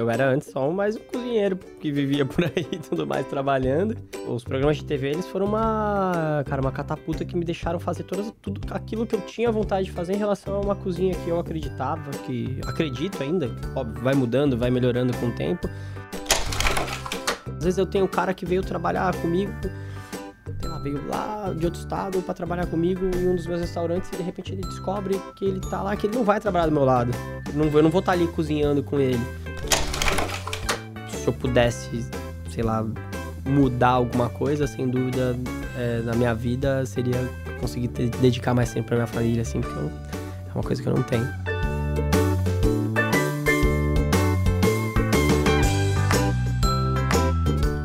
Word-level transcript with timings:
eu 0.00 0.08
era 0.08 0.30
antes 0.30 0.50
só 0.50 0.70
mais 0.70 0.96
um 0.96 1.00
cozinheiro 1.00 1.58
que 1.78 1.92
vivia 1.92 2.24
por 2.24 2.44
aí 2.44 2.66
e 2.72 2.78
tudo 2.78 3.06
mais 3.06 3.26
trabalhando. 3.26 3.94
Os 4.26 4.42
programas 4.42 4.78
de 4.78 4.84
TV, 4.84 5.10
eles 5.10 5.26
foram 5.26 5.46
uma, 5.46 6.42
cara, 6.46 6.62
uma 6.62 6.72
catapulta 6.72 7.24
que 7.24 7.36
me 7.36 7.44
deixaram 7.44 7.78
fazer 7.78 8.04
todas, 8.04 8.32
tudo 8.40 8.60
aquilo 8.70 9.06
que 9.06 9.14
eu 9.14 9.20
tinha 9.20 9.52
vontade 9.52 9.86
de 9.86 9.92
fazer 9.92 10.14
em 10.14 10.16
relação 10.16 10.54
a 10.54 10.60
uma 10.60 10.74
cozinha 10.74 11.14
que 11.14 11.28
eu 11.28 11.38
acreditava, 11.38 12.10
que 12.24 12.58
acredito 12.66 13.22
ainda, 13.22 13.50
óbvio, 13.76 14.02
vai 14.02 14.14
mudando, 14.14 14.56
vai 14.56 14.70
melhorando 14.70 15.14
com 15.18 15.26
o 15.26 15.32
tempo. 15.32 15.68
Às 17.58 17.64
vezes 17.64 17.78
eu 17.78 17.84
tenho 17.84 18.06
um 18.06 18.08
cara 18.08 18.32
que 18.32 18.46
veio 18.46 18.62
trabalhar 18.62 19.14
comigo, 19.16 19.52
sei 20.60 20.70
lá, 20.70 20.78
veio 20.78 21.06
lá 21.08 21.54
de 21.54 21.66
outro 21.66 21.78
estado 21.78 22.22
para 22.22 22.32
trabalhar 22.32 22.66
comigo 22.66 23.04
em 23.14 23.28
um 23.28 23.36
dos 23.36 23.46
meus 23.46 23.60
restaurantes 23.60 24.10
e 24.14 24.16
de 24.16 24.22
repente 24.22 24.52
ele 24.52 24.62
descobre 24.62 25.20
que 25.36 25.44
ele 25.44 25.60
tá 25.60 25.82
lá, 25.82 25.94
que 25.94 26.06
ele 26.06 26.16
não 26.16 26.24
vai 26.24 26.40
trabalhar 26.40 26.66
do 26.66 26.72
meu 26.72 26.86
lado. 26.86 27.12
Eu 27.48 27.54
não, 27.54 27.66
eu 27.66 27.82
não 27.82 27.90
vou 27.90 28.00
estar 28.00 28.12
tá 28.12 28.18
ali 28.18 28.26
cozinhando 28.28 28.82
com 28.82 28.98
ele. 28.98 29.20
Se 31.20 31.26
eu 31.26 31.34
pudesse, 31.34 32.06
sei 32.48 32.62
lá, 32.62 32.82
mudar 33.44 33.90
alguma 33.90 34.30
coisa, 34.30 34.66
sem 34.66 34.88
dúvida, 34.88 35.36
é, 35.76 36.00
na 36.02 36.14
minha 36.14 36.34
vida, 36.34 36.86
seria 36.86 37.28
conseguir 37.60 37.88
ter, 37.88 38.08
dedicar 38.08 38.54
mais 38.54 38.72
tempo 38.72 38.88
pra 38.88 38.96
minha 38.96 39.06
família, 39.06 39.42
assim, 39.42 39.60
porque 39.60 39.78
eu, 39.78 39.90
é 40.48 40.54
uma 40.54 40.64
coisa 40.64 40.82
que 40.82 40.88
eu 40.88 40.94
não 40.94 41.02
tenho. 41.02 41.28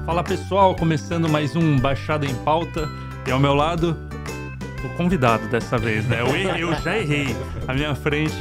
Fala 0.05 0.23
pessoal, 0.23 0.73
começando 0.73 1.27
mais 1.27 1.57
um 1.57 1.77
Baixada 1.77 2.25
em 2.25 2.33
Pauta. 2.35 2.87
E 3.27 3.31
ao 3.31 3.39
meu 3.39 3.53
lado, 3.53 3.97
o 4.85 4.89
convidado 4.95 5.47
dessa 5.47 5.77
vez, 5.77 6.05
né? 6.07 6.21
Eu, 6.21 6.27
eu 6.57 6.75
já 6.81 6.97
errei. 6.97 7.35
À 7.67 7.73
minha 7.73 7.95
frente, 7.95 8.35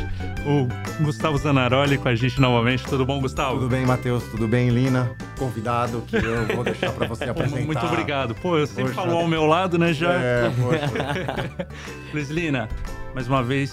o 0.46 0.68
Gustavo 1.02 1.38
Zanaroli 1.38 1.98
com 1.98 2.08
a 2.08 2.14
gente 2.14 2.40
novamente. 2.40 2.84
Tudo 2.84 3.04
bom, 3.04 3.20
Gustavo? 3.20 3.54
Tudo 3.54 3.68
bem, 3.68 3.86
Matheus? 3.86 4.24
Tudo 4.24 4.46
bem, 4.46 4.68
Lina? 4.68 5.10
Convidado 5.38 6.02
que 6.06 6.16
eu 6.16 6.46
vou 6.54 6.64
deixar 6.64 6.92
para 6.92 7.06
você 7.08 7.24
apresentar. 7.30 7.64
Muito 7.64 7.86
obrigado. 7.86 8.34
Pô, 8.34 8.58
eu 8.58 8.66
sempre 8.66 8.92
falo 8.92 9.16
ao 9.16 9.26
meu 9.26 9.46
lado, 9.46 9.78
né? 9.78 9.92
Já. 9.92 10.12
É, 10.12 10.50
poxa. 10.60 11.66
Luiz 12.12 12.30
Lina, 12.30 12.68
mais 13.14 13.26
uma 13.26 13.42
vez, 13.42 13.72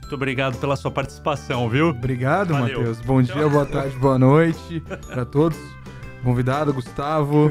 muito 0.00 0.14
obrigado 0.14 0.58
pela 0.58 0.76
sua 0.76 0.90
participação, 0.90 1.68
viu? 1.68 1.88
Obrigado, 1.90 2.54
Matheus. 2.54 3.00
Bom 3.00 3.22
dia, 3.22 3.48
boa 3.48 3.66
tarde, 3.66 3.96
boa 3.96 4.18
noite 4.18 4.82
para 5.06 5.24
todos. 5.24 5.79
Convidado, 6.22 6.72
Gustavo. 6.72 7.50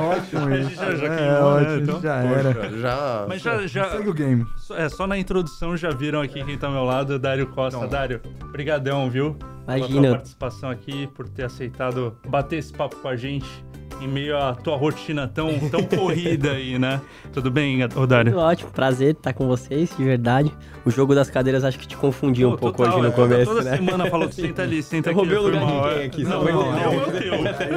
ótimo 0.00 0.54
isso. 0.54 0.74
Já, 0.74 0.94
já 0.94 1.06
é, 1.06 1.20
né? 1.20 1.40
ótimo, 1.40 1.82
então? 1.82 2.00
já 2.00 2.16
era. 2.16 2.54
Poxa, 2.54 2.78
já... 2.78 3.26
Mas 3.28 3.42
já, 3.42 3.66
já... 3.66 3.90
Segue 3.90 4.08
o 4.08 4.14
game. 4.14 4.46
É, 4.72 4.88
só 4.88 5.06
na 5.06 5.18
introdução 5.18 5.76
já 5.76 5.90
viram 5.90 6.20
aqui 6.20 6.44
quem 6.44 6.56
tá 6.56 6.68
ao 6.68 6.72
meu 6.72 6.84
lado, 6.84 7.18
Dário 7.18 7.46
Costa. 7.48 7.76
Então, 7.78 7.88
Dário, 7.88 8.20
brigadão, 8.52 9.10
viu? 9.10 9.36
Imagina. 9.66 9.88
Pela 9.88 10.02
tua 10.02 10.10
participação 10.12 10.70
aqui, 10.70 11.06
por 11.08 11.28
ter 11.28 11.44
aceitado 11.44 12.16
bater 12.26 12.58
esse 12.58 12.72
papo 12.72 12.96
com 12.96 13.08
a 13.08 13.16
gente 13.16 13.67
em 14.00 14.08
meio 14.08 14.36
à 14.36 14.54
tua 14.54 14.76
rotina 14.76 15.26
tão, 15.26 15.58
tão 15.70 15.82
corrida 15.84 16.52
aí, 16.52 16.78
né? 16.78 17.00
Tudo 17.32 17.50
bem, 17.50 17.84
Rodário? 17.86 18.32
Tudo 18.32 18.42
ótimo, 18.42 18.70
prazer 18.70 19.12
estar 19.12 19.32
com 19.32 19.46
vocês, 19.46 19.90
de 19.96 20.04
verdade. 20.04 20.52
O 20.84 20.90
jogo 20.90 21.14
das 21.14 21.28
cadeiras 21.28 21.64
acho 21.64 21.78
que 21.78 21.86
te 21.86 21.96
confundiu 21.96 22.50
Pô, 22.50 22.54
um 22.54 22.58
pouco 22.58 22.78
total, 22.78 22.94
hoje 22.94 23.02
no 23.02 23.12
é, 23.12 23.16
começo, 23.16 23.44
toda 23.46 23.62
né? 23.62 23.76
Toda 23.76 23.90
semana 23.90 24.10
falou, 24.10 24.32
senta 24.32 24.62
ali, 24.62 24.82
senta 24.82 25.10
eu 25.10 25.20
aqui. 25.20 25.30
Eu 25.30 25.42
roubei 25.42 25.58
o 25.58 25.60
lugar 25.60 25.94
de 25.94 25.94
quem 25.94 26.06
aqui? 26.06 26.24
Não, 26.24 26.44
não, 26.44 26.52
não, 26.52 26.72
não, 26.72 26.80
é 26.80 26.88
o 26.88 27.12
teu. 27.12 27.34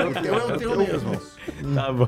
O 0.07 0.21
teu 0.21 0.35
é 0.35 0.45
o 0.45 0.57
teu 0.57 0.77
mesmo. 0.77 1.21
Tá 1.73 1.91
bom. 1.91 2.07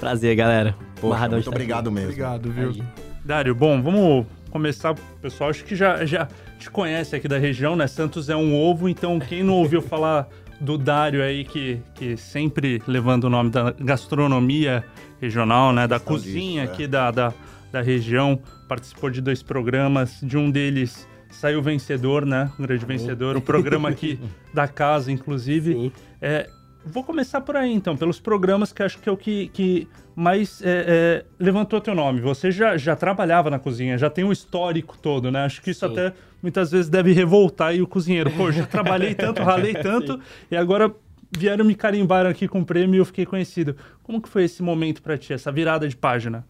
Prazer, 0.00 0.34
galera. 0.34 0.74
Poxa, 1.00 1.28
muito 1.28 1.48
obrigado 1.48 1.90
mesmo. 1.92 2.08
Obrigado, 2.08 2.50
viu? 2.50 2.70
Aí. 2.70 2.82
Dário, 3.24 3.54
bom, 3.54 3.80
vamos 3.82 4.26
começar, 4.50 4.94
pessoal. 5.20 5.50
Acho 5.50 5.64
que 5.64 5.74
já, 5.76 6.04
já 6.04 6.28
te 6.58 6.70
conhece 6.70 7.16
aqui 7.16 7.28
da 7.28 7.38
região, 7.38 7.74
né? 7.74 7.86
Santos 7.86 8.28
é 8.28 8.36
um 8.36 8.54
ovo, 8.54 8.88
então 8.88 9.18
quem 9.18 9.42
não 9.42 9.54
ouviu 9.54 9.82
falar 9.82 10.28
do 10.60 10.78
Dário 10.78 11.22
aí, 11.22 11.44
que, 11.44 11.80
que 11.94 12.16
sempre 12.16 12.82
levando 12.86 13.24
o 13.24 13.30
nome 13.30 13.50
da 13.50 13.72
gastronomia 13.72 14.84
regional, 15.20 15.72
né? 15.72 15.86
Da 15.86 15.98
cozinha 16.00 16.62
disso, 16.62 16.74
aqui 16.74 16.84
é. 16.84 16.88
da, 16.88 17.10
da, 17.10 17.32
da 17.72 17.80
região. 17.80 18.38
Participou 18.68 19.10
de 19.10 19.20
dois 19.20 19.42
programas, 19.42 20.18
de 20.22 20.36
um 20.36 20.50
deles 20.50 21.06
saiu 21.34 21.60
vencedor, 21.60 22.24
né? 22.24 22.50
Um 22.58 22.62
grande 22.62 22.86
vencedor. 22.86 23.36
O 23.36 23.40
programa 23.40 23.88
aqui 23.88 24.18
da 24.54 24.68
casa, 24.68 25.10
inclusive. 25.10 25.72
Sim. 25.72 25.92
É, 26.20 26.48
vou 26.84 27.02
começar 27.02 27.40
por 27.40 27.56
aí, 27.56 27.72
então, 27.72 27.96
pelos 27.96 28.20
programas 28.20 28.72
que 28.72 28.82
acho 28.82 28.98
que 28.98 29.08
é 29.08 29.12
o 29.12 29.16
que, 29.16 29.48
que 29.48 29.88
mais 30.14 30.62
é, 30.62 30.84
é, 30.86 31.24
levantou 31.38 31.80
teu 31.80 31.94
nome. 31.94 32.20
Você 32.20 32.50
já, 32.50 32.76
já 32.76 32.94
trabalhava 32.94 33.50
na 33.50 33.58
cozinha, 33.58 33.96
já 33.98 34.10
tem 34.10 34.24
o 34.24 34.28
um 34.28 34.32
histórico 34.32 34.96
todo, 34.98 35.30
né? 35.30 35.44
Acho 35.44 35.62
que 35.62 35.70
isso 35.70 35.86
Sim. 35.86 35.92
até 35.92 36.14
muitas 36.42 36.70
vezes 36.70 36.88
deve 36.88 37.12
revoltar 37.12 37.68
aí 37.68 37.82
o 37.82 37.86
cozinheiro. 37.86 38.30
Pô, 38.30 38.52
já 38.52 38.66
trabalhei 38.66 39.14
tanto, 39.14 39.42
ralei 39.42 39.74
tanto, 39.74 40.14
Sim. 40.14 40.22
e 40.50 40.56
agora 40.56 40.94
vieram 41.36 41.64
me 41.64 41.74
carimbar 41.74 42.26
aqui 42.26 42.46
com 42.46 42.60
o 42.60 42.64
prêmio 42.64 42.96
e 42.96 42.98
eu 42.98 43.04
fiquei 43.04 43.26
conhecido. 43.26 43.76
Como 44.02 44.20
que 44.20 44.28
foi 44.28 44.44
esse 44.44 44.62
momento 44.62 45.02
para 45.02 45.18
ti, 45.18 45.32
essa 45.32 45.50
virada 45.50 45.88
de 45.88 45.96
página? 45.96 46.44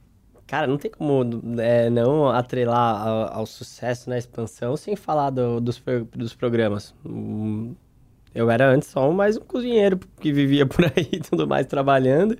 Cara, 0.46 0.66
não 0.66 0.76
tem 0.76 0.90
como 0.90 1.24
é, 1.58 1.88
não 1.88 2.28
atrelar 2.28 3.08
ao, 3.08 3.38
ao, 3.38 3.46
sucesso 3.46 4.10
na 4.10 4.18
expansão 4.18 4.76
sem 4.76 4.94
falar 4.94 5.30
do, 5.30 5.58
dos, 5.58 5.82
dos 6.14 6.34
programas. 6.34 6.94
Eu 8.34 8.50
era 8.50 8.68
antes 8.68 8.88
só 8.88 9.10
mais 9.12 9.36
um 9.36 9.40
cozinheiro 9.40 10.00
que 10.20 10.32
vivia 10.32 10.66
por 10.66 10.84
aí 10.84 11.08
e 11.12 11.20
tudo 11.20 11.46
mais 11.46 11.66
trabalhando. 11.66 12.36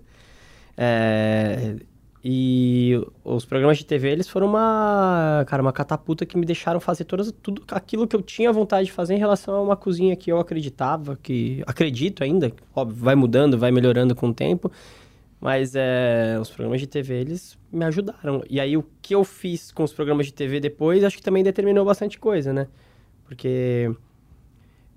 É, 0.77 1.77
e 2.27 2.99
os 3.23 3.45
programas 3.45 3.79
de 3.79 3.85
TV, 3.85 4.11
eles 4.11 4.29
foram 4.29 4.47
uma, 4.47 5.45
cara, 5.47 5.63
uma 5.63 5.73
catapulta 5.73 6.25
que 6.25 6.39
me 6.39 6.47
deixaram 6.47 6.81
fazer 6.81 7.05
todas, 7.05 7.31
tudo 7.31 7.63
aquilo 7.71 8.09
que 8.09 8.17
eu 8.17 8.23
tinha 8.23 8.51
vontade 8.51 8.87
de 8.87 8.93
fazer 8.93 9.15
em 9.15 9.19
relação 9.19 9.55
a 9.55 9.63
uma 9.63 9.77
cozinha 9.77 10.17
que 10.17 10.33
eu 10.33 10.39
acreditava, 10.39 11.19
que 11.23 11.63
acredito 11.67 12.25
ainda, 12.25 12.51
óbvio, 12.75 13.05
vai 13.05 13.15
mudando, 13.15 13.59
vai 13.59 13.71
melhorando 13.71 14.15
com 14.15 14.29
o 14.29 14.35
tempo. 14.35 14.73
Mas 15.39 15.75
é, 15.77 16.39
os 16.41 16.49
programas 16.49 16.81
de 16.81 16.87
TV, 16.87 17.21
eles 17.21 17.59
me 17.71 17.85
ajudaram. 17.85 18.43
E 18.49 18.59
aí, 18.59 18.79
o 18.79 18.85
que 19.03 19.15
eu 19.15 19.23
fiz 19.23 19.71
com 19.71 19.83
os 19.85 19.93
programas 19.93 20.25
de 20.25 20.33
TV 20.33 20.59
depois, 20.59 21.05
acho 21.05 21.19
que 21.19 21.23
também 21.23 21.45
determinou 21.45 21.85
bastante 21.85 22.19
coisa, 22.19 22.51
né? 22.51 22.67
Porque 23.27 23.91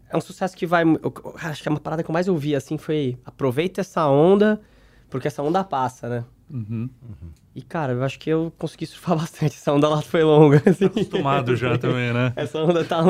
é 0.09 0.17
um 0.17 0.21
sucesso 0.21 0.55
que 0.55 0.65
vai. 0.65 0.83
Eu, 0.83 1.13
acho 1.35 1.61
que 1.61 1.69
a 1.69 1.79
parada 1.79 2.03
que 2.03 2.09
eu 2.09 2.13
mais 2.13 2.27
ouvi 2.27 2.55
assim 2.55 2.77
foi: 2.77 3.17
aproveita 3.25 3.81
essa 3.81 4.07
onda, 4.07 4.61
porque 5.09 5.27
essa 5.27 5.43
onda 5.43 5.63
passa, 5.63 6.07
né? 6.07 6.25
Uhum. 6.49 6.89
Uhum. 7.01 7.29
E, 7.53 7.61
cara, 7.61 7.91
eu 7.91 8.03
acho 8.03 8.19
que 8.19 8.29
eu 8.29 8.53
consegui 8.57 8.85
surfar 8.85 9.17
bastante. 9.19 9.55
Essa 9.55 9.73
onda 9.73 9.89
lá 9.89 10.01
foi 10.01 10.23
longa. 10.23 10.61
Assim. 10.65 10.87
Tá 10.87 10.99
acostumado 10.99 11.55
já 11.55 11.77
também, 11.77 12.13
né? 12.13 12.31
Essa 12.37 12.59
onda 12.59 12.83
tá. 12.85 13.03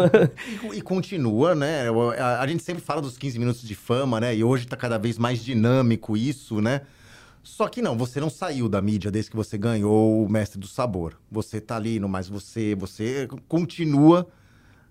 e, 0.73 0.77
e, 0.77 0.81
continua, 0.81 1.53
né? 1.53 1.89
A, 2.17 2.41
a, 2.41 2.47
gente 2.47 2.63
sempre 2.63 2.81
fala 2.81 3.01
dos 3.01 3.17
15 3.17 3.37
minutos 3.37 3.61
de 3.61 3.75
fama, 3.75 4.19
né? 4.19 4.35
E 4.35 4.43
hoje 4.43 4.65
tá 4.65 4.75
cada 4.75 4.97
vez 4.97 5.17
mais 5.17 5.43
dinâmico 5.43 6.17
isso, 6.17 6.61
né? 6.61 6.81
Só 7.43 7.67
que 7.67 7.81
não, 7.81 7.97
você 7.97 8.19
não 8.19 8.29
saiu 8.29 8.67
da 8.67 8.81
mídia 8.81 9.09
desde 9.09 9.31
que 9.31 9.37
você 9.37 9.57
ganhou 9.57 10.25
o 10.25 10.29
Mestre 10.29 10.59
do 10.59 10.67
Sabor. 10.67 11.13
Você 11.31 11.61
tá 11.61 11.77
ali, 11.77 11.99
no 11.99 12.09
mais 12.09 12.27
você, 12.27 12.75
você 12.75 13.27
continua 13.47 14.27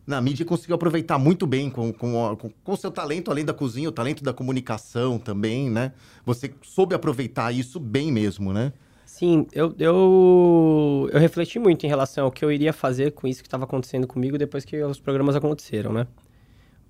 na 0.07 0.21
mídia 0.21 0.45
e 0.45 0.47
conseguiu 0.47 0.77
aproveitar 0.77 1.19
muito 1.19 1.47
bem 1.47 1.69
com 1.69 1.91
o 1.91 1.93
com, 1.93 2.37
com, 2.37 2.51
com 2.63 2.77
seu 2.77 2.91
talento, 2.91 3.31
além 3.31 3.45
da 3.45 3.53
cozinha, 3.53 3.89
o 3.89 3.93
talento 3.93 4.23
da 4.23 4.33
comunicação 4.33 5.19
também, 5.19 5.69
né? 5.69 5.93
Você 6.25 6.53
soube 6.63 6.95
aproveitar 6.95 7.53
isso 7.53 7.81
bem 7.81 8.13
mesmo, 8.13 8.53
né? 8.53 8.73
Sim, 9.05 9.47
eu, 9.53 9.75
eu, 9.79 11.09
eu 11.13 11.19
refleti 11.19 11.59
muito 11.59 11.87
em 11.87 11.89
relação 11.89 12.27
ao 12.27 12.31
que 12.31 12.45
eu 12.45 12.53
iria 12.53 12.73
fazer 12.73 13.13
com 13.13 13.27
isso 13.27 13.43
que 13.43 13.47
estava 13.47 13.65
acontecendo 13.65 14.07
comigo 14.07 14.37
depois 14.37 14.65
que 14.65 14.81
os 14.83 15.01
programas 15.01 15.35
aconteceram, 15.35 15.93
né? 15.93 16.07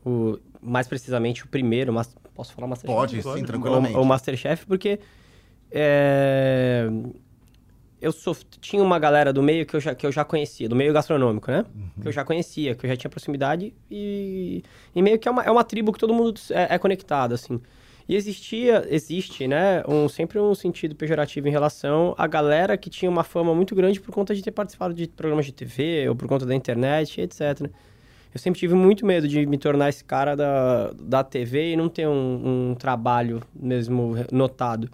O, 0.05 0.39
mais 0.61 0.89
precisamente 0.89 1.45
o 1.45 1.49
primeiro, 1.49 1.93
mas 1.93 2.15
posso 2.35 2.53
falar 2.53 2.67
Masterchef? 2.67 2.97
Pode, 2.97 3.23
sim, 3.23 3.45
tranquilamente. 3.45 3.97
O, 3.97 4.03
o 4.03 4.05
Masterchef, 4.05 4.67
porque 4.67 4.99
é, 5.71 6.89
eu 8.07 8.37
tinha 8.61 8.83
uma 8.83 8.99
galera 8.99 9.33
do 9.33 9.43
meio 9.43 9.67
que 9.67 9.75
eu 9.75 9.81
já, 9.81 9.95
que 9.95 10.07
eu 10.07 10.13
já 10.13 10.25
conhecia, 10.25 10.69
do 10.69 10.77
meio 10.77 10.93
gastronômico, 10.93 11.51
né? 11.51 11.65
Uhum. 11.75 12.03
Que 12.03 12.09
eu 12.09 12.13
já 12.13 12.25
conhecia, 12.25 12.75
que 12.75 12.87
eu 12.87 12.91
já 12.91 12.97
tinha 12.97 13.11
proximidade 13.11 13.75
e, 13.91 14.63
e 14.95 15.03
meio 15.03 15.19
que 15.19 15.29
é 15.29 15.31
uma, 15.31 15.43
é 15.43 15.51
uma 15.51 15.65
tribo 15.65 15.93
que 15.93 15.99
todo 15.99 16.15
mundo 16.15 16.41
é, 16.51 16.75
é 16.75 16.79
conectado, 16.79 17.35
assim. 17.35 17.61
E 18.09 18.15
existia, 18.15 18.87
existe, 18.89 19.49
né, 19.49 19.83
um, 19.89 20.09
sempre 20.09 20.39
um 20.39 20.55
sentido 20.55 20.95
pejorativo 20.95 21.49
em 21.49 21.51
relação 21.51 22.15
à 22.17 22.27
galera 22.29 22.77
que 22.77 22.89
tinha 22.89 23.11
uma 23.11 23.25
fama 23.25 23.53
muito 23.53 23.75
grande 23.75 24.01
por 24.01 24.13
conta 24.13 24.33
de 24.33 24.43
ter 24.43 24.53
participado 24.53 24.95
de 24.95 25.09
programas 25.09 25.45
de 25.45 25.53
TV 25.53 26.09
ou 26.09 26.15
por 26.15 26.29
conta 26.29 26.47
da 26.47 26.55
internet, 26.55 27.21
etc. 27.21 27.69
Eu 28.33 28.39
sempre 28.39 28.61
tive 28.61 28.75
muito 28.75 29.05
medo 29.05 29.27
de 29.27 29.45
me 29.47 29.59
tornar 29.59 29.89
esse 29.89 30.05
cara 30.05 30.37
da, 30.37 30.93
da 30.93 31.25
TV 31.25 31.73
e 31.73 31.77
não 31.77 31.89
ter 31.89 32.07
um, 32.07 32.71
um 32.71 32.75
trabalho 32.77 33.43
mesmo 33.53 34.15
notado. 34.31 34.89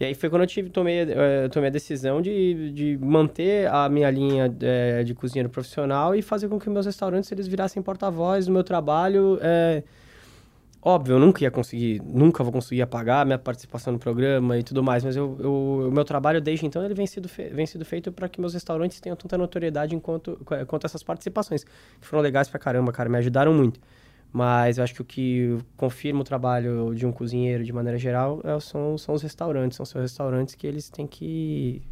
E 0.00 0.04
aí 0.06 0.14
foi 0.14 0.30
quando 0.30 0.40
eu 0.40 0.46
tive, 0.46 0.70
tomei, 0.70 1.02
uh, 1.02 1.48
tomei 1.52 1.68
a 1.68 1.70
decisão 1.70 2.22
de, 2.22 2.72
de 2.72 2.98
manter 2.98 3.68
a 3.68 3.86
minha 3.86 4.10
linha 4.10 4.46
uh, 4.46 5.04
de 5.04 5.14
cozinheiro 5.14 5.50
profissional 5.50 6.14
e 6.14 6.22
fazer 6.22 6.48
com 6.48 6.58
que 6.58 6.70
meus 6.70 6.86
restaurantes 6.86 7.30
eles 7.30 7.46
virassem 7.46 7.82
porta-voz 7.82 8.46
do 8.46 8.52
meu 8.52 8.64
trabalho. 8.64 9.34
Uh, 9.34 9.84
óbvio, 10.80 11.16
eu 11.16 11.18
nunca 11.18 11.44
ia 11.44 11.50
conseguir, 11.50 12.00
nunca 12.02 12.42
vou 12.42 12.50
conseguir 12.50 12.80
apagar 12.80 13.26
minha 13.26 13.38
participação 13.38 13.92
no 13.92 13.98
programa 13.98 14.56
e 14.56 14.62
tudo 14.62 14.82
mais, 14.82 15.04
mas 15.04 15.16
eu, 15.16 15.36
eu 15.38 15.88
o 15.88 15.92
meu 15.92 16.02
trabalho 16.02 16.40
desde 16.40 16.64
então 16.64 16.82
ele 16.82 16.94
vem 16.94 17.06
sido, 17.06 17.28
fe, 17.28 17.50
vem 17.50 17.66
sido 17.66 17.84
feito 17.84 18.10
para 18.10 18.26
que 18.26 18.40
meus 18.40 18.54
restaurantes 18.54 18.98
tenham 19.00 19.16
tanta 19.16 19.36
notoriedade 19.36 19.94
enquanto, 19.94 20.40
quanto 20.66 20.86
essas 20.86 21.02
participações, 21.02 21.62
que 21.62 22.06
foram 22.06 22.22
legais 22.22 22.48
pra 22.48 22.58
caramba, 22.58 22.90
cara, 22.90 23.10
me 23.10 23.18
ajudaram 23.18 23.52
muito. 23.52 23.78
Mas 24.32 24.78
eu 24.78 24.84
acho 24.84 24.94
que 24.94 25.02
o 25.02 25.04
que 25.04 25.58
confirma 25.76 26.20
o 26.20 26.24
trabalho 26.24 26.94
de 26.94 27.04
um 27.04 27.10
cozinheiro 27.10 27.64
de 27.64 27.72
maneira 27.72 27.98
geral 27.98 28.40
é, 28.44 28.58
são, 28.60 28.96
são 28.96 29.14
os 29.14 29.22
restaurantes. 29.22 29.76
São 29.76 29.84
os 29.84 29.92
restaurantes 29.92 30.54
que 30.54 30.66
eles 30.66 30.88
têm 30.88 31.06
que. 31.06 31.82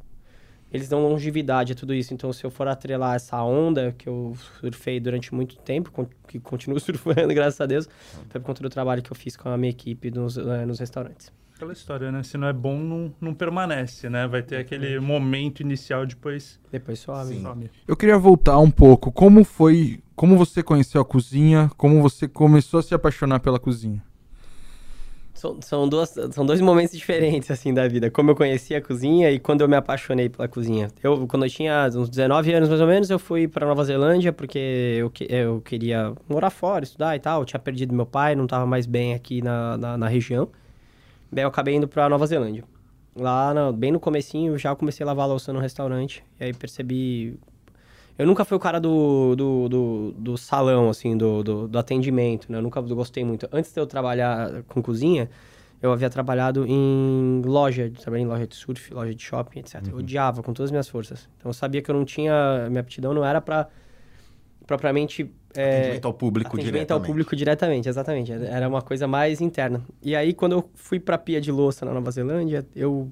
Eles 0.71 0.89
dão 0.89 1.03
longevidade 1.03 1.73
a 1.73 1.75
tudo 1.75 1.95
isso. 1.95 2.13
Então, 2.15 2.33
se 2.33 2.45
eu 2.45 2.51
for 2.51 2.69
atrelar 2.69 3.17
essa 3.17 3.43
onda 3.43 3.93
que 3.97 4.09
eu 4.09 4.37
surfei 4.61 5.01
durante 5.01 5.35
muito 5.35 5.57
tempo, 5.57 5.91
que 6.29 6.39
continuo 6.39 6.79
surfando, 6.81 7.35
graças 7.35 7.61
a 7.61 7.67
Deus, 7.67 7.89
foi 8.29 8.41
por 8.41 8.47
conta 8.47 8.63
do 8.63 8.71
trabalho 8.71 9.03
que 9.03 9.11
eu 9.11 9.17
fiz 9.17 9.37
com 9.37 9.49
a 9.49 9.57
minha 9.57 9.71
equipe 9.71 10.11
nos, 10.11 10.37
eh, 10.37 10.67
nos 10.67 10.79
restaurantes. 10.79 11.33
Aquela 11.59 11.73
história, 11.73 12.13
né? 12.13 12.23
Se 12.23 12.39
não 12.39 12.47
é 12.47 12.53
bom, 12.53 12.79
não, 12.79 13.13
não 13.21 13.35
permanece, 13.35 14.09
né? 14.09 14.29
Vai 14.29 14.45
ter 14.45 14.59
aquele 14.59 15.01
momento 15.01 15.59
inicial, 15.59 16.07
depois 16.07 16.57
Depois 16.71 17.01
sobe. 17.01 17.35
Sim. 17.35 17.69
Eu 17.87 17.97
queria 17.97 18.17
voltar 18.17 18.61
um 18.61 18.71
pouco. 18.71 19.11
Como 19.11 19.43
foi. 19.43 19.99
Como 20.15 20.37
você 20.39 20.63
conheceu 20.63 21.01
a 21.01 21.05
cozinha? 21.05 21.69
Como 21.77 22.01
você 22.01 22.29
começou 22.29 22.79
a 22.79 22.83
se 22.85 22.95
apaixonar 22.95 23.41
pela 23.41 23.59
cozinha? 23.59 24.01
São, 25.35 25.61
são, 25.61 25.89
duas, 25.89 26.11
são 26.31 26.47
dois 26.47 26.61
momentos 26.61 26.97
diferentes, 26.97 27.51
assim, 27.51 27.75
da 27.75 27.89
vida. 27.89 28.09
Como 28.09 28.31
eu 28.31 28.37
conheci 28.37 28.73
a 28.77 28.81
cozinha 28.81 29.29
e 29.29 29.41
quando 29.41 29.61
eu 29.63 29.69
me 29.69 29.75
apaixonei 29.77 30.29
pela 30.29 30.47
cozinha. 30.47 30.87
Eu, 31.03 31.27
quando 31.27 31.45
eu 31.45 31.51
tinha 31.51 31.89
uns 31.93 32.09
19 32.09 32.53
anos, 32.53 32.69
mais 32.69 32.81
ou 32.81 32.87
menos, 32.87 33.11
eu 33.11 33.19
fui 33.19 33.49
para 33.49 33.67
Nova 33.67 33.83
Zelândia 33.83 34.33
porque 34.33 34.95
eu, 34.99 35.11
que- 35.11 35.27
eu 35.29 35.61
queria 35.61 36.13
morar 36.29 36.51
fora, 36.51 36.85
estudar 36.85 37.17
e 37.17 37.19
tal. 37.19 37.41
Eu 37.43 37.45
tinha 37.45 37.59
perdido 37.59 37.93
meu 37.93 38.07
pai, 38.07 38.37
não 38.37 38.45
estava 38.45 38.65
mais 38.65 38.87
bem 38.87 39.13
aqui 39.13 39.43
na, 39.43 39.77
na, 39.77 39.99
na 39.99 40.07
região. 40.09 40.49
Daí 41.31 41.45
eu 41.45 41.49
acabei 41.49 41.75
indo 41.75 41.87
para 41.87 42.09
Nova 42.09 42.27
Zelândia. 42.27 42.65
Lá, 43.15 43.53
na- 43.53 43.73
bem 43.73 43.91
no 43.93 44.01
comecinho, 44.01 44.55
eu 44.55 44.59
já 44.59 44.75
comecei 44.77 45.05
a 45.05 45.07
lavar 45.09 45.25
a 45.25 45.29
louça 45.29 45.53
no 45.53 45.59
restaurante. 45.59 46.25
E 46.41 46.45
aí 46.45 46.55
percebi... 46.55 47.39
Eu 48.17 48.27
nunca 48.27 48.45
fui 48.45 48.57
o 48.57 48.61
cara 48.61 48.81
do, 48.81 49.37
do, 49.37 49.69
do, 49.69 50.15
do 50.19 50.37
salão, 50.37 50.89
assim, 50.89 51.17
do, 51.17 51.43
do, 51.43 51.69
do 51.69 51.79
atendimento, 51.79 52.51
né? 52.51 52.59
Eu 52.59 52.63
nunca 52.63 52.81
gostei 52.81 53.25
muito. 53.25 53.49
Antes 53.53 53.73
de 53.73 53.81
eu 53.81 53.87
trabalhar 53.87 54.65
com 54.65 54.83
cozinha, 54.83 55.31
eu 55.81 55.93
havia 55.93 56.11
trabalhado 56.11 56.65
em 56.67 57.43
loja, 57.45 57.89
trabalhei 58.01 58.25
em 58.25 58.29
loja 58.29 58.47
de 58.47 58.57
surf, 58.57 58.93
loja 58.93 59.15
de 59.15 59.23
shopping, 59.23 59.61
etc. 59.61 59.83
Eu 59.89 59.99
odiava 59.99 60.43
com 60.43 60.53
todas 60.53 60.69
as 60.69 60.71
minhas 60.73 60.89
forças. 60.89 61.29
Então 61.39 61.51
eu 61.51 61.55
sabia 61.55 61.81
que 61.81 61.89
eu 61.91 61.95
não 61.95 62.05
tinha... 62.05 62.67
Minha 62.69 62.81
aptidão 62.81 63.15
não 63.15 63.25
era 63.25 63.41
para 63.41 63.69
propriamente... 64.67 65.31
é, 65.55 65.79
Atendimento 65.79 66.05
ao 66.07 66.15
público 66.15 66.49
atendimento 66.49 66.73
diretamente. 66.73 66.93
ao 66.93 67.07
público 67.07 67.35
diretamente, 67.37 67.89
exatamente. 67.89 68.33
Era- 68.33 68.69
uma 68.69 68.83
coisa 68.83 69.07
mais 69.07 69.41
interna. 69.41 69.83
E 70.03 70.15
aí, 70.15 70.33
quando 70.35 70.53
eu 70.53 70.71
fui 70.75 71.01
pra 71.01 71.17
pia 71.19 71.41
de 71.41 71.51
louça 71.51 71.85
na 71.85 71.93
Nova 71.93 72.11
Zelândia, 72.11 72.67
eu 72.77 73.11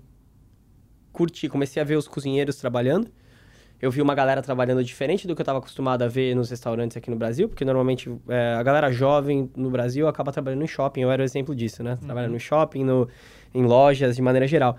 curti, 1.12 1.49
comecei 1.49 1.81
a 1.81 1.85
ver 1.85 1.97
os 1.97 2.06
cozinheiros 2.06 2.56
trabalhando. 2.56 3.09
Eu 3.81 3.91
vi 3.91 4.00
uma 4.00 4.15
galera 4.15 4.41
trabalhando 4.41 4.83
diferente 4.83 5.27
do 5.27 5.35
que 5.35 5.41
eu 5.41 5.44
estava 5.44 5.59
acostumado 5.59 6.03
a 6.03 6.09
ver 6.09 6.35
nos 6.35 6.49
restaurantes 6.49 6.97
aqui 6.97 7.11
no 7.11 7.17
Brasil, 7.17 7.47
porque 7.49 7.65
normalmente 7.65 8.11
é, 8.29 8.55
a 8.55 8.62
galera 8.62 8.91
jovem 8.91 9.50
no 9.55 9.71
Brasil 9.71 10.09
acaba 10.09 10.33
trabalhando 10.33 10.62
em 10.62 10.67
shopping. 10.67 11.03
Eu 11.03 11.11
era 11.11 11.21
o 11.23 11.25
exemplo 11.25 11.55
disso, 11.55 11.83
né? 11.83 11.99
Trabalhando 12.03 12.33
no 12.33 12.41
shopping, 12.41 12.85
no, 12.85 13.06
em 13.55 13.65
lojas, 13.65 14.17
de 14.17 14.23
maneira 14.23 14.47
geral. 14.47 14.79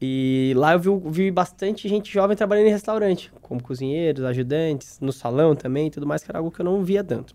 E 0.00 0.52
lá 0.56 0.72
eu 0.72 0.78
vi, 0.78 0.90
vi 1.10 1.30
bastante 1.30 1.86
gente 1.88 2.10
jovem 2.10 2.36
trabalhando 2.36 2.66
em 2.68 2.70
restaurante, 2.70 3.30
como 3.42 3.62
cozinheiros, 3.62 4.24
ajudantes, 4.24 4.98
no 5.00 5.12
salão 5.12 5.54
também 5.54 5.90
tudo 5.90 6.06
mais, 6.06 6.22
que 6.22 6.30
era 6.30 6.38
algo 6.38 6.50
que 6.50 6.60
eu 6.60 6.64
não 6.64 6.82
via 6.82 7.04
tanto. 7.04 7.34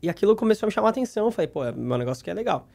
E 0.00 0.08
aquilo 0.08 0.36
começou 0.36 0.66
a 0.66 0.68
me 0.68 0.72
chamar 0.72 0.88
a 0.88 0.90
atenção. 0.90 1.30
Falei, 1.30 1.48
pô, 1.48 1.64
é 1.64 1.72
meu 1.72 1.98
negócio 1.98 2.22
que 2.22 2.30
é 2.30 2.34
legal. 2.34 2.68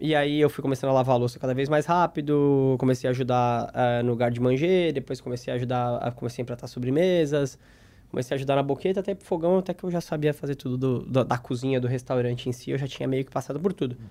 E 0.00 0.14
aí 0.14 0.40
eu 0.40 0.48
fui 0.48 0.62
começando 0.62 0.90
a 0.90 0.92
lavar 0.92 1.14
a 1.16 1.18
louça 1.18 1.38
cada 1.38 1.52
vez 1.52 1.68
mais 1.68 1.84
rápido, 1.84 2.76
comecei 2.78 3.08
a 3.08 3.10
ajudar 3.10 3.70
eh, 3.74 4.02
no 4.02 4.10
lugar 4.10 4.30
de 4.30 4.40
manger, 4.40 4.92
depois 4.92 5.20
comecei 5.20 5.52
a 5.52 5.56
ajudar, 5.56 5.96
a, 5.96 6.10
comecei 6.12 6.40
a 6.40 6.44
empratar 6.44 6.68
sobremesas, 6.68 7.58
comecei 8.10 8.34
a 8.34 8.36
ajudar 8.36 8.54
na 8.56 8.62
boqueta, 8.62 9.00
até 9.00 9.14
pro 9.14 9.26
fogão, 9.26 9.58
até 9.58 9.74
que 9.74 9.82
eu 9.84 9.90
já 9.90 10.00
sabia 10.00 10.32
fazer 10.32 10.54
tudo 10.54 10.76
do- 10.78 10.98
do- 11.04 11.24
da 11.24 11.36
cozinha 11.36 11.80
do 11.80 11.88
restaurante 11.88 12.48
em 12.48 12.52
si, 12.52 12.70
eu 12.70 12.78
já 12.78 12.86
tinha 12.86 13.08
meio 13.08 13.24
que 13.24 13.30
passado 13.32 13.58
por 13.58 13.72
tudo. 13.72 13.96
Nesse, 13.96 14.08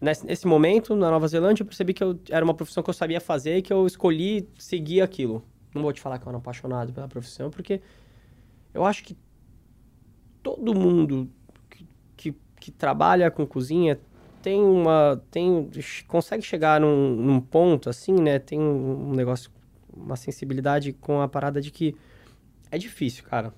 nesse 0.00 0.46
momento, 0.46 0.94
na 0.94 1.10
Nova 1.10 1.26
Zelândia, 1.26 1.62
eu 1.62 1.66
percebi 1.66 1.92
que 1.92 2.02
eu, 2.02 2.18
era 2.30 2.44
uma 2.44 2.54
profissão 2.54 2.82
que 2.82 2.90
eu 2.90 2.94
sabia 2.94 3.20
fazer 3.20 3.58
e 3.58 3.62
que 3.62 3.72
eu 3.72 3.86
escolhi 3.86 4.48
seguir 4.58 5.00
aquilo. 5.00 5.44
Não 5.74 5.82
vou 5.82 5.92
te 5.92 6.00
falar 6.00 6.18
que 6.18 6.26
eu 6.26 6.30
era 6.30 6.38
apaixonado 6.38 6.92
pela 6.92 7.08
profissão, 7.08 7.50
porque 7.50 7.80
eu 8.72 8.84
acho 8.84 9.04
que 9.04 9.16
todo 10.42 10.74
mundo 10.74 11.28
que, 11.68 11.86
que, 12.16 12.36
que 12.60 12.70
trabalha 12.70 13.30
com 13.30 13.46
cozinha 13.46 13.98
tem 14.40 14.62
uma 14.62 15.20
tem 15.30 15.68
consegue 16.06 16.42
chegar 16.42 16.80
num, 16.80 17.16
num 17.16 17.40
ponto 17.40 17.90
assim 17.90 18.14
né? 18.14 18.38
Tem 18.38 18.58
um, 18.58 19.10
um 19.10 19.12
negócio 19.12 19.50
uma 19.92 20.16
sensibilidade 20.16 20.92
com 20.92 21.20
a 21.20 21.28
parada 21.28 21.60
de 21.60 21.70
que 21.70 21.94
é 22.70 22.78
difícil 22.78 23.24
cara. 23.24 23.52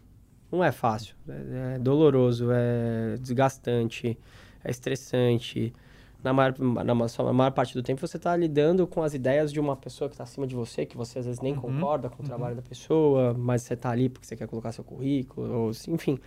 Não 0.51 0.65
é 0.65 0.73
fácil. 0.73 1.15
É, 1.29 1.75
é 1.77 1.79
doloroso 1.79 2.49
é 2.51 3.17
desgastante 3.19 4.19
é 4.65 4.71
estressante 4.71 5.73
na 6.23 6.33
maior, 6.33 6.55
na 6.59 6.95
maior 7.33 7.51
parte 7.51 7.75
do 7.75 7.83
tempo 7.83 8.07
você 8.07 8.17
está 8.17 8.37
lidando 8.37 8.87
com 8.87 9.03
as 9.03 9.15
ideias 9.15 9.53
de 9.53 9.59
uma 9.59 9.77
pessoa 9.77 10.09
que 10.09 10.15
está 10.15 10.25
acima 10.25 10.47
de 10.47 10.55
você 10.55 10.85
que 10.85 10.97
você 10.97 11.19
às 11.19 11.27
vezes 11.27 11.41
nem 11.41 11.55
concorda 11.55 12.09
com 12.11 12.23
o 12.23 12.27
trabalho 12.27 12.57
da 12.57 12.63
pessoa 12.63 13.35
mas 13.35 13.63
você 13.63 13.75
está 13.75 13.91
ali 13.91 14.09
porque 14.09 14.27
você 14.27 14.37
quer 14.37 14.47
colocar 14.47 14.73
seu 14.73 14.85
currículo 14.85 15.53
ou 15.53 15.71
enfim 15.89 16.19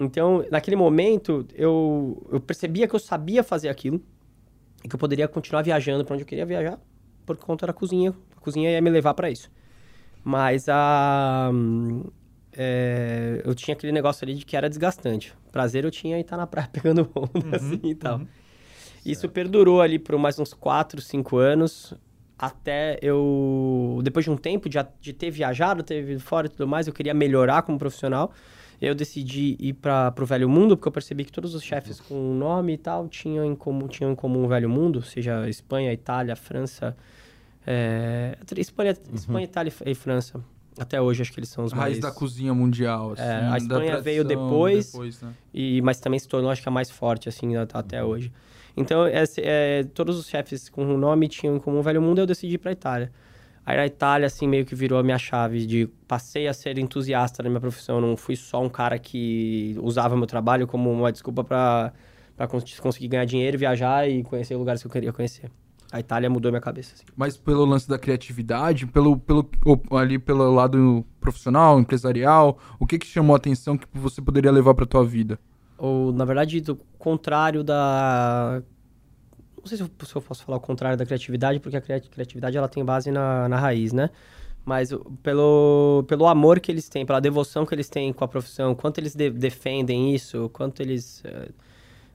então, 0.00 0.42
naquele 0.50 0.76
momento, 0.76 1.46
eu, 1.54 2.26
eu 2.32 2.40
percebia 2.40 2.88
que 2.88 2.94
eu 2.94 2.98
sabia 2.98 3.44
fazer 3.44 3.68
aquilo 3.68 4.02
e 4.82 4.88
que 4.88 4.94
eu 4.94 4.98
poderia 4.98 5.28
continuar 5.28 5.60
viajando 5.60 6.06
para 6.06 6.14
onde 6.14 6.22
eu 6.22 6.26
queria 6.26 6.46
viajar 6.46 6.80
por 7.26 7.36
conta 7.36 7.66
da 7.66 7.72
cozinha. 7.74 8.14
A 8.34 8.40
cozinha 8.40 8.70
ia 8.70 8.80
me 8.80 8.88
levar 8.88 9.12
para 9.12 9.30
isso. 9.30 9.50
Mas 10.24 10.70
a, 10.70 11.50
é, 12.54 13.42
eu 13.44 13.54
tinha 13.54 13.74
aquele 13.74 13.92
negócio 13.92 14.24
ali 14.24 14.34
de 14.34 14.46
que 14.46 14.56
era 14.56 14.70
desgastante. 14.70 15.34
Prazer 15.52 15.84
eu 15.84 15.90
tinha 15.90 16.16
em 16.16 16.22
estar 16.22 16.38
na 16.38 16.46
praia 16.46 16.68
pegando 16.72 17.10
onda 17.14 17.56
assim 17.56 17.80
e 17.84 17.94
tal. 17.94 18.22
Isso 19.04 19.28
perdurou 19.28 19.80
ali 19.80 19.98
por 19.98 20.18
mais 20.18 20.38
uns 20.38 20.52
4, 20.52 21.00
5 21.00 21.36
anos. 21.36 21.94
Até 22.38 22.98
eu. 23.02 24.00
Depois 24.02 24.24
de 24.24 24.30
um 24.30 24.36
tempo 24.36 24.68
de, 24.68 24.78
de 25.00 25.12
ter 25.12 25.30
viajado, 25.30 25.82
ter 25.82 26.00
vivido 26.00 26.20
fora 26.20 26.46
e 26.46 26.50
tudo 26.50 26.66
mais, 26.66 26.86
eu 26.86 26.92
queria 26.92 27.12
melhorar 27.12 27.62
como 27.62 27.78
profissional. 27.78 28.32
Eu 28.80 28.94
decidi 28.94 29.56
ir 29.60 29.74
para 29.74 30.14
o 30.18 30.24
Velho 30.24 30.48
Mundo, 30.48 30.74
porque 30.74 30.88
eu 30.88 30.92
percebi 30.92 31.24
que 31.24 31.32
todos 31.32 31.54
os 31.54 31.62
chefes 31.62 32.00
com 32.00 32.34
nome 32.34 32.72
e 32.74 32.78
tal 32.78 33.06
tinham 33.08 33.44
em 33.44 33.54
comum, 33.54 33.86
tinham 33.86 34.12
em 34.12 34.14
comum 34.14 34.44
o 34.44 34.48
Velho 34.48 34.70
Mundo, 34.70 35.02
seja 35.02 35.46
Espanha, 35.50 35.92
Itália, 35.92 36.34
França. 36.34 36.96
É... 37.66 38.38
Espanha, 38.56 38.96
Espanha 39.12 39.44
Itália 39.44 39.70
e 39.84 39.94
França. 39.94 40.42
Até 40.78 40.98
hoje 40.98 41.20
acho 41.20 41.30
que 41.30 41.40
eles 41.40 41.50
são 41.50 41.64
os 41.64 41.74
A 41.74 41.76
raiz 41.76 41.98
mais. 42.00 42.00
da 42.14 42.18
cozinha 42.18 42.54
mundial. 42.54 43.12
Assim, 43.12 43.22
É, 43.22 43.48
a 43.52 43.56
Espanha 43.58 44.00
veio 44.00 44.24
tradição 44.24 44.48
depois. 44.48 45.20
né? 45.20 45.34
E, 45.52 45.82
mas 45.82 46.00
também 46.00 46.18
se 46.18 46.26
tornou, 46.26 46.50
acho 46.50 46.62
que 46.62 46.68
a 46.68 46.72
mais 46.72 46.90
forte, 46.90 47.28
assim, 47.28 47.54
até 47.56 48.02
hoje. 48.02 48.32
Então, 48.76 49.06
esse, 49.06 49.40
é, 49.44 49.84
todos 49.94 50.18
os 50.18 50.28
chefes 50.28 50.68
com 50.68 50.84
o 50.84 50.96
nome 50.96 51.28
tinham 51.28 51.56
em 51.56 51.58
comum 51.58 51.80
o 51.80 51.82
Velho 51.82 52.00
Mundo, 52.00 52.20
eu 52.20 52.26
decidi 52.26 52.54
ir 52.54 52.58
pra 52.58 52.72
Itália. 52.72 53.10
Aí 53.64 53.76
na 53.76 53.86
Itália, 53.86 54.26
assim, 54.26 54.48
meio 54.48 54.64
que 54.64 54.74
virou 54.74 54.98
a 54.98 55.02
minha 55.02 55.18
chave 55.18 55.66
de... 55.66 55.88
Passei 56.08 56.48
a 56.48 56.54
ser 56.54 56.78
entusiasta 56.78 57.42
da 57.42 57.48
minha 57.48 57.60
profissão, 57.60 58.00
não 58.00 58.16
fui 58.16 58.34
só 58.34 58.62
um 58.62 58.68
cara 58.68 58.98
que 58.98 59.76
usava 59.80 60.16
meu 60.16 60.26
trabalho 60.26 60.66
como 60.66 60.90
uma 60.90 61.12
desculpa 61.12 61.44
cons- 62.48 62.80
conseguir 62.80 63.08
ganhar 63.08 63.24
dinheiro, 63.26 63.58
viajar 63.58 64.08
e 64.08 64.22
conhecer 64.22 64.56
lugares 64.56 64.80
que 64.80 64.88
eu 64.88 64.90
queria 64.90 65.12
conhecer. 65.12 65.50
A 65.92 65.98
Itália 65.98 66.30
mudou 66.30 66.50
minha 66.52 66.60
cabeça, 66.60 66.94
assim. 66.94 67.04
Mas 67.16 67.36
pelo 67.36 67.64
lance 67.64 67.88
da 67.88 67.98
criatividade, 67.98 68.86
pelo, 68.86 69.18
pelo, 69.18 69.48
ali 69.90 70.18
pelo 70.18 70.54
lado 70.54 71.04
profissional, 71.20 71.78
empresarial, 71.80 72.58
o 72.78 72.86
que 72.86 72.98
que 72.98 73.06
chamou 73.06 73.34
a 73.34 73.36
atenção 73.36 73.76
que 73.76 73.86
você 73.92 74.22
poderia 74.22 74.52
levar 74.52 74.72
pra 74.74 74.86
tua 74.86 75.04
vida? 75.04 75.38
Ou, 75.80 76.12
na 76.12 76.24
verdade, 76.26 76.60
do 76.60 76.76
contrário 76.98 77.64
da... 77.64 78.62
Não 79.58 79.66
sei 79.66 79.76
se 79.76 79.82
eu, 79.84 79.90
se 80.06 80.16
eu 80.16 80.22
posso 80.22 80.44
falar 80.44 80.58
o 80.58 80.60
contrário 80.60 80.96
da 80.98 81.04
criatividade, 81.04 81.60
porque 81.60 81.76
a 81.76 81.80
cria- 81.80 82.00
criatividade 82.00 82.56
ela 82.56 82.68
tem 82.68 82.84
base 82.84 83.10
na, 83.10 83.48
na 83.48 83.58
raiz, 83.58 83.92
né? 83.92 84.10
Mas 84.64 84.90
pelo, 85.22 86.04
pelo 86.08 86.26
amor 86.28 86.60
que 86.60 86.70
eles 86.72 86.88
têm, 86.88 87.06
pela 87.06 87.20
devoção 87.20 87.66
que 87.66 87.74
eles 87.74 87.88
têm 87.88 88.12
com 88.12 88.24
a 88.24 88.28
profissão, 88.28 88.74
quanto 88.74 88.98
eles 88.98 89.14
de- 89.14 89.30
defendem 89.30 90.14
isso, 90.14 90.50
quanto 90.50 90.80
eles... 90.82 91.22
eh, 91.24 91.50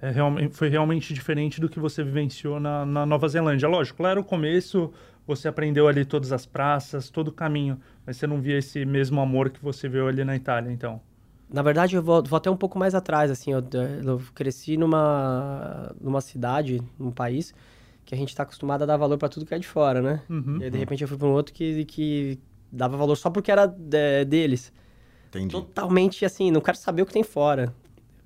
É, 0.01 0.12
realmente, 0.12 0.55
foi 0.55 0.69
realmente 0.69 1.13
diferente 1.13 1.60
do 1.62 1.69
que 1.69 1.79
você 1.79 2.03
vivenciou 2.03 2.60
na, 2.60 2.86
na 2.86 3.05
Nova 3.05 3.27
Zelândia. 3.29 3.67
Lógico, 3.69 4.03
lá 4.03 4.12
era 4.12 4.19
o 4.19 4.24
começo, 4.24 4.93
você 5.27 5.48
aprendeu 5.48 5.88
ali 5.88 6.05
todas 6.05 6.31
as 6.31 6.45
praças, 6.45 7.10
todo 7.10 7.29
o 7.29 7.31
caminho, 7.31 7.79
mas 8.05 8.17
você 8.17 8.27
não 8.27 8.41
via 8.41 8.57
esse 8.57 8.86
mesmo 8.86 9.22
amor 9.22 9.50
que 9.50 9.62
você 9.62 9.88
viu 9.89 10.07
ali 10.07 10.24
na 10.25 10.36
Itália, 10.36 10.72
então. 10.72 11.01
Na 11.49 11.61
verdade, 11.61 11.95
eu 11.95 12.01
vou, 12.03 12.23
vou 12.23 12.37
até 12.37 12.49
um 12.49 12.57
pouco 12.57 12.77
mais 12.77 12.95
atrás, 12.95 13.29
assim, 13.29 13.51
eu, 13.51 13.63
eu 14.03 14.21
cresci 14.33 14.77
numa, 14.77 15.95
numa 16.01 16.19
cidade, 16.21 16.81
num 16.97 17.11
país, 17.11 17.53
que 18.03 18.13
a 18.15 18.17
gente 18.17 18.29
está 18.29 18.43
acostumado 18.43 18.81
a 18.81 18.85
dar 18.85 18.97
valor 18.97 19.17
para 19.17 19.29
tudo 19.29 19.45
que 19.45 19.53
é 19.53 19.59
de 19.59 19.67
fora, 19.67 20.01
né? 20.01 20.21
Uhum. 20.29 20.57
E 20.59 20.63
aí, 20.63 20.69
de 20.69 20.77
repente, 20.77 21.03
eu 21.03 21.07
fui 21.07 21.17
para 21.17 21.27
um 21.27 21.33
outro 21.33 21.53
que, 21.53 21.85
que 21.85 22.39
dava 22.71 22.97
valor 22.97 23.15
só 23.15 23.29
porque 23.29 23.51
era 23.51 23.65
de- 23.67 24.25
deles. 24.25 24.73
Entendi. 25.29 25.51
Totalmente, 25.51 26.25
assim, 26.25 26.49
não 26.49 26.61
quero 26.61 26.77
saber 26.77 27.01
o 27.03 27.05
que 27.05 27.13
tem 27.13 27.23
fora. 27.23 27.73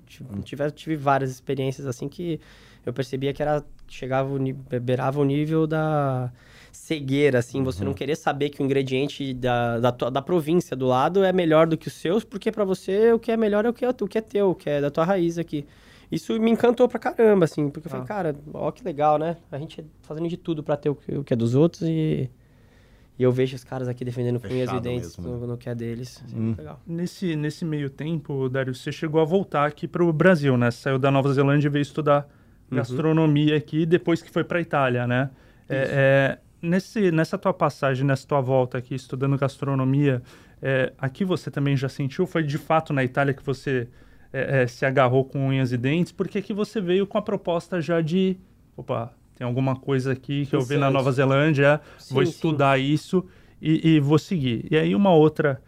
Tive, 0.06 0.42
tive, 0.42 0.70
tive 0.72 0.96
várias 0.96 1.30
experiências, 1.30 1.86
assim, 1.86 2.08
que 2.08 2.40
eu 2.84 2.92
percebia 2.92 3.32
que 3.32 3.42
era, 3.42 3.64
chegava, 3.88 4.30
beirava 4.82 5.20
o 5.20 5.24
nível 5.24 5.66
da... 5.66 6.32
cegueira, 6.72 7.38
assim, 7.40 7.62
você 7.62 7.84
não 7.84 7.92
querer 7.94 8.16
saber 8.16 8.48
que 8.50 8.62
o 8.62 8.64
ingrediente 8.64 9.34
da, 9.34 9.78
da, 9.78 9.92
tua- 9.92 10.10
da 10.10 10.22
província 10.22 10.76
do 10.76 10.86
lado 10.86 11.22
é 11.24 11.32
melhor 11.32 11.66
do 11.66 11.76
que 11.76 11.88
os 11.88 11.94
seus, 11.94 12.24
porque 12.24 12.50
pra 12.52 12.64
você 12.64 13.12
o 13.12 13.18
que 13.18 13.30
é 13.32 13.36
melhor 13.36 13.64
é 13.64 13.68
o 13.68 13.72
que 13.72 13.84
é, 13.84 13.88
o 13.88 13.94
que 13.94 14.18
é 14.18 14.20
teu, 14.20 14.50
o 14.50 14.54
que 14.54 14.70
é 14.70 14.80
da 14.80 14.90
tua 14.90 15.04
raiz 15.04 15.36
aqui. 15.38 15.66
Isso 16.10 16.38
me 16.40 16.50
encantou 16.50 16.88
pra 16.88 16.98
caramba, 16.98 17.44
assim, 17.44 17.68
porque 17.70 17.86
eu 17.86 17.90
falei, 17.90 18.04
Ah. 18.04 18.08
cara, 18.08 18.36
ó 18.54 18.70
que 18.72 18.82
legal, 18.84 19.18
né? 19.18 19.36
A 19.52 19.58
gente 19.58 19.84
fazendo 20.02 20.28
de 20.28 20.36
tudo 20.36 20.62
pra 20.62 20.76
ter 20.76 20.90
o 20.90 20.94
que, 20.94 21.12
o 21.18 21.22
que 21.24 21.32
é 21.32 21.36
dos 21.36 21.54
outros 21.54 21.82
e, 21.82 22.28
e 23.18 23.22
eu 23.22 23.30
vejo 23.30 23.54
os 23.54 23.62
caras 23.62 23.86
aqui 23.86 24.04
defendendo 24.04 24.40
com 24.40 24.48
unhas 24.48 24.72
e 24.72 24.80
dentes 24.80 25.16
mesmo, 25.16 25.32
né? 25.34 25.40
no, 25.40 25.46
no 25.48 25.56
que 25.58 25.68
é 25.68 25.74
deles. 25.74 26.20
Assim, 26.24 26.36
Hum. 26.36 26.54
Legal. 26.58 26.80
Nesse, 26.86 27.36
nesse 27.36 27.64
meio 27.64 27.88
tempo, 27.90 28.48
Dário, 28.48 28.74
você 28.74 28.90
chegou 28.90 29.20
a 29.20 29.24
voltar 29.24 29.66
aqui 29.66 29.86
pro 29.86 30.12
Brasil, 30.12 30.56
né? 30.56 30.70
Saiu 30.72 30.98
da 30.98 31.10
Nova 31.12 31.32
Zelândia 31.32 31.68
e 31.68 31.70
veio 31.70 31.82
estudar 31.82 32.28
Uhum. 32.70 32.76
gastronomia 32.76 33.56
aqui, 33.56 33.84
depois 33.84 34.22
que 34.22 34.30
foi 34.30 34.44
pra 34.44 34.60
Itália, 34.60 35.06
né? 35.06 35.30
É, 35.68 35.76
é, 35.90 36.38
nesse, 36.60 37.10
nessa 37.10 37.38
tua 37.38 37.52
passagem, 37.52 38.04
nessa 38.04 38.26
tua 38.26 38.40
volta 38.40 38.78
aqui 38.78 38.94
estudando 38.94 39.36
gastronomia, 39.36 40.22
é, 40.60 40.92
aqui 40.98 41.24
você 41.24 41.50
também 41.50 41.76
já 41.76 41.88
sentiu? 41.88 42.26
Foi 42.26 42.42
de 42.42 42.58
fato 42.58 42.92
na 42.92 43.02
Itália 43.04 43.32
que 43.32 43.44
você 43.44 43.88
é, 44.32 44.62
é, 44.62 44.66
se 44.66 44.84
agarrou 44.84 45.24
com 45.24 45.48
unhas 45.48 45.72
e 45.72 45.76
dentes? 45.76 46.12
Porque 46.12 46.38
aqui 46.38 46.52
você 46.52 46.80
veio 46.80 47.06
com 47.06 47.18
a 47.18 47.22
proposta 47.22 47.80
já 47.80 48.00
de... 48.00 48.36
Opa, 48.76 49.12
tem 49.36 49.46
alguma 49.46 49.74
coisa 49.74 50.12
aqui 50.12 50.44
que 50.46 50.54
eu 50.54 50.60
vi 50.60 50.76
na. 50.76 50.90
Nova 50.90 51.10
Zelândia, 51.12 51.80
vou 52.10 52.24
Sim, 52.24 52.30
sim. 52.30 52.36
estudar 52.36 52.78
isso 52.78 53.24
e, 53.60 53.94
e 53.96 54.00
vou 54.00 54.18
seguir. 54.18 54.66
E 54.70 54.76
aí 54.76 54.94
uma 54.94 55.12
outra 55.14 55.62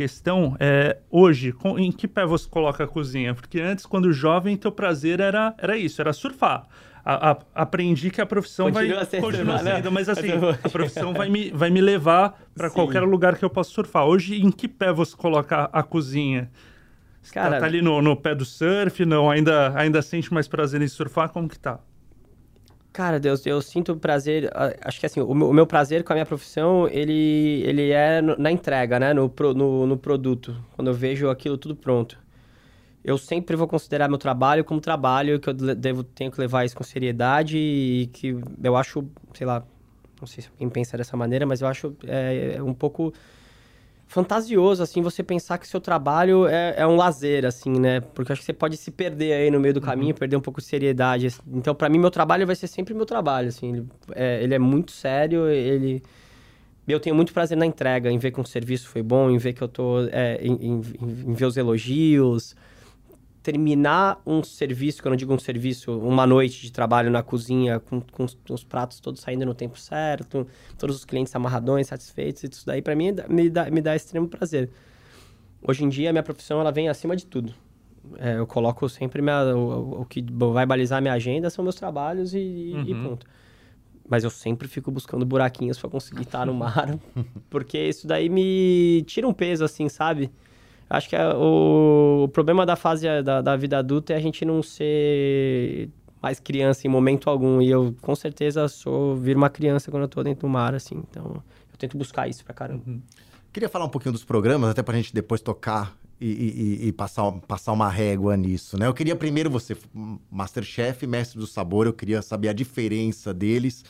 questão 0.00 0.54
é 0.60 0.98
hoje 1.10 1.52
com- 1.52 1.78
em 1.78 1.90
que 1.90 2.06
pé 2.06 2.26
você 2.26 2.46
coloca 2.46 2.84
a 2.84 2.86
cozinha? 2.86 3.34
Porque 3.34 3.58
antes 3.58 3.86
quando 3.86 4.12
jovem 4.12 4.54
teu 4.54 4.70
prazer 4.70 5.20
era 5.20 5.54
era 5.56 5.74
isso 5.78 6.02
era 6.02 6.12
surfar. 6.12 6.66
A- 7.02 7.30
a- 7.30 7.38
aprendi 7.54 8.10
que 8.10 8.20
a 8.20 8.26
profissão 8.26 8.66
Continua 8.70 8.96
vai 8.96 9.04
sendo 9.06 9.22
continua 9.22 9.44
surfar, 9.58 9.64
né? 9.64 9.76
sendo 9.76 9.92
mas 9.92 10.08
assim 10.08 10.28
a 10.62 10.68
profissão 10.68 11.14
vai 11.14 11.30
me 11.30 11.50
vai 11.50 11.70
me 11.70 11.80
levar 11.80 12.38
para 12.54 12.68
qualquer 12.68 13.00
lugar 13.04 13.36
que 13.38 13.44
eu 13.44 13.48
possa 13.48 13.70
surfar. 13.70 14.04
Hoje 14.04 14.38
em 14.38 14.50
que 14.50 14.68
pé 14.68 14.92
você 14.92 15.16
coloca 15.16 15.70
a 15.72 15.82
cozinha? 15.82 16.50
Você 17.22 17.32
tá- 17.32 17.40
Cara- 17.42 17.58
tá, 17.60 17.64
ali 17.66 17.80
no, 17.80 18.02
no 18.02 18.14
pé 18.16 18.34
do 18.34 18.44
surf 18.44 19.02
não? 19.06 19.30
Ainda 19.30 19.72
ainda 19.78 20.02
sente 20.02 20.32
mais 20.34 20.46
prazer 20.46 20.82
em 20.82 20.88
surfar? 20.88 21.30
Como 21.30 21.48
que 21.48 21.58
tá 21.58 21.78
Cara, 22.96 23.20
Deus, 23.20 23.44
eu 23.44 23.60
sinto 23.60 23.94
prazer. 23.94 24.50
ah, 24.54 24.74
Acho 24.80 24.98
que 24.98 25.04
assim, 25.04 25.20
o 25.20 25.34
meu, 25.34 25.50
o 25.50 25.52
meu 25.52 25.66
prazer 25.66 26.02
com 26.02 26.14
a 26.14 26.16
minha 26.16 26.24
profissão, 26.24 26.88
ele, 26.88 27.62
ele 27.66 27.90
é 27.90 28.22
na 28.22 28.50
entrega, 28.50 28.98
né? 28.98 29.12
No, 29.12 29.30
no, 29.54 29.86
no 29.86 29.98
produto. 29.98 30.56
Quando 30.74 30.88
eu 30.88 30.94
vejo 30.94 31.28
aquilo 31.28 31.58
tudo 31.58 31.76
pronto. 31.76 32.18
Eu 33.04 33.18
sempre 33.18 33.54
vou 33.54 33.68
considerar 33.68 34.08
meu 34.08 34.16
trabalho 34.16 34.64
como 34.64 34.80
trabalho, 34.80 35.38
que 35.38 35.50
eu 35.50 35.52
devo, 35.52 36.02
tenho 36.04 36.30
que 36.30 36.40
levar 36.40 36.64
isso 36.64 36.74
com 36.74 36.82
seriedade 36.82 37.58
e 37.58 38.06
que 38.14 38.34
eu 38.64 38.74
acho, 38.74 39.06
sei 39.34 39.46
lá, 39.46 39.62
não 40.18 40.26
sei 40.26 40.44
se 40.44 40.48
alguém 40.48 40.70
pensa 40.70 40.96
dessa 40.96 41.18
maneira, 41.18 41.44
mas 41.44 41.60
eu 41.60 41.68
acho 41.68 41.94
é, 42.06 42.54
é 42.56 42.62
um 42.62 42.72
pouco 42.72 43.12
fantasioso, 44.08 44.82
assim, 44.82 45.02
você 45.02 45.22
pensar 45.22 45.58
que 45.58 45.66
seu 45.66 45.80
trabalho 45.80 46.46
é, 46.46 46.74
é 46.78 46.86
um 46.86 46.96
lazer, 46.96 47.44
assim, 47.44 47.70
né? 47.78 48.00
Porque 48.00 48.32
acho 48.32 48.40
que 48.40 48.46
você 48.46 48.52
pode 48.52 48.76
se 48.76 48.90
perder 48.90 49.32
aí 49.34 49.50
no 49.50 49.58
meio 49.60 49.74
do 49.74 49.80
caminho, 49.80 50.14
perder 50.14 50.36
um 50.36 50.40
pouco 50.40 50.60
de 50.60 50.66
seriedade. 50.66 51.26
assim. 51.26 51.40
Então, 51.52 51.74
pra 51.74 51.88
mim, 51.88 51.98
meu 51.98 52.10
trabalho 52.10 52.46
vai 52.46 52.54
ser 52.56 52.66
sempre 52.68 52.94
meu 52.94 53.06
trabalho, 53.06 53.48
assim. 53.48 53.72
Ele 53.74 53.86
é, 54.14 54.42
ele 54.42 54.54
é 54.54 54.58
muito 54.58 54.92
sério, 54.92 55.48
ele... 55.48 56.02
Eu 56.88 57.00
tenho 57.00 57.16
muito 57.16 57.32
prazer 57.32 57.58
na 57.58 57.66
entrega, 57.66 58.10
em 58.10 58.18
ver 58.18 58.30
que 58.30 58.40
um 58.40 58.44
serviço 58.44 58.88
foi 58.88 59.02
bom, 59.02 59.28
em 59.28 59.38
ver 59.38 59.52
que 59.54 59.62
eu 59.62 59.68
tô... 59.68 60.06
é, 60.12 60.38
em, 60.40 60.52
em- 60.54 60.82
em 61.26 61.32
ver 61.34 61.46
os 61.46 61.56
elogios. 61.56 62.54
Terminar 63.46 64.20
um 64.26 64.42
serviço, 64.42 65.00
quando 65.00 65.12
eu 65.14 65.18
digo 65.18 65.32
um 65.32 65.38
serviço, 65.38 65.96
uma 65.96 66.26
noite 66.26 66.62
de 66.62 66.72
trabalho 66.72 67.12
na 67.12 67.22
cozinha, 67.22 67.78
com, 67.78 68.00
com 68.00 68.24
os, 68.24 68.36
os 68.50 68.64
pratos 68.64 68.98
todos 68.98 69.20
saindo 69.20 69.46
no 69.46 69.54
tempo 69.54 69.78
certo, 69.78 70.48
todos 70.76 70.96
os 70.96 71.04
clientes 71.04 71.32
amarradões, 71.36 71.86
satisfeitos, 71.86 72.42
isso 72.42 72.66
daí 72.66 72.82
pra 72.82 72.96
mim 72.96 73.14
me 73.28 73.48
dá, 73.48 73.70
me 73.70 73.80
dá 73.80 73.94
extremo 73.94 74.26
prazer. 74.26 74.68
Hoje 75.62 75.84
em 75.84 75.88
dia, 75.88 76.10
a 76.10 76.12
minha 76.12 76.24
profissão 76.24 76.58
ela 76.60 76.72
vem 76.72 76.88
acima 76.88 77.14
de 77.14 77.24
tudo. 77.24 77.54
É, 78.18 78.36
eu 78.36 78.48
coloco 78.48 78.88
sempre 78.88 79.22
minha, 79.22 79.56
o, 79.56 80.00
o 80.00 80.04
que 80.04 80.24
vai 80.52 80.66
balizar 80.66 81.00
minha 81.00 81.14
agenda 81.14 81.48
são 81.48 81.62
meus 81.62 81.76
trabalhos 81.76 82.34
e, 82.34 82.38
e 82.38 82.94
Uhum. 82.94 83.02
ponto. 83.04 83.26
Mas 84.08 84.24
eu 84.24 84.30
sempre 84.30 84.66
fico 84.66 84.90
buscando 84.90 85.24
buraquinhos 85.24 85.78
pra 85.78 85.88
conseguir 85.88 86.22
estar 86.22 86.44
no 86.44 86.52
mar, 86.52 86.98
porque 87.48 87.78
isso 87.78 88.08
daí 88.08 88.28
me 88.28 89.04
tira 89.06 89.28
um 89.28 89.32
peso, 89.32 89.64
assim, 89.64 89.88
sabe? 89.88 90.32
Acho 90.88 91.08
que 91.08 91.16
é 91.16 91.34
o, 91.34 92.24
o 92.24 92.28
problema 92.28 92.64
da 92.64 92.76
fase 92.76 93.06
da, 93.22 93.40
da 93.42 93.56
vida 93.56 93.78
adulta 93.78 94.12
é 94.12 94.16
a 94.16 94.20
gente 94.20 94.44
não 94.44 94.62
ser 94.62 95.88
mais 96.22 96.38
criança 96.40 96.86
em 96.86 96.90
momento 96.90 97.28
algum. 97.28 97.60
E 97.60 97.68
eu, 97.70 97.94
com 98.00 98.14
certeza, 98.14 98.68
sou 98.68 99.16
vir 99.16 99.36
uma 99.36 99.50
criança 99.50 99.90
quando 99.90 100.04
eu 100.04 100.08
tô 100.08 100.22
dentro 100.22 100.42
do 100.46 100.48
mar, 100.48 100.74
assim. 100.74 101.02
Então, 101.10 101.24
eu 101.72 101.78
tento 101.78 101.96
buscar 101.96 102.28
isso 102.28 102.44
pra 102.44 102.54
caramba. 102.54 102.82
Queria 103.52 103.68
falar 103.68 103.84
um 103.84 103.88
pouquinho 103.88 104.12
dos 104.12 104.24
programas, 104.24 104.70
até 104.70 104.82
pra 104.82 104.96
gente 104.96 105.12
depois 105.14 105.40
tocar 105.40 105.96
e, 106.20 106.26
e- 106.26 106.84
e- 106.84 106.88
e 106.88 106.92
passar, 106.92 107.30
passar 107.48 107.72
uma 107.72 107.88
régua 107.88 108.36
nisso, 108.36 108.78
né? 108.78 108.86
Eu 108.86 108.94
queria 108.94 109.16
primeiro 109.16 109.50
você, 109.50 109.76
Masterchef, 110.30 111.06
Mestre 111.06 111.38
do 111.38 111.46
Sabor, 111.46 111.86
eu 111.86 111.92
queria 111.92 112.22
saber 112.22 112.48
a 112.48 112.52
diferença 112.52 113.32
deles. 113.34 113.84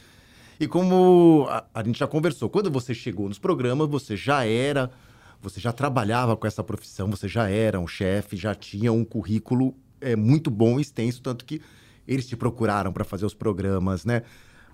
E 0.59 0.67
como 0.67 1.47
a, 1.51 1.65
a 1.75 1.83
gente 1.83 1.99
já 1.99 2.07
conversou, 2.07 2.49
quando 2.49 2.71
você 2.71 2.95
chegou 2.95 3.29
nos 3.29 3.39
programas, 3.39 3.89
você 3.89 4.17
já 4.17 4.45
era, 4.47 4.91
você 5.41 5.61
já 5.61 5.73
trabalhava 5.73 6.37
com 6.37 6.47
essa 6.47 6.63
profissão, 6.63 7.09
você 7.11 7.29
já 7.29 7.49
era 7.49 7.79
um 7.79 7.87
chefe, 7.87 8.37
já 8.37 8.55
tinha 8.55 8.93
um 8.93 9.05
currículo 9.05 9.75
é, 10.01 10.15
muito 10.17 10.51
bom 10.51 10.79
e 10.79 10.83
extenso, 10.83 11.21
tanto 11.23 11.45
que 11.45 11.61
eles 12.07 12.27
te 12.27 12.37
procuraram 12.37 12.93
para 12.93 13.05
fazer 13.05 13.27
os 13.27 13.35
programas, 13.35 14.05
né? 14.05 14.23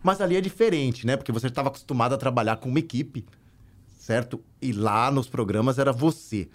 Mas 0.03 0.21
ali 0.21 0.37
é 0.37 0.41
diferente, 0.41 1.07
né? 1.07 1.17
Porque 1.17 1.33
você 1.33 1.47
estava 1.47 1.69
acostumado 1.69 2.15
a 2.15 2.19
trabalhar 2.19 2.57
com 2.57 2.69
uma 2.69 2.79
equipe, 2.79 3.25
certo? 3.99 4.41
E 4.61 4.73
lá 4.73 5.11
nos 5.11 5.29
programas 5.29 5.79
era 5.79 5.93
você. 5.93 6.49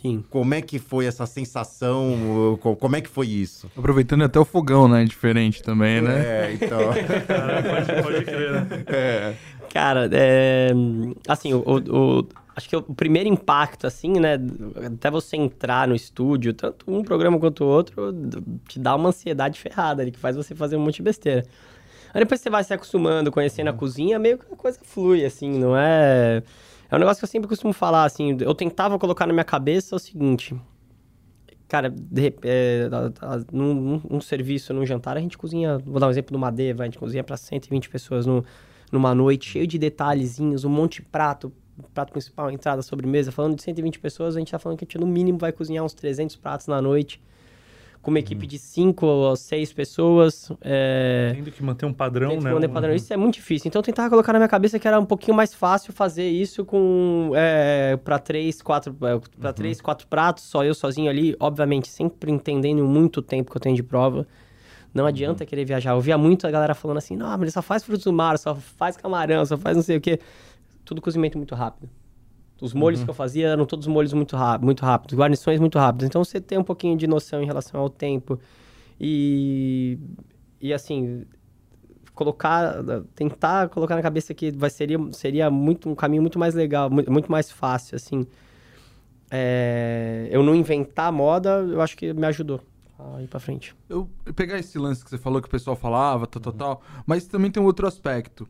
Sim. 0.00 0.24
Como 0.28 0.52
é 0.54 0.60
que 0.60 0.78
foi 0.78 1.06
essa 1.06 1.24
sensação? 1.24 2.58
Co- 2.60 2.74
Como 2.76 2.96
é 2.96 3.00
que 3.00 3.08
foi 3.08 3.28
isso? 3.28 3.70
Aproveitando 3.76 4.24
até 4.24 4.38
o 4.40 4.44
fogão, 4.44 4.88
né? 4.88 5.04
Diferente 5.04 5.62
também, 5.62 6.00
né? 6.02 6.20
É, 6.24 6.52
então. 6.54 6.78
Cara, 7.26 7.62
pode, 7.62 8.02
pode 8.02 8.24
crer 8.24 8.52
né? 8.52 8.84
é. 8.88 9.34
Cara, 9.72 10.08
é, 10.12 10.70
assim, 11.28 11.54
o- 11.54 11.62
o- 11.64 12.26
acho 12.56 12.68
que 12.68 12.76
o 12.76 12.82
primeiro 12.82 13.28
impacto, 13.28 13.86
assim, 13.86 14.12
né, 14.20 14.38
até 14.86 15.10
você 15.10 15.36
entrar 15.36 15.88
no 15.88 15.94
estúdio, 15.94 16.54
tanto 16.54 16.84
um 16.88 17.02
programa 17.02 17.38
quanto 17.38 17.64
o 17.64 17.66
outro, 17.66 18.12
te 18.68 18.78
dá 18.78 18.94
uma 18.94 19.08
ansiedade 19.08 19.58
ferrada 19.58 20.02
ali, 20.02 20.12
que 20.12 20.18
faz 20.18 20.36
você 20.36 20.54
fazer 20.54 20.76
um 20.76 20.80
monte 20.80 20.96
de 20.96 21.02
besteira. 21.02 21.44
Aí 22.12 22.20
depois 22.20 22.40
você 22.40 22.48
vai 22.48 22.62
se 22.62 22.72
acostumando, 22.72 23.32
conhecendo 23.32 23.68
a 23.70 23.72
cozinha, 23.72 24.18
meio 24.18 24.38
que 24.38 24.52
a 24.52 24.56
coisa 24.56 24.78
flui, 24.82 25.24
assim, 25.24 25.50
não 25.58 25.76
é... 25.76 26.42
É 26.90 26.94
um 26.94 26.98
negócio 26.98 27.18
que 27.20 27.24
eu 27.24 27.28
sempre 27.28 27.48
costumo 27.48 27.72
falar, 27.72 28.04
assim, 28.04 28.36
eu 28.40 28.54
tentava 28.54 28.98
colocar 28.98 29.26
na 29.26 29.32
minha 29.32 29.44
cabeça 29.44 29.96
o 29.96 29.98
seguinte... 29.98 30.54
Cara, 31.66 31.88
de 31.90 32.32
é, 32.42 32.88
num- 33.50 34.00
num 34.08 34.20
serviço, 34.20 34.72
num 34.72 34.86
jantar, 34.86 35.16
a 35.16 35.20
gente 35.20 35.36
cozinha... 35.36 35.78
Vou 35.78 35.98
dar 35.98 36.06
um 36.06 36.10
exemplo 36.10 36.30
do 36.30 36.38
Madeva, 36.38 36.82
a 36.82 36.86
gente 36.86 36.98
cozinha 36.98 37.24
para 37.24 37.36
120 37.36 37.88
pessoas 37.88 38.26
no, 38.26 38.44
numa 38.92 39.12
noite, 39.12 39.50
cheio 39.50 39.66
de 39.66 39.76
detalhezinhos, 39.76 40.64
um 40.64 40.68
monte 40.68 41.00
de 41.00 41.08
prato, 41.08 41.52
prato 41.92 42.12
principal, 42.12 42.50
entrada, 42.50 42.82
sobremesa. 42.82 43.32
Falando 43.32 43.56
de 43.56 43.62
120 43.62 43.98
pessoas, 43.98 44.36
a 44.36 44.38
gente 44.38 44.50
tá 44.50 44.58
falando 44.58 44.78
que 44.78 44.84
a 44.84 44.86
gente 44.86 44.98
no 44.98 45.06
mínimo 45.06 45.38
vai 45.38 45.52
cozinhar 45.52 45.84
uns 45.84 45.94
300 45.94 46.36
pratos 46.36 46.66
na 46.66 46.80
noite, 46.80 47.20
com 48.00 48.10
uma 48.10 48.18
equipe 48.18 48.46
de 48.46 48.58
5 48.58 49.06
ou 49.06 49.34
6 49.34 49.72
pessoas. 49.72 50.52
É... 50.60 51.32
Tendo 51.34 51.50
que 51.50 51.62
manter 51.62 51.86
um 51.86 51.92
padrão, 51.92 52.36
que 52.36 52.44
né? 52.44 52.52
manter 52.52 52.68
Um- 52.68 52.72
padrão. 52.72 52.94
Isso 52.94 53.12
é 53.12 53.16
muito 53.16 53.34
difícil. 53.34 53.68
Então 53.68 53.80
eu 53.80 53.82
tentava 53.84 54.10
colocar 54.10 54.32
na 54.32 54.38
minha 54.38 54.48
cabeça 54.48 54.78
que 54.78 54.86
era 54.86 55.00
um 55.00 55.06
pouquinho 55.06 55.36
mais 55.36 55.54
fácil 55.54 55.92
fazer 55.92 56.28
isso 56.28 56.64
com 56.64 57.32
é, 57.34 57.96
para 57.96 58.18
três, 58.18 58.60
quatro, 58.60 58.94
é, 59.02 59.18
para 59.40 59.52
três, 59.52 59.80
quatro 59.80 60.06
pratos, 60.06 60.44
só 60.44 60.62
eu 60.64 60.74
sozinho 60.74 61.08
ali, 61.10 61.34
obviamente 61.40 61.88
sempre 61.88 62.30
entendendo 62.30 62.84
muito 62.84 63.18
o 63.18 63.22
tempo 63.22 63.50
que 63.50 63.56
eu 63.56 63.60
tenho 63.60 63.74
de 63.74 63.82
prova. 63.82 64.26
Não 64.92 65.06
adianta 65.06 65.44
querer 65.44 65.64
viajar. 65.64 65.90
Eu 65.90 66.00
via 66.00 66.16
muito 66.16 66.46
a 66.46 66.50
galera 66.52 66.72
falando 66.72 66.98
assim: 66.98 67.16
"Não, 67.16 67.26
mas 67.30 67.40
ele 67.42 67.50
só 67.50 67.62
faz 67.62 67.82
frutos 67.82 68.04
do 68.04 68.12
mar, 68.12 68.38
só 68.38 68.54
faz 68.54 68.96
camarão, 68.96 69.44
só 69.44 69.56
faz 69.58 69.76
não 69.76 69.82
sei 69.82 69.96
o 69.96 70.00
quê". 70.00 70.20
Tudo 70.84 71.00
cozimento 71.00 71.38
muito 71.38 71.54
rápido. 71.54 71.88
Os 72.60 72.72
molhos 72.72 73.02
que 73.02 73.10
eu 73.10 73.14
fazia 73.14 73.48
eram 73.48 73.66
todos 73.66 73.86
molhos 73.86 74.12
muito, 74.12 74.36
muito 74.60 74.84
rápidos, 74.84 75.18
guarnições 75.18 75.60
muito 75.60 75.78
rápidas. 75.78 76.06
Então 76.06 76.24
você 76.24 76.40
tem 76.40 76.56
um 76.56 76.64
pouquinho 76.64 76.96
de 76.96 77.06
noção 77.06 77.42
em 77.42 77.46
relação 77.46 77.80
ao 77.80 77.90
tempo. 77.90 78.38
E, 79.00 79.98
e 80.60 80.72
assim, 80.72 81.26
colocar, 82.14 82.76
tentar 83.14 83.68
colocar 83.68 83.96
na 83.96 84.02
cabeça 84.02 84.32
que 84.32 84.52
vai, 84.52 84.70
seria, 84.70 84.98
seria 85.12 85.50
muito, 85.50 85.90
um 85.90 85.94
caminho 85.94 86.22
muito 86.22 86.38
mais 86.38 86.54
legal, 86.54 86.88
muito, 86.88 87.30
mais 87.30 87.50
fácil, 87.50 87.96
assim. 87.96 88.26
É, 89.30 90.28
eu 90.30 90.42
não 90.42 90.54
inventar 90.54 91.10
moda, 91.10 91.58
eu 91.68 91.80
acho 91.80 91.96
que 91.96 92.12
me 92.12 92.26
ajudou 92.26 92.60
a 92.98 93.20
ir 93.20 93.26
pra 93.26 93.40
frente. 93.40 93.74
Eu 93.88 94.08
pegar 94.36 94.58
esse 94.58 94.78
lance 94.78 95.02
que 95.02 95.10
você 95.10 95.18
falou 95.18 95.42
que 95.42 95.48
o 95.48 95.50
pessoal 95.50 95.74
falava, 95.74 96.26
tal, 96.26 96.40
tal, 96.40 96.52
tal, 96.52 96.82
mas 97.04 97.26
também 97.26 97.50
tem 97.50 97.60
um 97.62 97.66
outro 97.66 97.86
aspecto. 97.86 98.48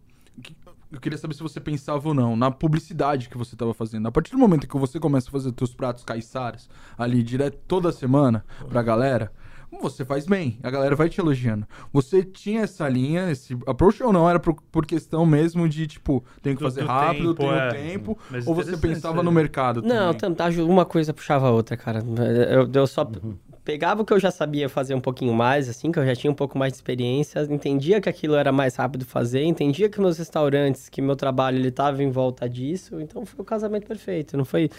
Eu 0.94 1.00
queria 1.00 1.18
saber 1.18 1.34
se 1.34 1.42
você 1.42 1.58
pensava 1.60 2.06
ou 2.08 2.14
não 2.14 2.36
na 2.36 2.50
publicidade 2.52 3.28
que 3.28 3.36
você 3.36 3.54
estava 3.56 3.74
fazendo. 3.74 4.06
A 4.06 4.12
partir 4.12 4.30
do 4.30 4.38
momento 4.38 4.66
que 4.68 4.76
você 4.78 5.00
começa 5.00 5.28
a 5.28 5.32
fazer 5.32 5.52
seus 5.58 5.74
pratos 5.74 6.04
caiçaras 6.04 6.68
ali 6.96 7.22
direto 7.22 7.58
toda 7.66 7.90
semana 7.90 8.44
pra 8.68 8.80
galera, 8.80 9.32
você 9.82 10.04
faz 10.04 10.24
bem, 10.24 10.56
a 10.62 10.70
galera 10.70 10.94
vai 10.94 11.08
te 11.08 11.20
elogiando. 11.20 11.66
Você 11.92 12.22
tinha 12.22 12.60
essa 12.62 12.88
linha, 12.88 13.28
esse 13.28 13.58
approach 13.66 14.00
ou 14.04 14.12
não? 14.12 14.30
Era 14.30 14.38
por, 14.38 14.54
por 14.70 14.86
questão 14.86 15.26
mesmo 15.26 15.68
de, 15.68 15.84
tipo, 15.88 16.24
tenho 16.40 16.54
que 16.56 16.62
Do- 16.62 16.68
fazer 16.70 16.82
do 16.82 16.86
rápido, 16.86 17.34
tempo, 17.34 17.42
tenho 17.50 17.54
é. 17.54 17.70
tempo. 17.72 18.18
Mas 18.30 18.46
Ou 18.46 18.54
você 18.54 18.76
pensava 18.76 19.16
isso 19.16 19.24
no 19.24 19.32
mercado 19.32 19.82
Não, 19.82 20.14
também? 20.14 20.36
tam- 20.36 20.64
uma 20.68 20.84
coisa 20.84 21.12
puxava 21.12 21.48
a 21.48 21.50
outra, 21.50 21.76
cara. 21.76 22.04
Eu, 22.48 22.70
eu 22.72 22.86
só 22.86 23.04
pegava 23.64 24.02
o 24.02 24.04
que 24.04 24.12
eu 24.12 24.20
já 24.20 24.30
sabia 24.30 24.68
fazer 24.68 24.94
um 24.94 25.00
pouquinho 25.00 25.32
mais, 25.32 25.68
assim, 25.68 25.90
que 25.90 25.98
eu 25.98 26.04
já 26.04 26.14
tinha 26.14 26.30
um 26.30 26.34
pouco 26.34 26.58
mais 26.58 26.72
de 26.72 26.76
experiência, 26.76 27.40
entendia 27.50 28.00
que 28.00 28.08
aquilo 28.08 28.34
era 28.34 28.52
mais 28.52 28.76
rápido 28.76 29.04
fazer, 29.06 29.42
entendia 29.44 29.88
que 29.88 29.98
meus 30.00 30.18
restaurantes, 30.18 30.88
que 30.88 31.00
meu 31.00 31.16
trabalho, 31.16 31.56
ele 31.58 31.70
tava 31.70 32.02
em 32.02 32.10
volta 32.10 32.48
disso, 32.48 33.00
então 33.00 33.24
foi 33.24 33.40
o 33.40 33.44
casamento 33.44 33.86
perfeito, 33.86 34.36
não 34.36 34.44
foi... 34.44 34.70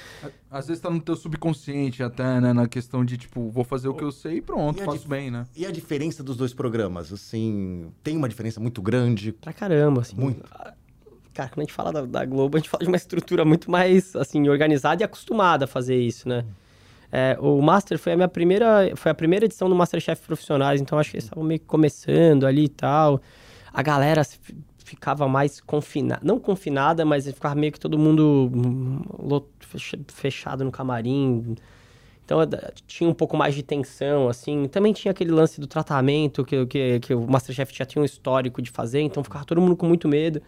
Às 0.51 0.67
vezes 0.67 0.81
tá 0.81 0.89
no 0.89 1.01
teu 1.01 1.15
subconsciente 1.15 2.01
até, 2.03 2.39
né? 2.39 2.53
Na 2.53 2.67
questão 2.67 3.03
de, 3.03 3.17
tipo, 3.17 3.49
vou 3.49 3.63
fazer 3.63 3.89
o 3.89 3.93
que 3.93 4.03
eu 4.03 4.11
sei 4.11 4.37
e 4.37 4.41
pronto, 4.41 4.79
E 4.79 4.85
faço 4.85 4.99
dif- 4.99 5.09
bem, 5.09 5.29
né? 5.31 5.45
E 5.55 5.65
a 5.65 5.71
diferença 5.71 6.23
dos 6.23 6.37
dois 6.37 6.53
programas? 6.53 7.11
Assim, 7.11 7.87
tem 8.03 8.15
uma 8.15 8.29
diferença 8.29 8.59
muito 8.61 8.81
grande? 8.81 9.33
Pra 9.33 9.51
caramba, 9.51 10.01
assim. 10.01 10.15
Muito. 10.15 10.43
Cara, 11.33 11.49
quando 11.49 11.59
a 11.59 11.63
gente 11.63 11.73
fala 11.73 11.91
da, 11.91 12.05
da 12.05 12.23
Globo, 12.23 12.55
a 12.55 12.59
gente 12.59 12.69
fala 12.69 12.83
de 12.83 12.87
uma 12.89 12.95
estrutura 12.95 13.43
muito 13.43 13.69
mais, 13.69 14.15
assim, 14.15 14.47
organizada 14.47 15.01
e 15.01 15.05
acostumada 15.05 15.65
a 15.65 15.67
fazer 15.67 15.97
isso, 15.99 16.29
né? 16.29 16.45
É, 17.17 17.37
o 17.39 17.61
Master 17.61 17.97
foi 17.97 18.11
a 18.11 18.15
minha 18.17 18.27
primeira, 18.27 18.91
foi 18.97 19.09
a 19.09 19.15
primeira 19.15 19.45
edição 19.45 19.69
do 19.69 19.75
Masterchef 19.75 20.21
Profissionais, 20.23 20.81
então 20.81 20.99
acho 20.99 21.11
que 21.11 21.15
eles 21.15 21.23
estavam 21.23 21.45
meio 21.45 21.61
que 21.61 21.65
começando 21.65 22.45
ali 22.45 22.65
e 22.65 22.67
tal. 22.67 23.21
A 23.73 23.81
galera 23.81 24.21
ficava 24.83 25.25
mais 25.25 25.61
confinada, 25.61 26.19
não 26.25 26.37
confinada, 26.37 27.05
mas 27.05 27.25
ficava 27.25 27.55
meio 27.55 27.71
que 27.71 27.79
todo 27.79 27.97
mundo 27.97 28.51
hum, 28.53 29.01
fechado 30.09 30.65
no 30.65 30.71
camarim. 30.73 31.55
Então 32.25 32.41
eh, 32.41 32.47
tinha 32.85 33.09
um 33.09 33.13
pouco 33.13 33.37
mais 33.37 33.55
de 33.55 33.63
tensão, 33.63 34.27
assim. 34.27 34.67
Também 34.67 34.91
tinha 34.91 35.13
aquele 35.13 35.31
lance 35.31 35.61
do 35.61 35.67
tratamento 35.67 36.43
que, 36.43 36.65
que, 36.65 36.99
que 36.99 37.13
o 37.13 37.25
Masterchef 37.25 37.73
já 37.73 37.85
tinha 37.85 38.01
um 38.01 38.05
histórico 38.05 38.61
de 38.61 38.71
fazer, 38.71 38.99
então 38.99 39.23
ficava 39.23 39.45
todo 39.45 39.61
mundo 39.61 39.77
com 39.77 39.85
muito 39.85 40.05
medo. 40.09 40.41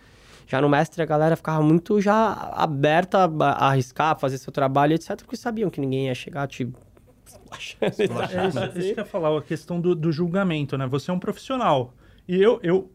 Já 0.48 0.62
no 0.62 0.70
Mestre 0.70 1.02
a 1.04 1.06
galera 1.06 1.36
ficava 1.36 1.62
muito 1.62 2.00
já 2.02 2.32
aberta 2.56 3.26
a, 3.42 3.68
arriscar, 3.68 4.12
a 4.12 4.16
fazer 4.16 4.38
seu 4.38 4.52
trabalho, 4.52 4.94
etc. 4.94 5.18
Porque 5.18 5.36
sabiam 5.36 5.70
que 5.70 5.80
ninguém 5.82 6.08
ia 6.08 6.16
chegar 6.16 6.48
e 6.60 6.66
tal. 6.66 8.22
É 8.24 8.48
isso, 8.48 8.60
isso 8.80 8.94
que 8.94 9.00
eu 9.00 9.04
ia 9.04 9.06
falar, 9.06 9.38
a 9.38 9.42
questão 9.42 9.80
do, 9.82 9.94
do 9.94 10.12
julgamento, 10.12 10.78
né? 10.78 10.88
Você 10.88 11.12
é 11.12 11.14
um 11.14 11.20
profissional. 11.20 11.94
E 12.28 12.42
eu, 12.42 12.60
eu 12.64 12.90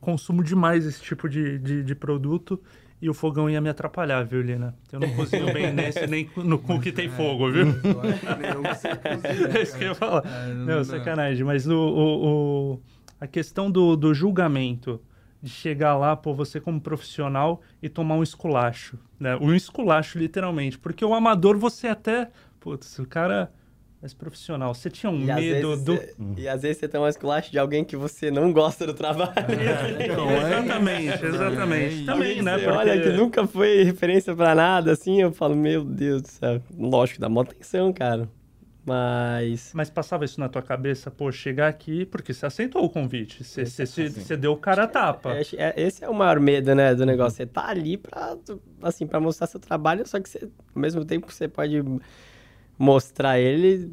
consumo 0.00 0.44
demais 0.44 0.84
esse 0.86 1.00
tipo 1.02 1.28
de, 1.28 1.58
de, 1.58 1.82
de 1.82 1.94
produto 1.94 2.60
e 3.00 3.08
o 3.10 3.14
fogão 3.14 3.50
ia 3.50 3.60
me 3.60 3.68
atrapalhar, 3.68 4.22
viu, 4.24 4.42
Lina? 4.42 4.74
Eu 4.92 5.00
não 5.00 5.10
cozinho 5.14 5.52
bem 5.52 5.72
nesse, 5.74 6.06
nem 6.06 6.30
no 6.36 6.58
cu 6.58 6.78
que 6.78 6.92
tem 6.92 7.08
fogo, 7.08 7.50
viu? 7.50 7.66
É 9.54 9.62
isso 9.62 9.76
que 9.76 9.84
eu 9.84 9.88
ia 9.88 9.94
falar. 9.94 10.22
Não, 10.54 10.84
sacanagem. 10.84 11.44
Mas 11.44 11.66
o, 11.66 11.74
o, 11.74 12.72
o- 12.74 12.80
a 13.20 13.26
questão 13.26 13.70
do, 13.70 13.96
do 13.96 14.12
julgamento, 14.14 15.00
de 15.42 15.50
chegar 15.50 15.96
lá, 15.96 16.14
pô, 16.14 16.32
você 16.32 16.60
como 16.60 16.80
profissional 16.80 17.60
e 17.82 17.88
tomar 17.88 18.14
um 18.14 18.22
esculacho, 18.22 18.96
né? 19.18 19.36
Um 19.36 19.52
esculacho, 19.54 20.18
literalmente. 20.18 20.78
Porque 20.78 21.04
o 21.04 21.12
amador, 21.14 21.58
você 21.58 21.88
até... 21.88 22.30
Putz, 22.60 22.98
o 23.00 23.06
cara... 23.06 23.52
Mas 24.00 24.12
profissional, 24.12 24.74
você 24.74 24.90
tinha 24.90 25.10
um 25.10 25.20
E 25.20 25.32
medo 25.32 25.76
do... 25.76 25.96
cê- 25.96 26.14
E 26.36 26.48
às 26.48 26.62
vezes 26.62 26.78
você 26.78 26.88
tem 26.88 27.00
uma 27.00 27.08
esculacho 27.08 27.52
de 27.52 27.58
alguém 27.60 27.84
que 27.84 27.94
você 27.96 28.32
não 28.32 28.52
gosta 28.52 28.84
do 28.84 28.92
trabalho. 28.94 29.32
Não, 30.16 30.28
é 30.28 30.38
exatamente, 30.60 31.24
exatamente. 31.24 32.02
É 32.02 32.06
Também, 32.06 32.42
né? 32.42 32.54
Porque... 32.58 32.68
olha 32.68 33.00
que 33.00 33.10
nunca 33.10 33.46
foi 33.46 33.84
referência 33.84 34.34
pra 34.34 34.56
nada, 34.56 34.90
assim, 34.90 35.20
eu 35.22 35.30
falo, 35.30 35.54
meu 35.54 35.84
Deus 35.84 36.22
do 36.22 36.26
céu. 36.28 36.60
Lógico, 36.76 37.20
dá 37.20 37.28
mó 37.28 37.42
atenção, 37.42 37.92
cara. 37.92 38.28
Mas. 38.84 39.70
Mas 39.74 39.88
passava 39.88 40.24
isso 40.24 40.40
na 40.40 40.48
tua 40.48 40.62
cabeça, 40.62 41.10
pô, 41.10 41.30
chegar 41.30 41.68
aqui, 41.68 42.04
porque 42.06 42.34
você 42.34 42.46
aceitou 42.46 42.84
o 42.84 42.90
convite, 42.90 43.44
você, 43.44 43.64
você, 43.64 43.86
você, 43.86 44.08
você 44.08 44.36
deu 44.36 44.52
o 44.52 44.56
cara 44.56 44.84
a 44.84 44.86
tapa. 44.88 45.36
É, 45.36 45.42
é- 45.56 45.74
esse 45.76 46.04
é 46.04 46.08
o 46.08 46.14
maior 46.14 46.40
medo, 46.40 46.74
né, 46.74 46.94
do 46.94 47.06
negócio. 47.06 47.36
Você 47.36 47.46
tá 47.46 47.68
ali 47.68 47.96
pra, 47.96 48.36
assim, 48.82 49.06
pra 49.06 49.20
mostrar 49.20 49.46
seu 49.46 49.60
trabalho, 49.60 50.06
só 50.06 50.18
que 50.20 50.28
você, 50.28 50.48
ao 50.74 50.82
mesmo 50.82 51.04
tempo 51.04 51.32
você 51.32 51.46
pode 51.46 51.80
mostrar 52.78 53.38
ele, 53.38 53.90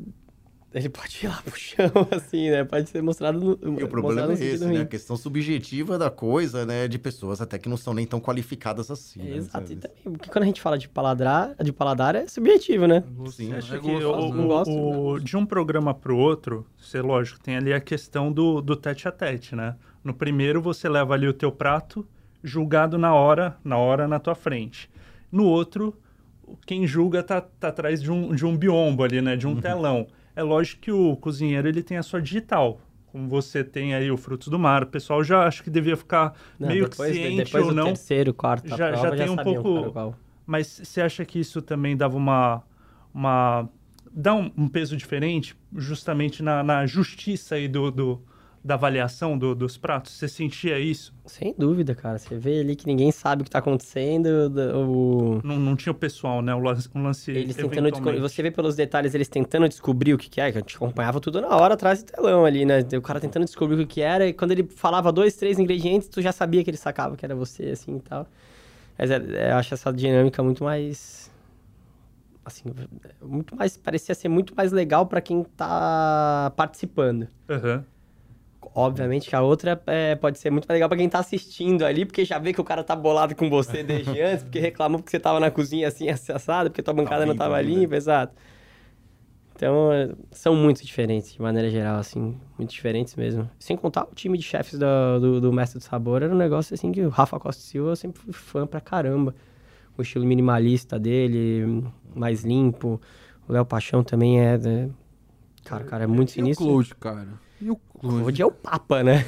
ele 0.73 0.89
pode 0.89 1.19
ir 1.23 1.27
lá 1.27 1.41
pro 1.43 1.55
chão, 1.57 1.89
assim, 2.11 2.49
né? 2.51 2.63
Pode 2.63 2.89
ser 2.89 3.01
mostrado 3.01 3.39
no. 3.39 3.79
E 3.79 3.83
o 3.83 3.87
problema 3.87 4.31
é 4.33 4.35
esse, 4.35 4.65
né? 4.65 4.81
A 4.81 4.85
questão 4.85 5.17
subjetiva 5.17 5.97
da 5.97 6.09
coisa, 6.09 6.65
né? 6.65 6.87
De 6.87 6.99
pessoas 6.99 7.41
até 7.41 7.57
que 7.57 7.67
não 7.67 7.77
são 7.77 7.93
nem 7.93 8.05
tão 8.05 8.19
qualificadas 8.19 8.91
assim. 8.91 9.21
né? 9.23 9.37
Exato. 9.37 9.71
E 9.73 9.75
também, 9.77 9.97
porque 10.13 10.29
quando 10.29 10.43
a 10.43 10.45
gente 10.47 10.61
fala 10.61 10.77
de 10.77 10.87
paladar, 10.87 11.55
de 11.63 11.73
paladar 11.73 12.15
é 12.15 12.27
subjetivo, 12.27 12.85
né? 12.87 13.03
Sim. 13.31 13.53
Acha 13.53 13.75
É 13.77 13.79
que 13.79 13.87
o- 13.89 13.99
né? 13.99 14.05
o- 14.05 14.47
Gosto, 14.47 14.71
o- 14.71 15.19
de 15.19 15.35
um 15.35 15.45
programa 15.45 15.93
pro 15.93 16.15
outro, 16.17 16.65
você, 16.77 17.01
lógico, 17.01 17.39
tem 17.39 17.55
ali 17.57 17.73
a 17.73 17.79
questão 17.79 18.31
do, 18.31 18.61
do 18.61 18.75
tete 18.75 19.07
a 19.07 19.11
tete, 19.11 19.55
né? 19.55 19.75
No 20.03 20.13
primeiro, 20.13 20.61
você 20.61 20.87
leva 20.87 21.13
ali 21.13 21.27
o 21.27 21.33
teu 21.33 21.51
prato, 21.51 22.07
julgado 22.43 22.97
na 22.97 23.13
hora, 23.13 23.57
na 23.63 23.77
hora 23.77 24.07
na 24.07 24.19
tua 24.19 24.35
frente. 24.35 24.89
No 25.31 25.45
outro, 25.45 25.93
quem 26.65 26.87
julga 26.87 27.21
tá, 27.21 27.41
tá 27.41 27.67
atrás 27.67 28.01
de 28.01 28.11
um, 28.11 28.33
de 28.33 28.45
um 28.45 28.55
biombo 28.55 29.03
ali, 29.03 29.21
né? 29.21 29.35
De 29.35 29.45
Uhum. 29.45 29.53
um 29.53 29.61
telão. 29.61 30.07
É 30.39 30.43
lógico 30.43 30.81
que 30.81 30.91
o 30.91 31.17
cozinheiro, 31.17 31.67
ele 31.67 31.83
tem 31.83 31.97
a 31.97 32.03
sua 32.03 32.21
digital. 32.21 32.79
Como 33.07 33.27
você 33.27 33.61
tem 33.61 33.93
aí 33.93 34.09
o 34.09 34.15
Frutos 34.15 34.47
do 34.47 34.57
Mar, 34.57 34.83
o 34.83 34.87
pessoal 34.87 35.21
já 35.21 35.45
acho 35.45 35.61
que 35.61 35.69
devia 35.69 35.97
ficar 35.97 36.33
Não, 36.57 36.69
meio 36.69 36.87
depois, 36.87 37.11
que 37.11 37.17
ciente 37.17 37.43
depois 37.43 37.65
ou 37.67 37.73
não. 37.73 37.83
terceiro, 37.87 38.33
quarto, 38.33 38.69
já- 38.69 38.77
já, 38.77 38.91
já 38.91 38.99
prova, 39.01 39.17
já, 39.17 39.23
tem 39.25 39.33
um 39.33 39.35
sabiam 39.35 39.61
pouco-. 39.61 40.17
Mas 40.45 40.67
você 40.83 41.01
acha 41.01 41.25
que 41.25 41.39
isso 41.39 41.61
também 41.61 41.97
dava 41.97 42.15
uma. 42.15 42.63
uma 43.13 43.67
dá 44.09 44.33
um, 44.33 44.49
um 44.55 44.69
peso 44.69 44.95
diferente, 44.95 45.57
justamente 45.75 46.41
na, 46.41 46.63
na 46.63 46.85
justiça 46.85 47.55
aí 47.55 47.67
do, 47.67 47.91
do- 47.91 48.23
da 48.63 48.73
avaliação 48.73 49.37
do- 49.37 49.55
dos 49.55 49.77
pratos? 49.77 50.11
Você 50.13 50.27
sentia 50.27 50.77
isso? 50.79 51.13
Sem 51.25 51.55
dúvida, 51.57 51.95
cara. 51.95 52.17
Você 52.17 52.37
vê 52.37 52.59
ali 52.59 52.75
que 52.75 52.85
ninguém 52.85 53.11
sabe 53.11 53.41
o 53.41 53.45
que 53.45 53.49
tá 53.51 53.59
acontecendo. 53.59 54.49
do- 54.49 54.79
O... 54.79 55.41
Não, 55.43 55.57
não 55.57 55.75
tinha 55.75 55.91
o 55.91 55.95
pessoal, 55.95 56.41
né? 56.41 56.53
O 56.53 56.59
lance, 56.59 56.89
um 56.93 57.01
lance 57.03 57.31
Eles 57.31 57.55
tentando 57.55 57.89
descobrir. 57.89 58.19
Você 58.19 58.41
vê 58.43 58.51
pelos 58.51 58.75
detalhes, 58.75 59.15
eles 59.15 59.27
tentando 59.29 59.67
descobrir 59.69 60.13
o 60.13 60.17
que, 60.17 60.29
que 60.29 60.41
é, 60.41 60.51
que 60.51 60.57
a 60.57 60.61
gente 60.61 60.75
acompanhava 60.75 61.19
tudo 61.21 61.39
na 61.39 61.47
hora 61.55 61.73
atrás 61.75 62.03
do 62.03 62.11
telão 62.11 62.45
ali, 62.45 62.65
né? 62.65 62.79
O 62.97 63.01
cara 63.01 63.19
tentando 63.19 63.45
descobrir 63.45 63.75
o 63.75 63.77
que, 63.79 63.85
que 63.85 64.01
era, 64.01 64.27
e 64.27 64.33
quando 64.33 64.51
ele 64.51 64.63
falava 64.63 65.11
dois, 65.11 65.35
três 65.35 65.57
ingredientes, 65.57 66.07
tu 66.09 66.21
já 66.21 66.31
sabia 66.31 66.63
que 66.63 66.69
ele 66.69 66.77
sacava 66.77 67.15
que 67.15 67.23
era 67.25 67.35
você, 67.35 67.67
assim 67.69 67.95
e 67.95 68.01
tal. 68.01 68.27
Mas 68.97 69.09
é, 69.09 69.15
é, 69.15 69.51
eu 69.51 69.55
acho 69.55 69.73
essa 69.73 69.93
dinâmica 69.93 70.43
muito 70.43 70.63
mais. 70.65 71.31
Assim, 72.43 72.63
muito 73.21 73.55
mais. 73.55 73.77
Parecia 73.77 74.13
ser 74.15 74.27
muito 74.27 74.53
mais 74.55 74.71
legal 74.71 75.05
pra 75.05 75.21
quem 75.21 75.43
tá 75.43 76.51
participando. 76.57 77.27
Aham. 77.49 77.85
Obviamente 78.75 79.29
que 79.29 79.35
a 79.35 79.41
outra 79.41 79.81
é, 79.87 80.15
pode 80.15 80.37
ser 80.37 80.51
muito 80.51 80.67
mais 80.67 80.75
legal 80.75 80.89
pra 80.89 80.97
quem 80.97 81.09
tá 81.09 81.19
assistindo 81.19 81.85
ali, 81.85 82.05
porque 82.05 82.23
já 82.23 82.37
vê 82.37 82.53
que 82.53 82.61
o 82.61 82.63
cara 82.63 82.83
tá 82.83 82.95
bolado 82.95 83.35
com 83.35 83.49
você 83.49 83.81
desde 83.83 84.21
antes, 84.21 84.43
porque 84.43 84.59
reclamou 84.59 84.99
porque 84.99 85.11
você 85.11 85.19
tava 85.19 85.39
na 85.39 85.49
cozinha 85.49 85.87
assim, 85.87 86.07
assado, 86.09 86.69
porque 86.69 86.81
tua 86.81 86.93
bancada 86.93 87.25
não 87.25 87.33
limpo 87.33 87.43
tava 87.43 87.57
ainda. 87.57 87.71
limpa, 87.71 87.95
exato. 87.95 88.33
Então, 89.55 89.89
são 90.31 90.55
muito 90.55 90.85
diferentes, 90.85 91.33
de 91.33 91.41
maneira 91.41 91.69
geral, 91.69 91.99
assim, 91.99 92.37
muito 92.57 92.71
diferentes 92.71 93.13
mesmo. 93.15 93.49
Sem 93.59 93.75
contar 93.75 94.05
o 94.05 94.15
time 94.15 94.37
de 94.37 94.43
chefes 94.43 94.79
do, 94.79 95.19
do, 95.19 95.41
do 95.41 95.51
Mestre 95.51 95.79
do 95.79 95.83
Sabor, 95.83 96.23
era 96.23 96.33
um 96.33 96.37
negócio 96.37 96.73
assim 96.73 96.93
que 96.93 97.01
o 97.01 97.09
Rafa 97.09 97.37
Costa 97.37 97.61
Silva 97.61 97.89
eu 97.89 97.95
sempre 97.97 98.21
fui 98.21 98.31
fã 98.31 98.65
pra 98.65 98.79
caramba. 98.79 99.35
O 99.97 100.01
estilo 100.01 100.25
minimalista 100.25 100.97
dele, 100.97 101.83
mais 102.15 102.45
limpo. 102.45 103.01
O 103.49 103.51
Léo 103.51 103.65
Paixão 103.65 104.01
também 104.01 104.39
é. 104.39 104.57
né? 104.57 104.89
Cara, 105.65 105.83
cara, 105.83 106.03
é 106.05 106.07
muito 106.07 106.29
E 106.29 106.31
o 106.31 106.33
sinistro. 106.35 106.65
Claude, 106.65 106.95
cara? 106.95 107.27
E 107.61 107.69
o 107.69 107.75
Claude? 107.75 108.19
Claude 108.19 108.41
é 108.41 108.45
o 108.45 108.51
Papa, 108.51 109.03
né? 109.03 109.25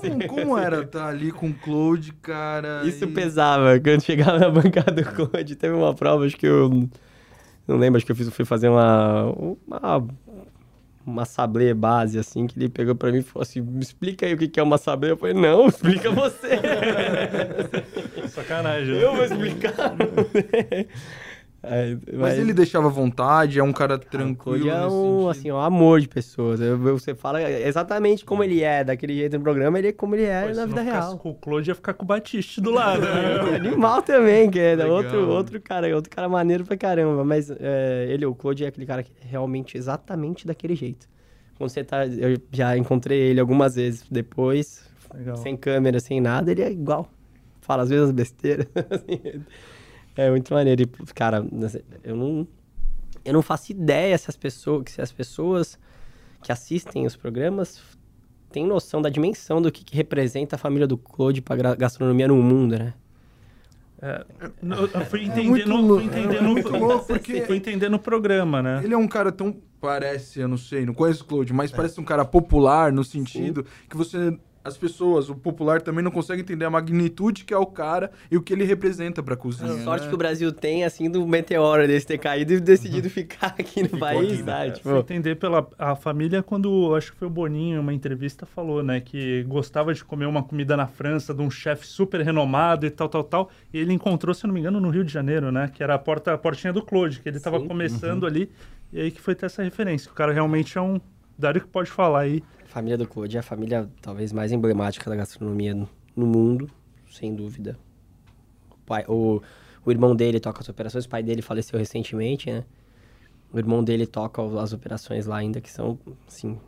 Como, 0.00 0.28
como 0.28 0.58
era 0.58 0.82
estar 0.82 1.06
ali 1.08 1.32
com 1.32 1.48
o 1.48 1.54
Claude, 1.54 2.12
cara? 2.14 2.82
Isso 2.84 3.04
e- 3.04 3.06
pesava. 3.12 3.78
Quando 3.80 4.02
chegava 4.02 4.38
na 4.38 4.50
bancada 4.50 4.92
do 4.92 5.04
Claude, 5.04 5.56
teve 5.56 5.74
uma 5.74 5.94
prova, 5.94 6.26
acho 6.26 6.36
que 6.36 6.46
eu. 6.46 6.68
Não 7.66 7.76
lembro, 7.78 7.96
acho 7.96 8.04
que 8.06 8.12
eu 8.12 8.16
fiz, 8.16 8.28
fui 8.28 8.44
fazer 8.44 8.68
uma. 8.68 9.24
Uma, 9.66 10.06
uma 11.06 11.24
sablé 11.24 11.72
base, 11.72 12.18
assim, 12.18 12.46
que 12.46 12.58
ele 12.58 12.68
pegou 12.68 12.94
pra 12.94 13.10
mim 13.10 13.18
e 13.18 13.22
falou 13.22 13.42
assim: 13.42 13.60
me 13.60 13.80
explica 13.82 14.26
aí 14.26 14.34
o 14.34 14.38
que 14.38 14.48
que 14.48 14.60
é 14.60 14.62
uma 14.62 14.76
sablé. 14.76 15.12
Eu 15.12 15.16
falei: 15.16 15.34
não, 15.34 15.66
explica 15.66 16.10
você. 16.10 16.60
Sacanagem. 18.28 18.96
né? 18.96 19.04
eu 19.04 19.14
vou 19.16 19.24
explicar. 19.24 19.94
Aí, 21.68 21.98
Mas 22.12 22.38
ele 22.38 22.52
deixava 22.52 22.88
vontade, 22.88 23.58
é 23.58 23.62
um 23.62 23.72
cara 23.72 23.98
tranquilo. 23.98 24.66
Claude 24.66 24.68
é 24.68 24.86
um, 24.86 25.28
assim, 25.28 25.50
um 25.50 25.60
amor 25.60 26.00
de 26.00 26.08
pessoas. 26.08 26.60
Você 26.60 27.14
fala 27.14 27.42
exatamente 27.42 28.24
como 28.24 28.44
ele 28.44 28.62
é, 28.62 28.84
daquele 28.84 29.14
jeito 29.14 29.36
no 29.36 29.42
programa, 29.42 29.78
ele 29.78 29.88
é 29.88 29.92
como 29.92 30.14
ele 30.14 30.24
é 30.24 30.46
Pô, 30.46 30.54
na 30.54 30.66
vida 30.66 30.82
real. 30.82 31.18
Com 31.18 31.30
o 31.30 31.34
Claude 31.34 31.70
ia 31.70 31.74
ficar 31.74 31.94
com 31.94 32.04
o 32.04 32.06
Batiste 32.06 32.60
do 32.60 32.70
lado. 32.70 33.02
né? 33.02 33.56
Animal 33.56 34.00
também, 34.02 34.48
que 34.48 34.60
é 34.60 34.86
outro, 34.86 35.28
outro 35.28 35.60
cara, 35.60 35.94
outro 35.94 36.10
cara 36.10 36.28
maneiro 36.28 36.64
pra 36.64 36.76
caramba. 36.76 37.24
Mas 37.24 37.50
é, 37.50 38.06
ele, 38.08 38.24
o 38.24 38.34
Claude, 38.34 38.64
é 38.64 38.68
aquele 38.68 38.86
cara 38.86 39.02
que 39.02 39.10
é 39.20 39.26
realmente 39.28 39.76
exatamente 39.76 40.46
daquele 40.46 40.76
jeito. 40.76 41.08
Quando 41.58 41.70
você 41.70 41.82
tá. 41.82 42.06
Eu 42.06 42.38
já 42.52 42.76
encontrei 42.76 43.18
ele 43.18 43.40
algumas 43.40 43.74
vezes 43.74 44.04
depois, 44.10 44.84
Legal. 45.12 45.36
sem 45.36 45.56
câmera, 45.56 45.98
sem 45.98 46.20
nada, 46.20 46.52
ele 46.52 46.62
é 46.62 46.70
igual. 46.70 47.10
Fala 47.60 47.82
às 47.82 47.88
vezes 47.88 48.12
besteiras. 48.12 48.66
assim. 48.90 49.42
É 50.16 50.30
muito 50.30 50.52
maneiro. 50.52 50.82
E, 50.82 50.86
cara, 51.14 51.44
eu 52.02 52.16
não. 52.16 52.46
Eu 53.24 53.32
não 53.32 53.42
faço 53.42 53.72
ideia 53.72 54.16
se 54.16 54.30
as 54.30 54.36
pessoas. 54.36 54.84
Se 54.90 55.00
as 55.00 55.12
pessoas 55.12 55.78
que 56.42 56.52
assistem 56.52 57.06
os 57.06 57.16
programas 57.16 57.82
têm 58.52 58.66
noção 58.66 59.02
da 59.02 59.08
dimensão 59.08 59.60
do 59.60 59.70
que, 59.70 59.84
que 59.84 59.96
representa 59.96 60.56
a 60.56 60.58
família 60.58 60.86
do 60.86 60.96
Claude 60.96 61.42
pra 61.42 61.74
gastronomia 61.74 62.28
no 62.28 62.36
mundo, 62.36 62.78
né? 62.78 62.94
É, 64.00 64.24
eu 64.62 64.86
fui 64.86 65.00
é 65.00 65.04
fui 65.04 65.22
entendendo, 65.24 66.34
é 66.34 66.40
muito 66.40 66.68
louco 66.68 67.06
porque 67.06 67.40
fui 67.42 67.56
entendendo 67.56 67.94
o 67.94 67.98
programa, 67.98 68.62
né? 68.62 68.80
Ele 68.84 68.92
é 68.92 68.96
um 68.96 69.08
cara 69.08 69.32
tão 69.32 69.56
parece, 69.80 70.40
eu 70.40 70.48
não 70.48 70.56
sei, 70.56 70.84
não 70.84 70.94
conheço 70.94 71.22
o 71.22 71.26
Claude, 71.26 71.52
mas 71.52 71.72
é. 71.72 71.76
parece 71.76 72.00
um 72.00 72.04
cara 72.04 72.24
popular 72.24 72.92
no 72.92 73.02
sentido 73.02 73.62
Sim. 73.62 73.88
que 73.88 73.96
você 73.96 74.38
as 74.66 74.76
pessoas, 74.76 75.30
o 75.30 75.34
popular 75.34 75.80
também 75.80 76.02
não 76.02 76.10
consegue 76.10 76.42
entender 76.42 76.64
a 76.64 76.70
magnitude 76.70 77.44
que 77.44 77.54
é 77.54 77.56
o 77.56 77.66
cara 77.66 78.10
e 78.30 78.36
o 78.36 78.42
que 78.42 78.52
ele 78.52 78.64
representa 78.64 79.22
pra 79.22 79.36
cozinha. 79.36 79.72
A 79.72 79.78
sorte 79.84 80.02
né? 80.02 80.08
que 80.08 80.14
o 80.14 80.18
Brasil 80.18 80.52
tem, 80.52 80.84
assim, 80.84 81.08
do 81.08 81.26
meteoro 81.26 81.86
desse 81.86 82.06
ter 82.06 82.18
caído 82.18 82.52
e 82.52 82.60
decidido 82.60 83.08
ficar 83.10 83.54
aqui 83.58 83.82
no 83.82 83.90
Ficou 83.90 84.00
país, 84.00 84.32
aqui, 84.32 84.42
né? 84.42 84.70
Tipo... 84.72 84.96
entender 84.98 85.36
pela 85.36 85.66
a 85.78 85.94
família 85.94 86.42
quando, 86.42 86.94
acho 86.96 87.12
que 87.12 87.18
foi 87.18 87.28
o 87.28 87.30
Boninho, 87.30 87.80
uma 87.80 87.94
entrevista, 87.94 88.44
falou, 88.44 88.82
né, 88.82 89.00
que 89.00 89.44
gostava 89.44 89.94
de 89.94 90.04
comer 90.04 90.26
uma 90.26 90.42
comida 90.42 90.76
na 90.76 90.88
França 90.88 91.32
de 91.32 91.42
um 91.42 91.50
chefe 91.50 91.86
super 91.86 92.20
renomado 92.22 92.84
e 92.86 92.90
tal, 92.90 93.08
tal, 93.08 93.22
tal. 93.22 93.50
E 93.72 93.78
ele 93.78 93.92
encontrou, 93.92 94.34
se 94.34 94.46
não 94.46 94.52
me 94.52 94.58
engano, 94.58 94.80
no 94.80 94.90
Rio 94.90 95.04
de 95.04 95.12
Janeiro, 95.12 95.52
né, 95.52 95.70
que 95.72 95.82
era 95.82 95.94
a, 95.94 95.98
porta, 95.98 96.32
a 96.32 96.38
portinha 96.38 96.72
do 96.72 96.82
Claude, 96.82 97.20
que 97.20 97.28
ele 97.28 97.36
estava 97.36 97.60
começando 97.60 98.24
uhum. 98.24 98.28
ali. 98.28 98.50
E 98.92 99.00
aí 99.00 99.10
que 99.10 99.20
foi 99.20 99.34
ter 99.34 99.46
essa 99.46 99.62
referência. 99.62 100.10
O 100.10 100.14
cara 100.14 100.32
realmente 100.32 100.76
é 100.76 100.80
um 100.80 101.00
Dário 101.38 101.60
que 101.60 101.66
pode 101.66 101.90
falar 101.90 102.20
aí. 102.20 102.42
Família 102.76 102.98
do 102.98 103.08
Claude 103.08 103.38
é 103.38 103.40
a 103.40 103.42
família 103.42 103.88
talvez 104.02 104.34
mais 104.34 104.52
emblemática 104.52 105.08
da 105.08 105.16
gastronomia 105.16 105.74
no, 105.74 105.88
no 106.14 106.26
mundo, 106.26 106.70
sem 107.10 107.34
dúvida. 107.34 107.78
O, 108.70 108.76
pai, 108.84 109.02
o, 109.08 109.40
o 109.82 109.90
irmão 109.90 110.14
dele 110.14 110.38
toca 110.38 110.60
as 110.60 110.68
operações, 110.68 111.06
o 111.06 111.08
pai 111.08 111.22
dele 111.22 111.40
faleceu 111.40 111.78
recentemente, 111.78 112.52
né? 112.52 112.64
O 113.50 113.58
irmão 113.58 113.82
dele 113.82 114.06
toca 114.06 114.42
as 114.60 114.74
operações 114.74 115.24
lá 115.24 115.38
ainda, 115.38 115.58
que 115.58 115.70
são, 115.70 115.98
assim... 116.28 116.58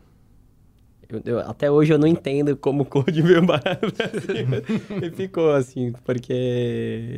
Eu, 1.10 1.20
eu, 1.26 1.38
até 1.40 1.70
hoje 1.70 1.92
eu 1.92 1.98
não 1.98 2.08
entendo 2.08 2.56
como 2.56 2.84
o 2.84 2.86
Claude 2.86 3.20
veio 3.20 3.44
Brasil. 3.44 3.68
e 5.02 5.10
ficou, 5.10 5.52
assim, 5.52 5.92
porque 6.06 6.32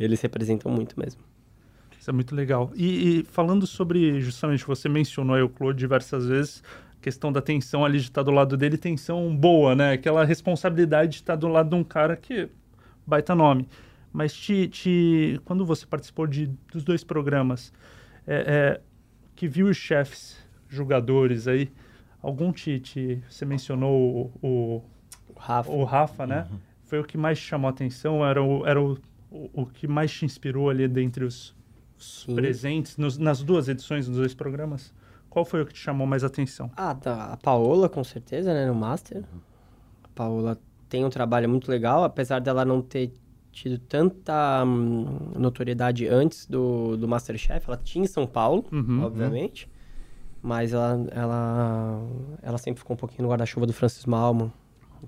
eles 0.01 0.19
representam 0.19 0.69
muito 0.69 0.99
mesmo. 0.99 1.21
Isso 1.97 2.09
é 2.09 2.13
muito 2.13 2.35
legal. 2.35 2.69
E, 2.75 3.19
e, 3.19 3.23
falando 3.23 3.65
sobre, 3.65 4.19
justamente, 4.19 4.65
você 4.65 4.89
mencionou 4.89 5.37
aí 5.37 5.41
o 5.41 5.47
Claude 5.47 5.79
diversas 5.79 6.25
vezes, 6.25 6.61
questão 7.01 7.31
da 7.31 7.41
tensão 7.41 7.83
ali 7.83 7.97
de 7.97 8.05
estar 8.05 8.23
do 8.23 8.31
lado 8.31 8.55
dele, 8.55 8.77
tensão 8.77 9.35
boa, 9.35 9.75
né? 9.75 9.93
Aquela 9.93 10.23
responsabilidade 10.23 11.11
de 11.11 11.15
estar 11.17 11.35
do 11.35 11.47
lado 11.47 11.69
de 11.69 11.75
um 11.75 11.83
cara 11.83 12.15
que 12.15 12.47
baita 13.05 13.33
nome. 13.33 13.67
Mas 14.13 14.33
te, 14.33 14.67
te 14.67 15.41
quando 15.43 15.65
você 15.65 15.85
participou 15.85 16.27
de, 16.27 16.47
dos 16.71 16.83
dois 16.83 17.03
programas, 17.03 17.73
é, 18.27 18.35
é, 18.47 18.81
que 19.35 19.47
viu 19.47 19.67
os 19.67 19.77
chefes, 19.77 20.37
jogadores 20.69 21.47
aí, 21.47 21.71
algum 22.21 22.51
te, 22.51 22.79
te 22.79 23.21
você 23.29 23.45
mencionou 23.45 24.31
o, 24.41 24.47
o, 24.47 24.83
o 25.29 25.39
Rafa, 25.39 25.71
o 25.71 25.83
Rafa 25.83 26.27
né? 26.27 26.47
Uhum. 26.51 26.59
Foi 26.83 26.99
o 26.99 27.03
que 27.03 27.17
mais 27.17 27.37
chamou 27.37 27.67
a 27.67 27.71
atenção? 27.71 28.25
Era 28.25 28.43
o, 28.43 28.67
era 28.67 28.81
o, 28.81 28.97
o, 29.31 29.49
o 29.53 29.65
que 29.65 29.87
mais 29.87 30.11
te 30.11 30.25
inspirou 30.25 30.69
ali 30.69 30.87
dentre 30.87 31.23
os, 31.23 31.55
os 31.97 32.25
presentes 32.25 32.97
nos, 32.97 33.17
nas 33.17 33.41
duas 33.41 33.69
edições 33.69 34.07
dos 34.07 34.17
dois 34.17 34.33
programas? 34.33 34.93
Qual 35.31 35.45
foi 35.45 35.61
o 35.61 35.65
que 35.65 35.73
te 35.73 35.79
chamou 35.79 36.05
mais 36.05 36.25
atenção? 36.25 36.69
Ah, 36.75 36.93
tá. 36.93 37.31
A 37.31 37.37
Paola, 37.37 37.87
com 37.87 38.03
certeza, 38.03 38.53
né? 38.53 38.65
No 38.65 38.75
Master. 38.75 39.23
A 40.03 40.07
Paola 40.13 40.59
tem 40.89 41.05
um 41.05 41.09
trabalho 41.09 41.47
muito 41.47 41.71
legal, 41.71 42.03
apesar 42.03 42.39
dela 42.39 42.65
não 42.65 42.81
ter 42.81 43.13
tido 43.49 43.79
tanta 43.79 44.61
hum, 44.65 45.31
notoriedade 45.37 46.05
antes 46.05 46.45
do, 46.45 46.97
do 46.97 47.07
Masterchef. 47.07 47.65
Ela 47.65 47.77
tinha 47.77 48.03
em 48.03 48.07
São 48.07 48.27
Paulo, 48.27 48.65
uhum, 48.73 49.05
obviamente. 49.05 49.67
Uhum. 49.67 49.71
Mas 50.43 50.73
ela, 50.73 51.07
ela, 51.11 52.01
ela 52.41 52.57
sempre 52.57 52.79
ficou 52.79 52.95
um 52.95 52.99
pouquinho 52.99 53.23
no 53.23 53.29
guarda-chuva 53.29 53.65
do 53.65 53.71
Francis 53.71 54.05
Malman. 54.05 54.51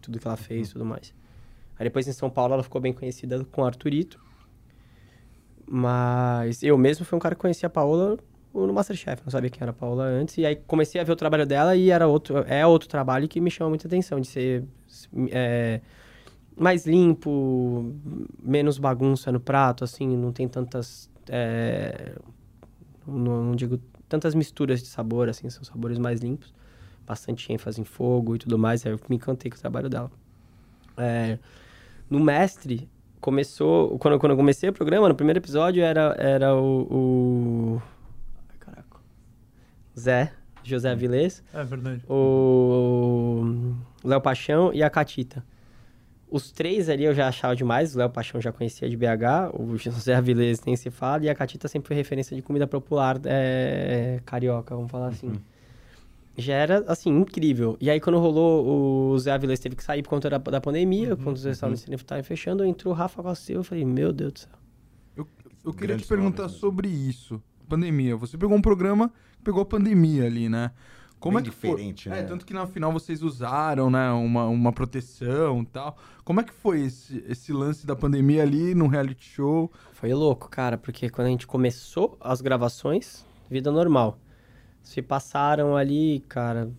Tudo 0.02 0.20
que 0.20 0.26
ela 0.26 0.38
fez 0.38 0.70
e 0.70 0.72
tudo 0.72 0.86
mais. 0.86 1.14
Aí 1.78 1.84
depois 1.84 2.08
em 2.08 2.14
São 2.14 2.30
Paulo 2.30 2.54
ela 2.54 2.64
ficou 2.64 2.80
bem 2.80 2.94
conhecida 2.94 3.44
com 3.44 3.62
o 3.62 3.66
Arthurito. 3.66 4.24
Mas 5.70 6.64
eu 6.64 6.78
mesmo 6.78 7.04
fui 7.04 7.18
um 7.18 7.20
cara 7.20 7.36
que 7.36 7.42
conhecia 7.42 7.68
a 7.68 7.70
Paola 7.70 8.18
no 8.54 8.74
Masterchef. 8.74 9.22
Não 9.26 9.32
sabia 9.32 9.50
quem 9.50 9.62
era 9.62 9.72
a 9.72 9.74
Paula 9.74 10.04
antes. 10.04 10.38
E 10.38 10.46
aí 10.46 10.56
comecei 10.56 11.02
a 11.02 11.04
ver 11.04 11.12
o 11.12 11.16
trabalho 11.16 11.46
dela 11.46 11.76
e 11.76 11.90
era 11.90 12.08
outro, 12.08 12.40
é 12.48 12.66
outro 12.66 12.88
trabalho 12.88 13.28
que 13.28 13.42
me 13.42 13.50
chama 13.50 13.70
muita 13.70 13.88
atenção, 13.88 14.20
de 14.20 14.28
ser 14.28 14.64
é, 15.32 15.82
mais 16.56 16.86
limpo, 16.86 17.94
menos 18.42 18.78
bagunça 18.78 19.32
no 19.32 19.40
prato, 19.40 19.84
assim, 19.84 20.16
não 20.16 20.32
tem 20.32 20.48
tantas. 20.48 21.10
É, 21.30 22.14
não, 23.08 23.44
não, 23.46 23.56
digo 23.56 23.80
tantas 24.08 24.36
misturas 24.36 24.82
de 24.82 24.88
sabor, 24.88 25.30
assim, 25.30 25.50
são 25.50 25.64
sabores 25.64 25.98
mais 25.98 26.20
limpos. 26.20 26.54
Bastante 27.06 27.52
ênfase 27.52 27.82
em 27.82 27.84
fogo 27.84 28.36
e 28.36 28.40
tudo 28.40 28.58
mais. 28.58 28.86
Aí 28.86 28.92
eu 28.94 29.00
me 29.10 29.16
encantei 29.16 29.50
com 29.50 29.58
o 29.58 29.60
trabalho 29.60 29.90
dela. 29.90 30.12
É, 30.96 31.38
no 32.10 32.20
Mestre, 32.20 32.88
começou. 33.20 33.98
Quando, 33.98 34.20
quando 34.20 34.32
eu 34.32 34.38
comecei 34.38 34.70
o 34.70 34.74
programa, 34.74 35.10
no 35.10 35.16
primeiro 35.16 35.40
episódio 35.40 35.84
era, 35.84 36.16
era 36.18 36.56
o, 36.56 36.88
o 36.92 37.82
Zé, 39.98 40.32
José 40.64 40.90
Avilés. 40.90 41.44
É 41.54 41.64
verdade. 41.64 42.02
O 42.10 43.76
Léo 44.04 44.22
Paixão 44.22 44.72
e 44.74 44.82
a 44.82 44.90
Catita. 44.90 45.44
Os 46.30 46.52
três 46.52 46.90
ali 46.90 47.04
eu 47.04 47.14
já 47.14 47.28
achava 47.28 47.56
demais. 47.56 47.96
O 47.96 48.00
Léo 48.00 48.10
Paixão 48.10 48.42
já 48.42 48.52
conhecia 48.52 48.90
de 48.90 48.98
BH, 48.98 49.54
o 49.54 49.78
José 49.78 50.16
Avilés 50.16 50.64
nem 50.66 50.76
se 50.76 50.90
fala, 50.90 51.24
e 51.24 51.30
a 51.30 51.36
Catita 51.36 51.68
sempre 51.68 51.88
foi 51.88 51.96
referência 51.96 52.36
de 52.36 52.42
comida 52.42 52.66
popular 52.66 53.20
é, 53.26 54.20
carioca, 54.26 54.76
vamos 54.76 54.90
falar 54.90 55.10
assim. 55.10 55.28
Uhum. 55.28 55.40
Já 56.36 56.56
era, 56.56 56.84
assim, 56.88 57.12
incrível. 57.12 57.78
E 57.80 57.92
aí, 57.92 58.00
quando 58.00 58.18
rolou, 58.18 59.12
o 59.12 59.20
Zé 59.20 59.32
Avilés 59.32 59.60
teve 59.60 59.76
que 59.76 59.84
sair 59.84 60.02
por 60.02 60.10
conta 60.10 60.32
da, 60.32 60.40
da 60.40 60.60
pandemia, 60.60 61.12
uhum, 61.12 61.18
quando 61.18 61.36
os 61.36 61.44
restaurantes 61.44 61.88
uhum. 61.88 61.94
estavam 61.94 62.24
fechando, 62.24 62.66
entrou 62.66 62.92
o 62.92 62.98
Rafa 62.98 63.22
Costa 63.22 63.52
eu 63.52 63.64
falei, 63.64 63.86
meu 63.86 64.12
Deus 64.12 64.34
do 64.34 64.40
céu. 64.40 64.50
Eu, 65.16 65.28
eu 65.64 65.74
queria 65.74 65.96
te 65.96 66.08
perguntar 66.08 66.50
sobre 66.50 66.88
isso. 66.88 67.40
Pandemia. 67.64 68.16
Você 68.16 68.38
pegou 68.38 68.56
um 68.58 68.62
programa 68.62 69.12
pegou 69.44 69.62
a 69.62 69.66
pandemia 69.66 70.26
ali, 70.26 70.50
né? 70.50 70.72
Como 71.20 71.38
Bem 71.38 71.42
é 71.42 71.50
que 71.50 71.56
diferente, 71.56 72.10
foi? 72.10 72.18
né? 72.18 72.20
É, 72.20 72.24
tanto 72.24 72.46
que 72.46 72.54
na 72.54 72.66
final 72.68 72.92
vocês 72.92 73.22
usaram, 73.24 73.90
né, 73.90 74.12
uma, 74.12 74.46
uma 74.46 74.74
proteção 74.74 75.62
e 75.62 75.66
tal. 75.66 75.98
Como 76.24 76.42
é 76.42 76.44
que 76.44 76.54
foi 76.54 76.82
esse, 76.82 77.24
esse 77.28 77.54
lance 77.54 77.86
da 77.86 77.96
pandemia 77.96 78.42
ali 78.42 78.76
no 78.76 78.88
reality 78.88 79.24
show? 79.24 79.72
Foi 79.94 80.14
louco, 80.14 80.50
cara, 80.50 80.78
porque 80.78 81.10
quando 81.10 81.28
a 81.28 81.30
gente 81.30 81.48
começou 81.48 82.18
as 82.20 82.42
gravações, 82.42 83.26
vida 83.50 83.72
normal. 83.72 84.18
Se 84.82 85.02
passaram 85.02 85.78
ali, 85.78 86.22
cara, 86.28 86.70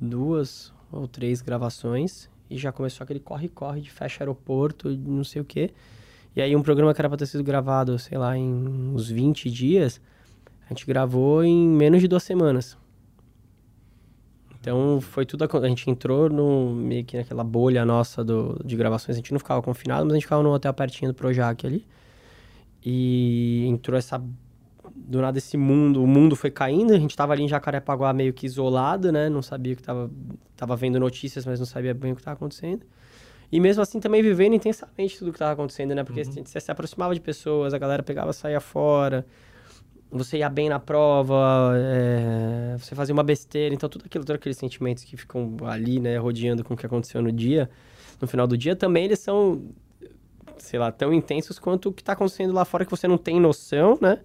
duas 0.00 0.72
ou 0.90 1.06
três 1.06 1.42
gravações 1.42 2.30
e 2.48 2.56
já 2.56 2.72
começou 2.72 3.04
aquele 3.04 3.20
corre-corre 3.20 3.82
de 3.82 3.90
fecha 3.90 4.22
aeroporto, 4.22 4.88
não 4.88 5.24
sei 5.24 5.42
o 5.42 5.44
quê. 5.44 5.72
E 6.38 6.40
aí 6.40 6.54
um 6.54 6.62
programa 6.62 6.94
que 6.94 7.00
era 7.00 7.08
pra 7.08 7.18
ter 7.18 7.26
sido 7.26 7.42
gravado, 7.42 7.98
sei 7.98 8.16
lá, 8.16 8.36
em 8.36 8.48
uns 8.94 9.10
20 9.10 9.50
dias, 9.50 10.00
a 10.66 10.68
gente 10.68 10.86
gravou 10.86 11.42
em 11.42 11.66
menos 11.66 12.00
de 12.00 12.06
duas 12.06 12.22
semanas. 12.22 12.78
Então 14.60 15.00
foi 15.00 15.26
tudo. 15.26 15.42
A, 15.42 15.58
a 15.58 15.68
gente 15.68 15.90
entrou 15.90 16.30
no, 16.30 16.72
meio 16.72 17.04
que 17.04 17.16
naquela 17.16 17.42
bolha 17.42 17.84
nossa 17.84 18.22
do, 18.22 18.56
de 18.64 18.76
gravações. 18.76 19.16
A 19.16 19.18
gente 19.18 19.32
não 19.32 19.40
ficava 19.40 19.60
confinado, 19.60 20.04
mas 20.04 20.12
a 20.12 20.14
gente 20.14 20.26
ficava 20.26 20.40
no 20.44 20.52
hotel 20.52 20.72
pertinho 20.72 21.10
do 21.10 21.14
Projac 21.16 21.66
ali. 21.66 21.84
E 22.86 23.64
entrou 23.66 23.98
essa. 23.98 24.22
Do 24.94 25.20
nada 25.20 25.38
esse 25.38 25.56
mundo, 25.56 26.00
o 26.00 26.06
mundo 26.06 26.36
foi 26.36 26.52
caindo, 26.52 26.92
a 26.92 26.98
gente 27.00 27.16
tava 27.16 27.32
ali 27.32 27.42
em 27.42 27.48
Jacarepaguá 27.48 28.12
meio 28.12 28.32
que 28.32 28.46
isolado, 28.46 29.10
né? 29.10 29.28
Não 29.28 29.42
sabia 29.42 29.74
que 29.74 29.82
tava, 29.82 30.08
tava 30.56 30.76
vendo 30.76 31.00
notícias, 31.00 31.44
mas 31.44 31.58
não 31.58 31.66
sabia 31.66 31.94
bem 31.94 32.12
o 32.12 32.16
que 32.16 32.22
tava 32.22 32.36
acontecendo. 32.36 32.86
E 33.50 33.60
mesmo 33.60 33.82
assim 33.82 33.98
também 33.98 34.22
vivendo 34.22 34.54
intensamente 34.54 35.18
tudo 35.18 35.32
que 35.32 35.38
tava 35.38 35.52
acontecendo, 35.52 35.94
né? 35.94 36.04
Porque 36.04 36.22
uhum. 36.22 36.44
você 36.44 36.60
se 36.60 36.70
aproximava 36.70 37.14
de 37.14 37.20
pessoas, 37.20 37.72
a 37.72 37.78
galera 37.78 38.02
pegava, 38.02 38.32
saía 38.32 38.60
fora 38.60 39.24
você 40.10 40.38
ia 40.38 40.48
bem 40.48 40.68
na 40.68 40.78
prova, 40.78 41.72
é, 41.76 42.76
você 42.78 42.94
fazia 42.94 43.12
uma 43.12 43.22
besteira, 43.22 43.74
então 43.74 43.88
tudo 43.88 44.04
aquilo, 44.06 44.24
todos 44.24 44.36
aqueles 44.38 44.56
sentimentos 44.56 45.04
que 45.04 45.16
ficam 45.16 45.56
ali, 45.64 46.00
né, 46.00 46.16
rodeando 46.16 46.64
com 46.64 46.74
o 46.74 46.76
que 46.76 46.86
aconteceu 46.86 47.20
no 47.20 47.30
dia, 47.30 47.68
no 48.20 48.26
final 48.26 48.46
do 48.46 48.56
dia, 48.56 48.74
também 48.74 49.04
eles 49.04 49.18
são, 49.18 49.62
sei 50.56 50.78
lá, 50.78 50.90
tão 50.90 51.12
intensos 51.12 51.58
quanto 51.58 51.90
o 51.90 51.92
que 51.92 52.00
está 52.00 52.14
acontecendo 52.14 52.52
lá 52.54 52.64
fora 52.64 52.84
que 52.84 52.90
você 52.90 53.06
não 53.06 53.18
tem 53.18 53.38
noção, 53.38 53.98
né? 54.00 54.20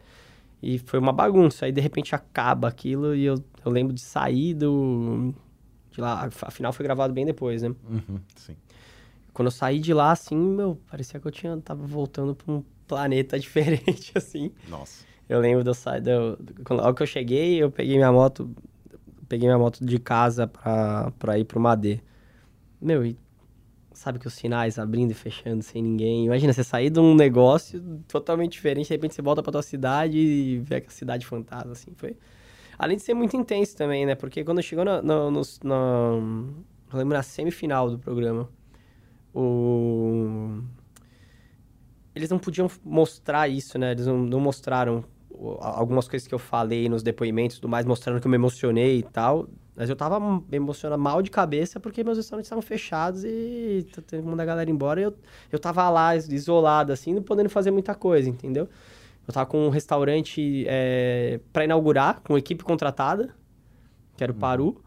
E 0.61 0.79
foi 0.79 0.97
uma 0.97 1.11
bagunça, 1.11 1.65
aí 1.65 1.73
de 1.73 1.81
repente 1.81 2.15
acaba 2.15 2.69
aquilo 2.69 3.13
e 3.13 3.25
eu, 3.25 3.35
eu 3.65 3.71
lembro 3.71 3.93
de 3.93 4.01
sair 4.01 4.53
do... 4.53 5.33
De 5.91 5.99
lá, 5.99 6.27
afinal 6.43 6.71
foi 6.71 6.83
gravado 6.83 7.13
bem 7.13 7.25
depois, 7.25 7.61
né? 7.61 7.75
Uhum, 7.87 8.19
sim. 8.35 8.55
Quando 9.33 9.47
eu 9.47 9.51
saí 9.51 9.79
de 9.79 9.93
lá, 9.93 10.11
assim, 10.11 10.35
meu, 10.37 10.79
parecia 10.89 11.19
que 11.19 11.27
eu 11.27 11.31
tinha, 11.31 11.57
tava 11.57 11.85
voltando 11.85 12.35
para 12.35 12.53
um 12.53 12.63
planeta 12.87 13.37
diferente, 13.39 14.11
assim. 14.15 14.51
Nossa. 14.67 15.03
Eu 15.27 15.39
lembro 15.39 15.63
do 15.63 15.73
sair 15.73 16.01
do, 16.01 16.37
logo 16.69 16.93
que 16.95 17.03
eu 17.03 17.07
cheguei, 17.07 17.55
eu 17.61 17.71
peguei 17.71 17.95
minha 17.95 18.11
moto, 18.11 18.49
peguei 19.27 19.47
minha 19.47 19.57
moto 19.57 19.83
de 19.83 19.97
casa 19.97 20.45
pra, 20.47 21.11
pra 21.17 21.39
ir 21.39 21.45
pro 21.45 21.59
Madê. 21.59 21.99
Meu, 22.79 23.05
e 23.05 23.17
sabe 23.93 24.19
que 24.19 24.27
os 24.27 24.33
sinais 24.33 24.77
abrindo 24.77 25.11
e 25.11 25.13
fechando 25.13 25.63
sem 25.63 25.81
ninguém. 25.81 26.25
Imagina 26.25 26.51
você 26.51 26.63
sair 26.63 26.89
de 26.89 26.99
um 26.99 27.15
negócio 27.15 27.81
totalmente 28.07 28.51
diferente, 28.53 28.87
de 28.87 28.93
repente 28.93 29.15
você 29.15 29.21
volta 29.21 29.41
pra 29.41 29.51
tua 29.51 29.61
cidade 29.63 30.17
e 30.17 30.59
vê 30.59 30.83
a 30.87 30.89
cidade 30.91 31.25
fantasma, 31.25 31.71
assim. 31.71 31.91
Foi. 31.95 32.15
Além 32.77 32.97
de 32.97 33.03
ser 33.03 33.13
muito 33.13 33.37
intenso 33.37 33.75
também, 33.77 34.05
né? 34.05 34.15
Porque 34.15 34.43
quando 34.43 34.61
chegou 34.61 34.83
na, 34.83 35.01
na, 35.01 35.31
nos- 35.31 35.59
na, 35.63 35.73
eu 36.91 36.97
lembro 36.97 37.15
na 37.15 37.23
semifinal 37.23 37.89
do 37.89 37.97
programa, 37.97 38.49
o... 39.33 40.61
Eles 42.15 42.29
não 42.29 42.37
podiam 42.37 42.69
mostrar 42.83 43.47
isso, 43.47 43.77
né? 43.77 43.91
Eles 43.91 44.05
não, 44.05 44.17
não 44.19 44.39
mostraram 44.39 45.03
algumas 45.59 46.07
coisas 46.07 46.27
que 46.27 46.33
eu 46.33 46.39
falei 46.39 46.87
nos 46.87 47.01
depoimentos 47.01 47.57
tudo 47.57 47.69
mais, 47.69 47.85
mostrando 47.85 48.21
que 48.21 48.27
eu 48.27 48.29
me 48.29 48.35
emocionei 48.37 48.99
e 48.99 49.03
tal. 49.03 49.47
Mas 49.75 49.89
eu 49.89 49.95
tava 49.95 50.19
me 50.19 50.43
emocionando 50.51 51.01
mal 51.01 51.21
de 51.23 51.31
cabeça 51.31 51.79
porque 51.79 52.03
meus 52.03 52.17
restaurantes 52.17 52.45
estavam 52.45 52.61
fechados 52.61 53.23
e 53.23 53.87
t- 53.91 54.01
teve 54.03 54.21
que 54.21 54.29
mandar 54.29 54.43
a 54.43 54.45
galera 54.45 54.69
embora. 54.69 55.01
E 55.01 55.03
eu, 55.03 55.15
eu 55.51 55.57
tava 55.57 55.89
lá, 55.89 56.15
isolado, 56.15 56.93
assim, 56.93 57.13
não 57.13 57.23
podendo 57.23 57.49
fazer 57.49 57.71
muita 57.71 57.95
coisa, 57.95 58.29
entendeu? 58.29 58.69
Eu 59.27 59.33
tava 59.33 59.47
com 59.47 59.65
um 59.65 59.69
restaurante 59.69 60.65
é, 60.67 61.39
para 61.51 61.63
inaugurar, 61.63 62.21
com 62.21 62.37
equipe 62.37 62.63
contratada, 62.63 63.33
que 64.15 64.23
era 64.23 64.31
o 64.31 64.35
Paru. 64.35 64.79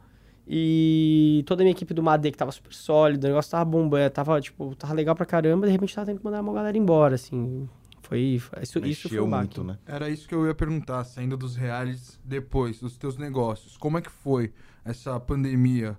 E 0.46 1.42
toda 1.46 1.62
a 1.62 1.64
minha 1.64 1.72
equipe 1.72 1.92
do 1.92 2.02
Made, 2.02 2.30
que 2.30 2.38
tava 2.38 2.52
super 2.52 2.72
sólida, 2.72 3.26
o 3.26 3.30
negócio 3.30 3.50
tava 3.50 3.64
bombando, 3.64 4.10
tava, 4.10 4.40
tipo, 4.40 4.74
tava 4.76 4.94
legal 4.94 5.14
pra 5.16 5.26
caramba, 5.26 5.66
de 5.66 5.72
repente 5.72 5.94
tava 5.94 6.06
tendo 6.06 6.18
que 6.18 6.24
mandar 6.24 6.40
uma 6.40 6.52
galera 6.52 6.76
embora, 6.78 7.16
assim. 7.16 7.68
Foi. 8.02 8.38
foi- 8.38 8.62
Isso, 8.62 8.78
isso 8.78 9.08
foi 9.08 9.18
Mexeu 9.18 9.24
um 9.24 9.28
muito, 9.28 9.64
né? 9.64 9.78
Era 9.84 10.08
isso 10.08 10.28
que 10.28 10.34
eu 10.34 10.46
ia 10.46 10.54
perguntar, 10.54 11.02
saindo 11.04 11.36
dos 11.36 11.56
reais 11.56 12.20
depois, 12.24 12.78
dos 12.78 12.96
teus 12.96 13.16
negócios. 13.16 13.76
Como 13.76 13.98
é 13.98 14.00
que 14.00 14.10
foi 14.10 14.52
essa 14.84 15.18
pandemia 15.18 15.98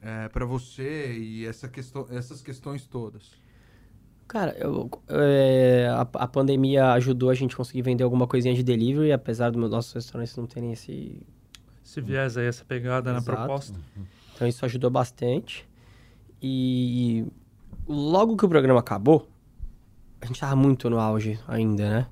é, 0.00 0.28
para 0.28 0.44
você 0.44 1.16
e 1.16 1.46
essa 1.46 1.68
questão, 1.68 2.06
essas 2.10 2.42
questões 2.42 2.84
todas? 2.86 3.30
Cara, 4.26 4.56
eu- 4.58 4.90
é, 5.08 5.86
a, 5.90 6.00
a 6.00 6.26
pandemia 6.26 6.92
ajudou 6.94 7.30
a 7.30 7.34
gente 7.34 7.54
a 7.54 7.56
conseguir 7.58 7.82
vender 7.82 8.02
alguma 8.02 8.26
coisinha 8.26 8.54
de 8.54 8.62
delivery, 8.64 9.12
apesar 9.12 9.50
dos 9.50 9.70
nossos 9.70 9.92
restaurantes 9.92 10.36
não 10.36 10.46
terem 10.46 10.72
esse. 10.72 11.22
Esse 11.92 12.00
viés 12.00 12.38
aí, 12.38 12.46
essa 12.46 12.64
pegada 12.64 13.12
na 13.12 13.18
Exato. 13.18 13.36
proposta. 13.38 13.78
Então 14.34 14.48
isso 14.48 14.64
ajudou 14.64 14.88
bastante. 14.88 15.68
E 16.40 17.26
logo 17.86 18.34
que 18.34 18.46
o 18.46 18.48
programa 18.48 18.80
acabou, 18.80 19.28
a 20.18 20.24
gente 20.24 20.40
tava 20.40 20.56
muito 20.56 20.88
no 20.88 20.98
auge 20.98 21.38
ainda, 21.46 21.90
né? 21.90 22.06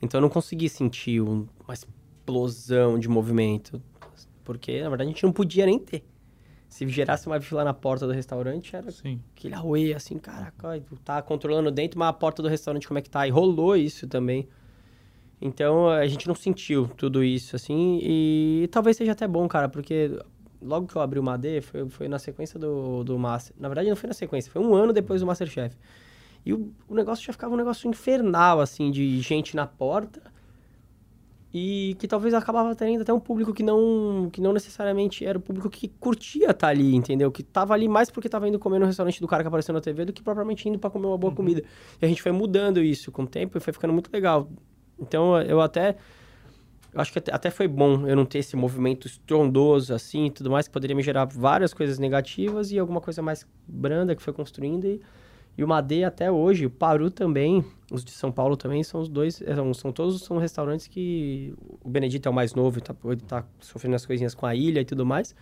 Então 0.00 0.18
eu 0.18 0.22
não 0.22 0.28
consegui 0.28 0.68
sentir 0.68 1.20
um- 1.20 1.48
uma 1.66 1.74
explosão 1.74 2.96
de 2.96 3.08
movimento. 3.08 3.82
Porque, 4.44 4.80
na 4.80 4.88
verdade, 4.88 5.10
a 5.10 5.12
gente 5.12 5.24
não 5.24 5.32
podia 5.32 5.66
nem 5.66 5.80
ter. 5.80 6.04
Se 6.68 6.86
gerasse 6.88 7.26
uma 7.26 7.40
fila 7.40 7.64
na 7.64 7.74
porta 7.74 8.06
do 8.06 8.12
restaurante, 8.12 8.76
era 8.76 8.88
Sim. 8.92 9.20
aquele 9.36 9.54
auê, 9.56 9.94
assim, 9.94 10.16
caraca, 10.16 10.80
tá 11.04 11.20
controlando 11.22 11.72
dentro, 11.72 11.98
mas 11.98 12.08
a 12.08 12.12
porta 12.12 12.40
do 12.40 12.48
restaurante 12.48 12.86
como 12.86 12.98
é 12.98 13.02
que 13.02 13.10
tá? 13.10 13.26
E 13.26 13.30
rolou 13.30 13.74
isso 13.76 14.06
também. 14.06 14.48
Então, 15.40 15.88
a 15.88 16.06
gente 16.06 16.26
não 16.26 16.34
sentiu 16.34 16.88
tudo 16.96 17.22
isso, 17.22 17.54
assim, 17.56 17.98
e 18.02 18.68
talvez 18.70 18.96
seja 18.96 19.12
até 19.12 19.26
bom, 19.26 19.46
cara, 19.46 19.68
porque 19.68 20.18
logo 20.62 20.86
que 20.86 20.96
eu 20.96 21.02
abri 21.02 21.18
o 21.18 21.22
Madê, 21.22 21.60
foi, 21.60 21.88
foi 21.88 22.08
na 22.08 22.18
sequência 22.18 22.58
do, 22.58 23.04
do 23.04 23.18
Master... 23.18 23.54
Na 23.58 23.68
verdade, 23.68 23.88
não 23.88 23.96
foi 23.96 24.08
na 24.08 24.14
sequência, 24.14 24.50
foi 24.50 24.62
um 24.62 24.74
ano 24.74 24.92
depois 24.92 25.20
do 25.20 25.26
Masterchef. 25.26 25.76
E 26.46 26.52
o, 26.52 26.72
o 26.88 26.94
negócio 26.94 27.24
já 27.24 27.32
ficava 27.32 27.52
um 27.52 27.56
negócio 27.56 27.88
infernal, 27.88 28.60
assim, 28.60 28.90
de 28.90 29.20
gente 29.20 29.54
na 29.54 29.66
porta, 29.66 30.22
e 31.56 31.94
que 32.00 32.08
talvez 32.08 32.34
acabava 32.34 32.74
tendo 32.74 33.02
até 33.02 33.12
um 33.12 33.20
público 33.20 33.54
que 33.54 33.62
não, 33.62 34.28
que 34.32 34.40
não 34.40 34.52
necessariamente 34.52 35.24
era 35.24 35.38
o 35.38 35.40
público 35.40 35.70
que 35.70 35.86
curtia 35.86 36.50
estar 36.50 36.66
ali, 36.66 36.96
entendeu? 36.96 37.30
Que 37.30 37.44
tava 37.44 37.72
ali 37.72 37.86
mais 37.86 38.10
porque 38.10 38.28
tava 38.28 38.48
indo 38.48 38.58
comer 38.58 38.80
no 38.80 38.86
restaurante 38.86 39.20
do 39.20 39.28
cara 39.28 39.44
que 39.44 39.46
apareceu 39.46 39.72
na 39.72 39.80
TV 39.80 40.06
do 40.06 40.12
que 40.12 40.20
propriamente 40.20 40.68
indo 40.68 40.80
para 40.80 40.90
comer 40.90 41.06
uma 41.06 41.16
boa 41.16 41.32
comida. 41.32 41.62
E 42.02 42.04
a 42.04 42.08
gente 42.08 42.20
foi 42.20 42.32
mudando 42.32 42.82
isso 42.82 43.12
com 43.12 43.22
o 43.22 43.26
tempo 43.26 43.56
e 43.56 43.60
foi 43.60 43.72
ficando 43.72 43.92
muito 43.92 44.10
legal. 44.12 44.50
Então 44.98 45.40
eu 45.42 45.60
até 45.60 45.96
acho 46.94 47.12
que 47.12 47.18
até, 47.30 47.50
foi 47.50 47.66
bom 47.66 48.06
eu 48.06 48.14
não 48.14 48.24
ter 48.24 48.38
esse 48.38 48.56
movimento 48.56 49.06
estrondoso 49.06 49.92
assim 49.92 50.26
e 50.26 50.30
tudo 50.30 50.50
mais, 50.50 50.68
que 50.68 50.72
poderia 50.72 50.94
me 50.94 51.02
gerar 51.02 51.24
várias 51.24 51.74
coisas 51.74 51.98
negativas 51.98 52.70
e 52.70 52.78
alguma 52.78 53.00
coisa 53.00 53.20
mais 53.20 53.46
branda 53.66 54.14
que 54.14 54.22
foi 54.22 54.32
construindo. 54.32 54.84
E, 54.84 55.00
e 55.56 55.64
o 55.64 55.68
Madê 55.68 56.04
até 56.04 56.30
hoje, 56.30 56.66
o 56.66 56.70
Paru 56.70 57.10
também, 57.10 57.64
os 57.90 58.04
de 58.04 58.10
São 58.10 58.30
Paulo 58.30 58.56
também, 58.56 58.82
são 58.82 59.00
os 59.00 59.08
dois, 59.08 59.40
é, 59.42 59.54
são, 59.54 59.74
são 59.74 59.92
todos 59.92 60.20
são 60.22 60.38
restaurantes 60.38 60.86
que 60.86 61.54
o 61.82 61.88
Benedito 61.88 62.28
é 62.28 62.30
o 62.30 62.34
mais 62.34 62.54
novo, 62.54 62.80
tá, 62.80 62.94
ele 63.04 63.20
tá 63.20 63.44
sofrendo 63.60 63.96
as 63.96 64.06
coisinhas 64.06 64.34
com 64.34 64.46
a 64.46 64.54
ilha 64.54 64.80
e 64.80 64.84
tudo 64.84 65.04
mais. 65.04 65.34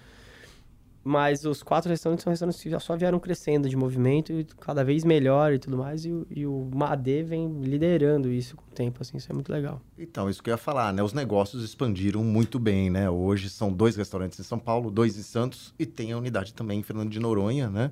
Mas 1.05 1.45
os 1.45 1.65
quatro 1.65 1.91
restaurantes 1.91 2.23
são 2.23 2.31
restaurantes 2.31 2.62
que 2.62 2.71
já 2.71 2.79
só 2.79 2.97
vieram 2.97 3.19
crescendo 3.19 3.69
de 3.69 3.77
movimento 3.77 4.33
e 4.33 4.45
cada 4.61 4.85
vez 4.85 5.03
melhor 5.05 5.53
e 5.53 5.59
tudo 5.59 5.77
mais. 5.77 6.05
E, 6.05 6.12
o- 6.12 6.27
e 6.31 6.47
o 6.47 6.71
Madê 6.73 7.25
vem 7.25 7.61
liderando 7.61 8.31
isso 8.31 8.57
com 8.57 8.62
o 8.62 8.71
tempo, 8.73 8.99
assim, 9.03 9.17
isso 9.17 9.31
é 9.31 9.35
muito 9.35 9.51
legal. 9.53 9.81
Então, 9.99 10.31
isso 10.31 10.41
que 10.41 10.49
eu 10.49 10.55
ia 10.55 10.59
falar, 10.59 10.93
né? 10.93 11.03
Os 11.03 11.12
negócios 11.12 11.65
expandiram 11.65 12.23
muito 12.23 12.57
bem, 12.59 12.88
né? 12.88 13.11
Hoje 13.11 13.51
são 13.51 13.73
dois 13.73 13.97
restaurantes 13.97 14.38
em 14.38 14.45
São 14.45 14.61
Paulo, 14.61 14.93
dois 14.93 15.19
em 15.19 15.23
Santos 15.23 15.75
e 15.77 15.85
tem 15.85 16.12
a 16.12 16.19
unidade 16.19 16.55
também 16.55 16.79
em 16.79 16.83
Fernando 16.85 17.11
de 17.11 17.19
Noronha, 17.19 17.69
né? 17.69 17.91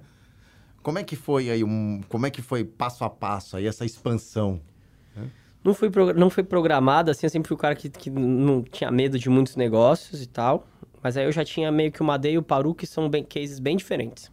Como 0.80 0.98
é 0.98 1.02
que 1.02 1.16
foi 1.16 1.50
aí 1.50 1.64
um, 1.64 2.00
como 2.08 2.26
é 2.26 2.30
que 2.30 2.40
foi 2.40 2.64
passo 2.64 3.02
a 3.04 3.10
passo 3.10 3.56
aí 3.56 3.66
essa 3.66 3.84
expansão? 3.84 4.60
Não 5.62 5.74
foi, 5.74 5.90
não 6.16 6.30
foi 6.30 6.42
programado, 6.42 7.10
assim, 7.10 7.26
eu 7.26 7.30
sempre 7.30 7.48
fui 7.48 7.54
o 7.54 7.58
cara 7.58 7.74
que, 7.74 7.90
que 7.90 8.08
não 8.08 8.62
tinha 8.62 8.90
medo 8.90 9.18
de 9.18 9.28
muitos 9.28 9.56
negócios 9.56 10.22
e 10.22 10.26
tal. 10.26 10.66
Mas 11.02 11.16
aí 11.16 11.24
eu 11.24 11.32
já 11.32 11.44
tinha 11.44 11.70
meio 11.72 11.90
que 11.90 12.02
o 12.02 12.04
Madê 12.04 12.32
e 12.32 12.38
o 12.38 12.42
Paru, 12.42 12.74
que 12.74 12.86
são 12.86 13.08
bem, 13.08 13.24
cases 13.24 13.58
bem 13.58 13.76
diferentes, 13.76 14.30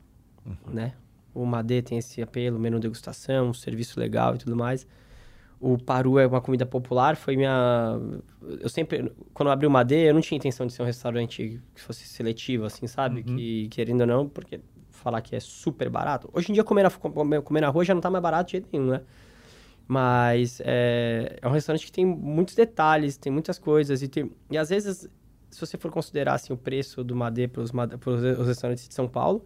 né? 0.68 0.94
O 1.34 1.46
Madê 1.46 1.82
tem 1.82 1.98
esse 1.98 2.22
apelo, 2.22 2.60
menu 2.60 2.80
degustação, 2.80 3.50
um 3.50 3.54
serviço 3.54 4.00
legal 4.00 4.36
e 4.36 4.38
tudo 4.38 4.56
mais. 4.56 4.88
O 5.60 5.78
Paru 5.78 6.20
é 6.20 6.28
uma 6.28 6.42
comida 6.42 6.66
popular, 6.66 7.16
foi 7.16 7.36
minha... 7.36 8.00
Eu 8.60 8.70
sempre, 8.70 9.12
quando 9.34 9.48
eu 9.48 9.54
abri 9.54 9.66
o 9.66 9.72
Madê, 9.72 10.10
eu 10.10 10.14
não 10.14 10.22
tinha 10.22 10.38
intenção 10.38 10.68
de 10.68 10.74
ser 10.74 10.82
um 10.82 10.86
restaurante 10.86 11.62
que 11.74 11.82
fosse 11.82 12.06
seletivo, 12.06 12.66
assim, 12.66 12.86
sabe? 12.86 13.24
Que, 13.24 13.68
querendo 13.70 14.02
ou 14.02 14.08
não, 14.08 14.30
porque 14.30 14.60
falar 14.92 15.22
que 15.22 15.36
é 15.36 15.40
super 15.40 15.90
barato. 15.90 16.30
Hoje 16.34 16.52
em 16.52 16.54
dia, 16.54 16.64
comer 16.64 16.84
na, 16.84 16.92
comer 17.42 17.62
na 17.62 17.70
rua 17.70 17.86
já 17.86 17.94
não 17.94 18.02
tá 18.02 18.10
mais 18.10 18.22
barato 18.22 18.48
de 18.48 18.52
jeito 18.54 18.70
nenhum, 18.72 18.88
né? 18.92 19.02
Mas 19.88 20.62
é, 20.66 21.40
é 21.42 21.48
um 21.48 21.52
restaurante 21.52 21.86
que 21.86 21.92
tem 21.92 22.06
muitos 22.06 22.56
detalhes, 22.56 23.16
tem 23.16 23.32
muitas 23.32 23.58
coisas. 23.58 24.02
E, 24.02 24.08
tem, 24.08 24.32
e 24.52 24.58
às 24.58 24.70
vezes, 24.70 25.10
se 25.50 25.60
você 25.60 25.78
for 25.78 25.92
considerar 25.92 26.34
assim, 26.34 26.54
o 26.54 26.58
preço 26.58 27.04
do 27.04 27.16
Madê 27.16 27.48
para 27.48 27.62
os 27.62 27.72
restaurantes 28.46 28.88
de 28.88 28.94
São 28.94 29.08
Paulo, 29.08 29.46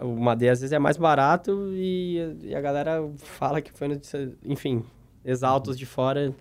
o 0.00 0.16
Madê 0.16 0.48
às 0.48 0.60
vezes 0.60 0.72
é 0.72 0.78
mais 0.78 0.96
barato 0.96 1.70
e, 1.74 2.16
e 2.42 2.54
a 2.54 2.60
galera 2.60 3.02
fala 3.18 3.60
que 3.60 3.72
foi, 3.72 3.88
no, 3.88 4.00
enfim, 4.44 4.82
exaltos 5.24 5.78
de 5.78 5.84
fora. 5.84 6.34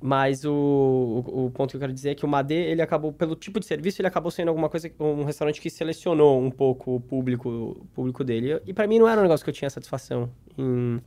Mas 0.00 0.44
o, 0.44 0.52
o, 0.52 1.46
o 1.46 1.50
ponto 1.50 1.70
que 1.70 1.76
eu 1.76 1.80
quero 1.80 1.92
dizer 1.92 2.10
é 2.10 2.14
que 2.14 2.24
o 2.24 2.28
Madê, 2.28 2.70
ele 2.70 2.80
acabou, 2.80 3.12
pelo 3.12 3.34
tipo 3.34 3.58
de 3.58 3.66
serviço, 3.66 4.00
ele 4.00 4.06
acabou 4.06 4.30
sendo 4.30 4.48
alguma 4.48 4.68
coisa, 4.68 4.88
um 5.00 5.24
restaurante 5.24 5.60
que 5.60 5.68
selecionou 5.68 6.40
um 6.40 6.52
pouco 6.52 6.94
o 6.94 7.00
público, 7.00 7.48
o 7.80 7.86
público 7.92 8.22
dele. 8.22 8.60
E 8.64 8.72
para 8.72 8.86
mim 8.86 9.00
não 9.00 9.08
era 9.08 9.20
um 9.20 9.24
negócio 9.24 9.42
que 9.42 9.50
eu 9.50 9.54
tinha 9.54 9.68
satisfação 9.68 10.30
em, 10.56 11.00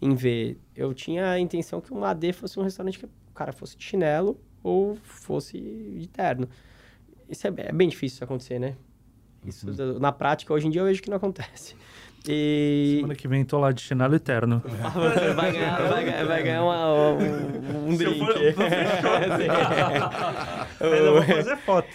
em 0.00 0.14
ver. 0.14 0.56
Eu 0.74 0.94
tinha 0.94 1.32
a 1.32 1.40
intenção 1.40 1.80
que 1.80 1.92
o 1.92 1.96
Madê 1.96 2.32
fosse 2.32 2.60
um 2.60 2.62
restaurante 2.62 3.00
que 3.00 3.06
o 3.06 3.10
cara 3.34 3.52
fosse 3.52 3.76
de 3.76 3.82
chinelo 3.82 4.38
ou 4.68 4.96
fosse 5.02 5.58
de 5.58 6.06
terno. 6.08 6.48
Isso 7.28 7.46
é, 7.46 7.52
é 7.56 7.72
bem 7.72 7.88
difícil 7.88 8.24
acontecer, 8.24 8.58
né? 8.58 8.74
Isso, 9.44 9.66
na 10.00 10.10
prática, 10.12 10.52
hoje 10.52 10.66
em 10.66 10.70
dia, 10.70 10.80
eu 10.80 10.84
vejo 10.86 11.00
que 11.02 11.08
não 11.08 11.16
acontece. 11.16 11.74
E... 12.28 12.96
Semana 12.96 13.14
que 13.14 13.28
vem 13.28 13.44
tô 13.44 13.58
lá 13.58 13.70
de 13.70 13.80
chinelo 13.80 14.14
eterno. 14.14 14.60
vai 15.36 15.52
ganhar, 15.52 15.78
vai 15.88 16.04
ganhar, 16.04 16.26
vai 16.26 16.42
ganhar 16.42 16.62
uma- 16.64 17.12
um, 17.14 17.88
um 17.88 17.96
Se 17.96 18.04
eu 18.04 18.10
drink. 18.10 18.26
for-. 18.26 18.36
Ainda 20.80 21.12
vou 21.12 21.22
fazer 21.22 21.56
foto. 21.58 21.88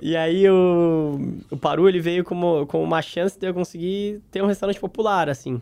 e 0.00 0.16
aí 0.16 0.48
o, 0.48 1.36
o 1.50 1.56
Paru 1.56 1.88
ele 1.88 2.00
veio 2.00 2.24
como, 2.24 2.66
como 2.66 2.82
uma 2.82 3.02
chance 3.02 3.38
de 3.38 3.46
eu 3.46 3.54
conseguir 3.54 4.20
ter 4.30 4.42
um 4.42 4.46
restaurante 4.46 4.80
popular, 4.80 5.28
assim. 5.28 5.60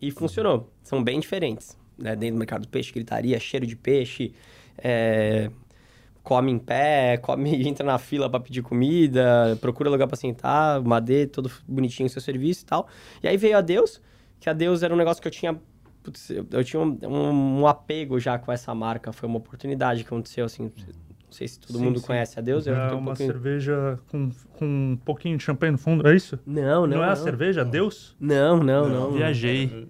E 0.00 0.10
funcionou. 0.10 0.70
São 0.82 1.02
bem 1.02 1.18
diferentes. 1.18 1.76
Né? 1.96 2.14
Dentro 2.14 2.36
do 2.36 2.38
mercado 2.38 2.62
do 2.62 2.68
peixe, 2.68 2.92
gritaria, 2.92 3.40
cheiro 3.40 3.66
de 3.66 3.74
peixe, 3.74 4.32
é, 4.78 5.50
come 6.22 6.52
em 6.52 6.58
pé, 6.58 7.16
come, 7.18 7.50
entra 7.68 7.84
na 7.86 7.98
fila 7.98 8.28
para 8.30 8.40
pedir 8.40 8.62
comida, 8.62 9.56
procura 9.60 9.90
lugar 9.90 10.06
para 10.06 10.16
sentar, 10.16 10.80
madê, 10.82 11.26
todo 11.26 11.50
bonitinho 11.66 12.06
o 12.06 12.10
seu 12.10 12.20
serviço 12.22 12.62
e 12.62 12.66
tal. 12.66 12.88
E 13.22 13.28
aí 13.28 13.36
veio 13.36 13.56
a 13.56 13.60
Deus, 13.60 14.00
que 14.40 14.48
a 14.48 14.52
Deus 14.52 14.82
era 14.82 14.92
um 14.92 14.96
negócio 14.96 15.20
que 15.22 15.28
eu 15.28 15.32
tinha 15.32 15.58
putz, 16.02 16.30
eu, 16.30 16.46
eu 16.52 16.64
tinha 16.64 16.80
um, 16.80 16.98
um- 17.04 17.60
um 17.60 17.66
apego 17.66 18.18
já 18.20 18.38
com 18.38 18.50
essa 18.52 18.74
marca, 18.74 19.12
foi 19.12 19.28
uma 19.28 19.38
oportunidade 19.38 20.02
que 20.02 20.06
aconteceu, 20.08 20.44
assim, 20.46 20.64
não 20.64 21.32
sei 21.32 21.46
se 21.48 21.58
todo 21.60 21.76
Sim, 21.78 21.84
mundo 21.84 22.00
sim. 22.00 22.06
conhece 22.06 22.38
a 22.38 22.42
Deus, 22.42 22.66
eu 22.66 22.74
É 22.74 22.92
um 22.94 22.98
uma 22.98 23.06
pouquinho... 23.08 23.32
cerveja 23.32 23.98
com, 24.10 24.30
com 24.54 24.64
um 24.64 24.98
pouquinho 25.04 25.36
de 25.36 25.42
champanhe 25.44 25.72
no 25.72 25.78
fundo, 25.78 26.06
é 26.08 26.14
isso? 26.16 26.38
Não, 26.46 26.86
não, 26.86 26.86
Não, 26.86 27.02
é 27.02 27.06
não. 27.06 27.12
a 27.12 27.16
cerveja? 27.16 27.64
Deus? 27.64 28.16
Não, 28.18 28.58
não, 28.62 28.88
não. 28.88 29.12
Viajei. 29.12 29.88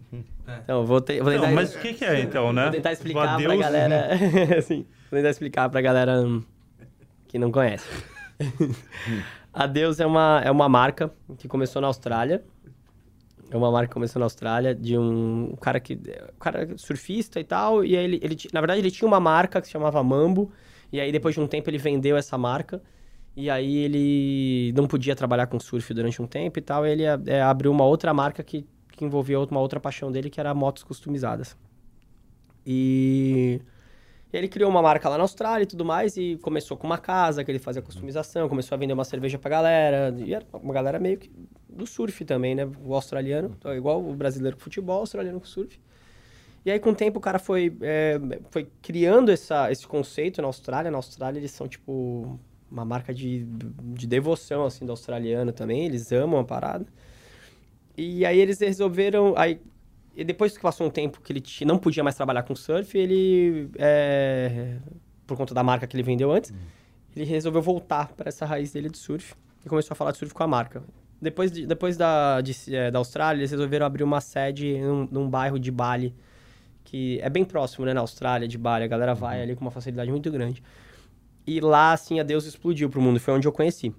Então, 0.63 0.87
vou, 0.87 1.01
te, 1.01 1.21
vou 1.21 1.33
tentar... 1.33 1.47
Não, 1.47 1.55
mas 1.55 1.75
o 1.75 1.79
que, 1.79 1.95
que 1.95 2.05
é 2.05 2.21
então, 2.21 2.53
né? 2.53 2.65
Vou 2.65 2.73
tentar 2.73 2.93
explicar 2.93 3.35
Adeus, 3.35 3.55
pra 3.55 3.57
galera. 3.57 4.09
assim, 4.59 4.87
vou 5.11 5.19
tentar 5.19 5.31
explicar 5.31 5.69
pra 5.69 5.81
galera 5.81 6.23
que 7.27 7.39
não 7.39 7.53
conhece. 7.53 7.87
a 9.53 9.67
Deus 9.67 10.01
é 10.01 10.07
uma, 10.07 10.41
é 10.45 10.51
uma 10.51 10.69
marca 10.69 11.13
que 11.37 11.47
começou 11.47 11.83
na 11.83 11.89
Austrália. 11.89 12.43
É 13.51 13.57
uma 13.57 13.71
marca 13.71 13.89
que 13.89 13.95
começou 13.95 14.21
na 14.21 14.27
Austrália 14.27 14.75
de 14.75 14.99
um 14.99 15.55
cara 15.61 15.81
que. 15.81 15.95
Um 15.95 16.39
cara 16.39 16.77
surfista 16.77 17.41
e 17.41 17.45
tal. 17.45 17.85
E 17.85 17.97
aí 17.97 18.05
ele, 18.05 18.21
ele 18.23 18.37
na 18.53 18.61
verdade, 18.61 18.81
ele 18.81 18.91
tinha 18.91 19.09
uma 19.09 19.21
marca 19.21 19.61
que 19.61 19.67
se 19.67 19.73
chamava 19.73 20.03
Mambo. 20.03 20.53
E 20.93 21.01
aí, 21.01 21.13
depois 21.13 21.35
de 21.35 21.41
um 21.41 21.47
tempo, 21.47 21.69
ele 21.69 21.79
vendeu 21.79 22.17
essa 22.17 22.37
marca. 22.37 22.83
E 23.37 23.49
aí, 23.49 23.77
ele 23.77 24.73
não 24.77 24.87
podia 24.87 25.15
trabalhar 25.15 25.47
com 25.47 25.59
surf 25.61 25.95
durante 25.95 26.21
um 26.21 26.27
tempo 26.27 26.59
e 26.59 26.63
tal. 26.63 26.87
E 26.87 26.91
ele 26.91 27.05
é, 27.05 27.41
abriu 27.41 27.71
uma 27.71 27.85
outra 27.85 28.13
marca 28.13 28.43
que, 28.43 28.67
que 28.99 29.05
envolvia 29.05 29.39
uma 29.41 29.61
outra 29.61 29.81
paixão 29.81 30.13
dele, 30.13 30.29
que 30.29 30.41
era 30.41 30.53
motos 30.53 30.83
customizadas. 30.83 31.57
E... 32.67 33.61
ele 34.33 34.49
criou 34.49 34.69
uma 34.69 34.83
marca 34.83 35.09
lá 35.09 35.17
na 35.17 35.25
Austrália 35.25 35.63
e 35.65 35.67
tudo 35.67 35.85
mais, 35.85 36.17
e 36.17 36.37
começou 36.43 36.77
com 36.77 36.87
uma 36.87 36.99
casa 36.99 37.43
que 37.43 37.51
ele 37.51 37.59
fazia 37.59 37.81
customização, 37.81 38.49
começou 38.49 38.75
a 38.75 38.79
vender 38.79 38.93
uma 38.93 39.05
cerveja 39.05 39.39
pra 39.39 39.49
galera, 39.49 40.15
e 40.19 40.35
era 40.35 40.45
uma 40.53 40.75
galera 40.75 40.99
meio 40.99 41.17
que 41.19 41.31
do 41.69 41.87
surf 41.87 42.25
também, 42.25 42.55
né? 42.55 42.69
O 42.85 42.95
australiano, 42.95 43.55
então, 43.57 43.75
igual 43.75 44.05
o 44.05 44.15
brasileiro 44.15 44.57
com 44.57 44.65
futebol, 44.65 44.99
o 44.99 45.01
australiano 45.01 45.41
com 45.41 45.47
surf. 45.47 45.81
E 46.65 46.71
aí, 46.71 46.81
com 46.81 46.91
o 46.91 46.95
tempo, 46.95 47.19
o 47.19 47.23
cara 47.23 47.39
foi, 47.39 47.75
é, 47.81 48.21
foi 48.51 48.69
criando 48.83 49.31
essa, 49.31 49.71
esse 49.71 49.87
conceito 49.87 50.43
na 50.43 50.49
Austrália. 50.49 50.91
Na 50.91 50.99
Austrália, 50.99 51.39
eles 51.39 51.53
são, 51.53 51.69
tipo, 51.69 52.39
uma 52.71 52.85
marca 52.85 53.15
de, 53.15 53.47
de 53.95 54.07
devoção, 54.07 54.67
assim, 54.67 54.85
do 54.85 54.91
australiano 54.91 55.53
também. 55.53 55.87
Eles 55.87 56.13
amam 56.13 56.41
a 56.41 56.45
parada. 56.45 56.85
E 57.99 58.25
aí, 58.25 58.39
eles 58.39 58.61
resolveram... 58.61 59.35
Aí, 59.37 59.61
e 60.15 60.25
depois 60.25 60.57
que 60.57 60.63
passou 60.63 60.87
um 60.87 60.91
tempo 60.91 61.21
que 61.21 61.33
ele 61.33 61.43
não 61.65 61.79
podia 61.79 62.03
mais 62.03 62.17
trabalhar 62.17 62.43
com 62.43 62.55
surf, 62.55 62.97
ele, 62.97 63.71
é, 63.77 64.77
por 65.27 65.37
conta 65.37 65.55
da 65.55 65.63
marca 65.63 65.87
que 65.87 65.97
ele 65.97 66.03
vendeu 66.03 66.33
antes, 66.33 66.53
ele 67.15 67.25
resolveu 67.25 67.63
voltar 67.63 68.09
para 68.09 68.29
essa 68.29 68.45
raiz 68.45 68.73
dele 68.73 68.89
de 68.89 68.99
surf 68.99 69.35
e 69.65 69.69
começou 69.69 69.93
a 69.93 69.97
falar 69.97 70.11
de 70.11 70.19
surf 70.19 70.35
com 70.35 70.43
a 70.43 70.47
marca. 70.47 70.83
Depois, 71.23 71.53
de, 71.53 71.67
depois 71.67 71.97
da, 71.97 72.41
de, 72.41 72.53
é, 72.75 72.91
da 72.91 72.99
Austrália, 72.99 73.41
eles 73.41 73.51
resolveram 73.53 73.87
abrir 73.87 74.03
uma 74.03 74.21
sede 74.21 74.79
num, 74.79 75.09
num, 75.11 75.31
bairro 75.31 75.59
de 75.59 75.71
Bali, 75.71 76.15
que 76.85 77.21
é 77.21 77.29
bem 77.29 77.45
próximo, 77.45 77.85
né, 77.85 77.95
na 77.95 78.01
Austrália, 78.01 78.49
de 78.49 78.59
Bali. 78.59 78.85
A 78.85 78.89
galera 78.89 79.15
vai 79.15 79.43
ali 79.43 79.55
com 79.55 79.63
uma 79.63 79.71
facilidade 79.71 80.11
muito 80.11 80.31
grande. 80.31 80.63
E 81.47 81.61
lá, 81.61 81.93
assim, 81.93 82.19
a 82.19 82.25
Deus 82.25 82.45
explodiu 82.45 82.91
pro 82.91 83.01
mundo. 83.01 83.21
Foi 83.21 83.35
onde 83.35 83.47
eu 83.47 83.53
conheci. 83.53 83.95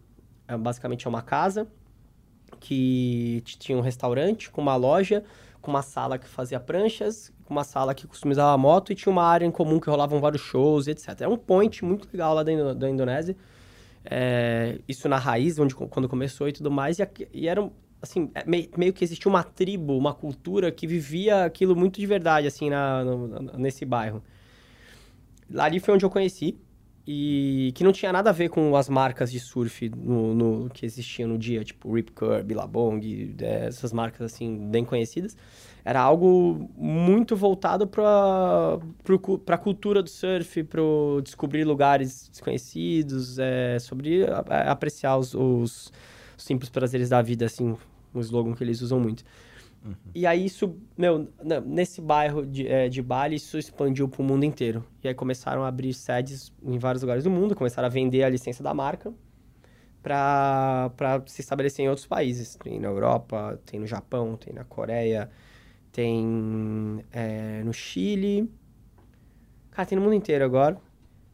É, 0.48 0.58
basicamente 0.58 1.08
é 1.08 1.10
uma 1.10 1.22
casa 1.22 1.66
que 2.60 3.42
tinha 3.46 3.78
um 3.78 3.82
restaurante 3.82 4.50
com 4.50 4.62
uma 4.62 4.76
loja 4.76 5.24
com 5.62 5.72
uma 5.72 5.82
sala 5.82 6.18
que 6.18 6.28
fazia 6.28 6.60
pranchas, 6.60 7.32
com 7.46 7.54
uma 7.54 7.64
sala 7.64 7.94
que 7.94 8.08
customizava 8.08 8.58
moto 8.58 8.92
e 8.92 8.96
tinha 8.96 9.12
uma 9.12 9.24
área 9.24 9.46
em 9.46 9.52
comum 9.52 9.80
que 9.80 9.90
rolavam 9.90 10.20
vários 10.20 10.42
shows, 10.42 10.88
etc. 10.88 11.22
É 11.22 11.28
um 11.28 11.38
point 11.38 11.84
muito 11.84 12.08
legal 12.12 12.34
lá 12.34 12.44
da, 12.44 12.74
da 12.74 12.90
Indonésia. 12.90 13.36
É, 14.06 14.80
isso 14.88 15.10
na 15.10 15.18
raiz, 15.18 15.60
onde 15.60 15.76
quando 15.76 16.08
começou 16.08 16.48
e 16.48 16.54
tudo 16.54 16.72
mais. 16.72 17.00
E, 17.00 17.08
e 17.34 17.48
era, 17.48 17.70
assim, 18.02 18.32
é, 18.34 18.46
meio, 18.46 18.70
meio, 18.78 18.94
que 18.94 19.04
existia 19.04 19.30
uma 19.30 19.44
tribo, 19.44 19.98
uma 19.98 20.14
cultura 20.14 20.72
que 20.72 20.88
vivia 20.88 21.46
aquilo 21.46 21.76
muito 21.76 22.00
de 22.00 22.06
verdade, 22.06 22.48
assim, 22.48 22.70
na, 22.70 23.04
no, 23.04 23.28
nesse 23.58 23.86
bairro. 23.86 24.24
Lá 25.52 25.66
ali 25.66 25.80
foi 25.80 25.94
onde 25.94 26.06
eu 26.06 26.10
conheci 26.10 26.58
e 27.12 27.72
que 27.74 27.84
não 27.84 27.92
tinha 27.92 28.14
nada 28.14 28.30
a 28.30 28.34
ver 28.34 28.50
com 28.50 28.76
as 28.76 28.88
marcas 28.88 29.32
de 29.32 29.40
surf 29.40 29.90
no, 29.90 30.36
no 30.36 30.70
que 30.70 30.86
existiam 30.86 31.28
no 31.28 31.40
dia, 31.40 31.64
tipo 31.64 31.92
Rip 31.92 32.12
Curl, 32.12 32.44
Billabong, 32.44 33.36
é, 33.42 33.66
essas 33.66 33.92
marcas 33.92 34.32
assim 34.32 34.70
bem 34.70 34.86
conhecidas. 34.86 35.36
Era 35.84 36.00
algo 36.02 36.70
muito 36.78 37.36
voltado 37.36 37.88
para 37.88 38.78
a 39.48 39.58
cultura 39.58 40.04
do 40.04 40.10
surf, 40.12 40.64
para 40.66 40.82
descobrir 41.24 41.64
lugares 41.64 42.30
desconhecidos, 42.30 43.40
é, 43.40 43.80
sobre 43.80 44.24
apreciar 44.68 45.18
os, 45.18 45.34
os 45.34 45.92
simples 46.38 46.70
prazeres 46.70 47.10
da 47.10 47.24
vida, 47.24 47.46
assim, 47.46 47.76
um 48.14 48.20
slogan 48.20 48.54
que 48.54 48.64
eles 48.64 48.82
usam 48.82 49.00
muito. 49.00 49.24
Uhum. 49.84 49.96
E 50.14 50.28
aí 50.28 50.46
isso, 50.46 50.76
meu, 50.98 51.30
nesse 51.66 52.02
bairro 52.02 52.46
de, 52.46 52.68
é, 52.68 52.90
de 52.90 53.02
Bali, 53.02 53.36
isso 53.36 53.58
expandiu 53.58 54.08
para 54.08 54.22
o 54.22 54.26
mundo 54.26 54.44
inteiro. 54.44 54.84
E 55.04 55.08
aí 55.08 55.14
começaram 55.14 55.64
a 55.64 55.68
abrir 55.68 55.94
sedes 55.94 56.54
em 56.62 56.78
vários 56.78 57.02
lugares 57.02 57.24
do 57.24 57.30
mundo, 57.30 57.56
começaram 57.56 57.86
a 57.86 57.90
vender 57.90 58.24
a 58.24 58.30
licença 58.30 58.62
da 58.62 58.74
marca 58.74 59.14
para 60.02 61.22
se 61.26 61.42
estabelecer 61.42 61.86
em 61.86 61.90
outros 61.90 62.08
países. 62.08 62.56
Tem 62.56 62.80
na 62.80 62.88
Europa, 62.88 63.60
tem 63.66 63.80
no 63.80 63.88
Japão, 63.88 64.36
tem 64.36 64.54
na 64.54 64.64
Coreia, 64.64 65.30
tem 65.92 67.04
é, 67.12 67.64
no 67.64 67.74
Chile. 67.74 68.52
Cara, 69.72 69.86
tem 69.86 69.98
no 69.98 70.04
mundo 70.04 70.16
inteiro 70.16 70.44
agora. 70.44 70.78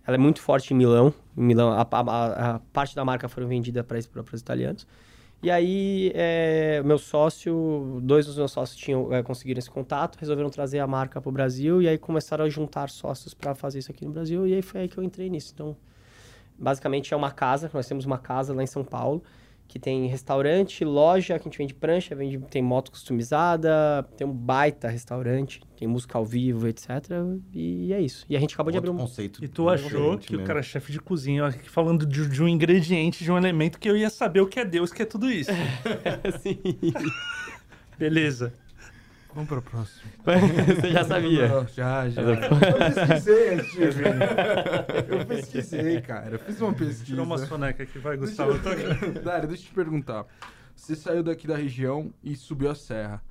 Ela 0.06 0.16
é 0.16 0.20
muito 0.20 0.40
forte 0.40 0.74
em 0.74 0.78
Milão. 0.78 1.14
Em 1.36 1.42
Milão, 1.42 1.72
a, 1.72 1.82
a, 1.82 2.56
a 2.56 2.60
parte 2.60 2.96
da 2.96 3.04
marca 3.04 3.28
foram 3.28 3.48
vendida 3.48 3.84
para 3.84 3.98
os 3.98 4.40
italianos. 4.42 4.88
E 5.46 5.52
aí, 5.52 6.12
é, 6.16 6.82
meu 6.82 6.98
sócio, 6.98 8.00
dois 8.02 8.26
dos 8.26 8.36
meus 8.36 8.52
sócios 8.52 8.76
tinham 8.76 9.14
é, 9.14 9.22
conseguiram 9.22 9.60
esse 9.60 9.70
contato, 9.70 10.18
resolveram 10.18 10.50
trazer 10.50 10.80
a 10.80 10.88
marca 10.88 11.22
para 11.22 11.30
o 11.30 11.32
Brasil 11.32 11.84
e 11.84 11.88
aí 11.88 12.00
começaram 12.00 12.46
a 12.46 12.50
juntar 12.50 12.90
sócios 12.90 13.36
para 13.36 13.54
fazer 13.54 13.78
isso 13.78 13.92
aqui 13.92 14.06
no 14.06 14.12
Brasil. 14.12 14.48
E 14.48 14.56
aí 14.56 14.64
foi 14.64 14.82
aí 14.82 14.88
que 14.88 14.98
eu 14.98 15.04
entrei 15.04 15.30
nisso. 15.30 15.52
Então, 15.54 15.78
basicamente 16.58 17.14
é 17.14 17.16
uma 17.16 17.30
casa, 17.30 17.70
nós 17.72 17.88
temos 17.88 18.06
uma 18.06 18.18
casa 18.18 18.56
lá 18.56 18.64
em 18.64 18.66
São 18.66 18.84
Paulo 18.84 19.22
que 19.68 19.80
tem 19.80 20.08
restaurante, 20.08 20.86
loja, 20.86 21.38
que 21.40 21.48
a 21.48 21.50
gente 21.50 21.58
vende 21.58 21.74
prancha, 21.74 22.16
vende, 22.16 22.38
tem 22.50 22.62
moto 22.62 22.92
customizada, 22.92 24.08
tem 24.16 24.26
um 24.26 24.32
baita 24.32 24.88
restaurante, 24.88 25.62
tem 25.78 25.88
música 25.88 26.18
ao 26.18 26.26
vivo, 26.26 26.68
etc. 26.68 26.90
E 27.54 27.92
é 27.92 28.00
isso. 28.00 28.26
E 28.30 28.38
a 28.38 28.40
gente 28.40 28.54
acabou 28.54 28.74
Outro 28.74 28.82
de 28.82 28.90
abrir 28.90 29.02
um 29.02 29.06
conceito. 29.06 29.44
E 29.44 29.48
tu 29.48 29.70
achou 29.70 30.18
que 30.18 30.32
mesmo. 30.32 30.44
o 30.44 30.48
cara 30.48 30.60
é 30.60 30.64
chefe 30.64 30.92
de 30.92 31.00
cozinha, 31.00 31.52
falando 31.64 32.06
de, 32.06 32.28
de, 32.28 32.42
um 32.42 32.48
ingrediente, 32.48 33.24
de 33.24 33.32
um 33.32 33.38
elemento 33.38 33.80
que 33.80 33.90
eu 33.90 33.98
ia 33.98 34.10
saber 34.10 34.42
o 34.42 34.48
que 34.48 34.60
é 34.60 34.66
Deus, 34.66 34.92
que 34.92 35.02
é 35.02 35.06
tudo 35.06 35.30
isso. 35.30 35.52
Sim. 36.42 36.60
Beleza. 37.98 38.54
Vamos 39.36 39.50
para 39.50 39.60
o 39.60 39.62
próximo. 39.62 40.10
Você 40.24 40.92
já 40.92 41.04
sabia? 41.04 41.50
Não, 41.50 41.68
já, 41.68 42.08
já. 42.08 42.22
Eu 42.24 42.38
pesquisei 42.38 43.54
antes 43.54 43.72
de 43.74 43.90
vir. 43.90 44.06
Eu 45.10 45.26
pesquisei, 45.26 46.02
cara. 46.02 46.36
Eu 46.36 46.40
fiz 46.40 46.62
uma 46.62 46.72
pesquisa. 46.72 47.04
Tirou 47.04 47.26
uma 47.26 47.38
soneca 47.38 47.84
aqui, 47.84 48.00
vai, 48.00 48.16
Gustavo. 48.16 48.58
Deixa 48.58 49.06
eu... 49.06 49.12
Dário, 49.22 49.50
deixa 49.50 49.64
eu 49.64 49.68
te 49.68 49.74
perguntar. 49.74 50.26
Você 50.74 50.96
saiu 50.96 51.22
daqui 51.22 51.46
da 51.46 51.58
região 51.58 52.14
e 52.24 52.34
subiu 52.34 52.72
a 52.72 52.76
serra. 52.76 53.22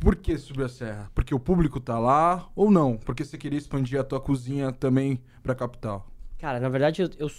Por 0.00 0.16
que 0.16 0.36
subiu 0.36 0.66
a 0.66 0.68
serra? 0.68 1.08
Porque 1.14 1.32
o 1.32 1.38
público 1.38 1.78
tá 1.78 2.00
lá 2.00 2.48
ou 2.56 2.68
não? 2.68 2.96
Porque 2.96 3.24
você 3.24 3.38
queria 3.38 3.58
expandir 3.58 4.00
a 4.00 4.04
tua 4.04 4.20
cozinha 4.20 4.72
também 4.72 5.22
pra 5.40 5.54
capital? 5.54 6.04
Cara, 6.36 6.58
na 6.58 6.68
verdade, 6.68 7.02
eu, 7.02 7.10
eu, 7.16 7.30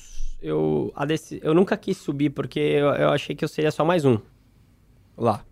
eu, 0.41 0.93
eu 1.41 1.53
nunca 1.53 1.75
quis 1.75 1.97
subir 1.97 2.29
porque 2.29 2.61
eu, 2.61 2.87
eu 2.93 3.09
achei 3.09 3.35
que 3.35 3.43
eu 3.43 3.49
seria 3.49 3.71
só 3.71 3.83
mais 3.83 4.05
um 4.05 4.17
lá. 5.17 5.43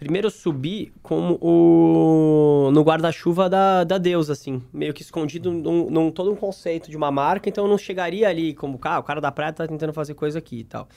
Primeiro 0.00 0.28
eu 0.28 0.30
subi 0.30 0.90
como 1.02 1.38
o... 1.42 2.70
no 2.72 2.82
guarda-chuva 2.82 3.50
da, 3.50 3.84
da 3.84 3.98
deusa, 3.98 4.32
assim. 4.32 4.62
Meio 4.72 4.94
que 4.94 5.02
escondido 5.02 5.52
num, 5.52 5.90
num, 5.90 6.10
todo 6.10 6.32
um 6.32 6.36
conceito 6.36 6.90
de 6.90 6.96
uma 6.96 7.10
marca, 7.10 7.50
então 7.50 7.64
eu 7.64 7.68
não 7.68 7.76
chegaria 7.76 8.26
ali 8.26 8.54
como, 8.54 8.80
ah, 8.80 8.98
o 8.98 9.02
cara 9.02 9.20
da 9.20 9.30
praia 9.30 9.52
tá 9.52 9.68
tentando 9.68 9.92
fazer 9.92 10.14
coisa 10.14 10.38
aqui 10.38 10.60
e 10.60 10.64
tal. 10.64 10.88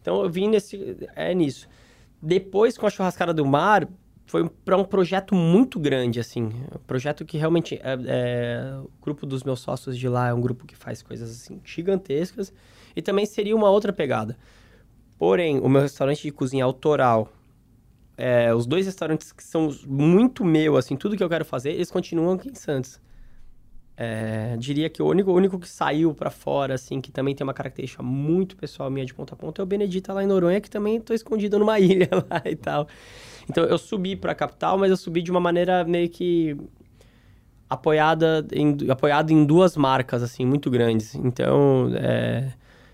Então 0.00 0.22
eu 0.22 0.30
vim 0.30 0.48
nesse, 0.48 0.96
é 1.16 1.34
nisso. 1.34 1.66
Depois, 2.22 2.78
com 2.78 2.86
a 2.86 2.90
churrascada 2.90 3.34
do 3.34 3.44
mar, 3.44 3.88
foi 4.24 4.48
para 4.64 4.76
um 4.76 4.84
projeto 4.84 5.34
muito 5.34 5.80
grande, 5.80 6.20
assim. 6.20 6.44
Um 6.44 6.78
projeto 6.86 7.24
que 7.24 7.36
realmente... 7.36 7.80
É, 7.82 7.98
é, 8.06 8.76
o 8.78 9.02
grupo 9.02 9.26
dos 9.26 9.42
meus 9.42 9.58
sócios 9.58 9.98
de 9.98 10.08
lá 10.08 10.28
é 10.28 10.32
um 10.32 10.40
grupo 10.40 10.64
que 10.64 10.76
faz 10.76 11.02
coisas, 11.02 11.28
assim, 11.28 11.60
gigantescas. 11.64 12.52
E 12.94 13.02
também 13.02 13.26
seria 13.26 13.56
uma 13.56 13.68
outra 13.68 13.92
pegada. 13.92 14.38
Porém, 15.18 15.58
o 15.58 15.68
meu 15.68 15.82
restaurante 15.82 16.22
de 16.22 16.30
cozinha 16.30 16.64
autoral 16.64 17.32
é, 18.16 18.54
os 18.54 18.66
dois 18.66 18.86
restaurantes 18.86 19.32
que 19.32 19.42
são 19.42 19.74
muito 19.86 20.44
meu, 20.44 20.76
assim, 20.76 20.96
tudo 20.96 21.16
que 21.16 21.22
eu 21.22 21.28
quero 21.28 21.44
fazer, 21.44 21.70
eles 21.70 21.90
continuam 21.90 22.34
aqui 22.34 22.48
em 22.48 22.54
Santos. 22.54 23.00
É, 23.96 24.56
diria 24.58 24.90
que 24.90 25.00
o 25.00 25.06
único, 25.06 25.30
o 25.30 25.34
único 25.34 25.58
que 25.58 25.68
saiu 25.68 26.12
para 26.12 26.30
fora, 26.30 26.74
assim, 26.74 27.00
que 27.00 27.12
também 27.12 27.34
tem 27.34 27.44
uma 27.44 27.54
característica 27.54 28.02
muito 28.02 28.56
pessoal 28.56 28.90
minha 28.90 29.06
de 29.06 29.14
ponta 29.14 29.34
a 29.34 29.36
ponta, 29.36 29.62
é 29.62 29.64
o 29.64 29.66
Benedita 29.66 30.12
lá 30.12 30.22
em 30.22 30.26
Noronha, 30.26 30.60
que 30.60 30.68
também 30.68 31.00
tô 31.00 31.14
escondido 31.14 31.58
numa 31.58 31.78
ilha 31.80 32.08
lá 32.12 32.42
e 32.44 32.56
tal. 32.56 32.88
Então 33.48 33.64
eu 33.64 33.78
subi 33.78 34.16
para 34.16 34.32
a 34.32 34.34
capital, 34.34 34.78
mas 34.78 34.90
eu 34.90 34.96
subi 34.96 35.22
de 35.22 35.30
uma 35.30 35.40
maneira 35.40 35.84
meio 35.84 36.08
que 36.08 36.56
apoiada 37.68 38.46
em, 38.52 38.76
apoiado 38.90 39.30
em 39.30 39.44
duas 39.44 39.76
marcas, 39.76 40.22
assim, 40.22 40.44
muito 40.44 40.70
grandes. 40.70 41.14
Então, 41.14 41.90
é, 41.94 42.52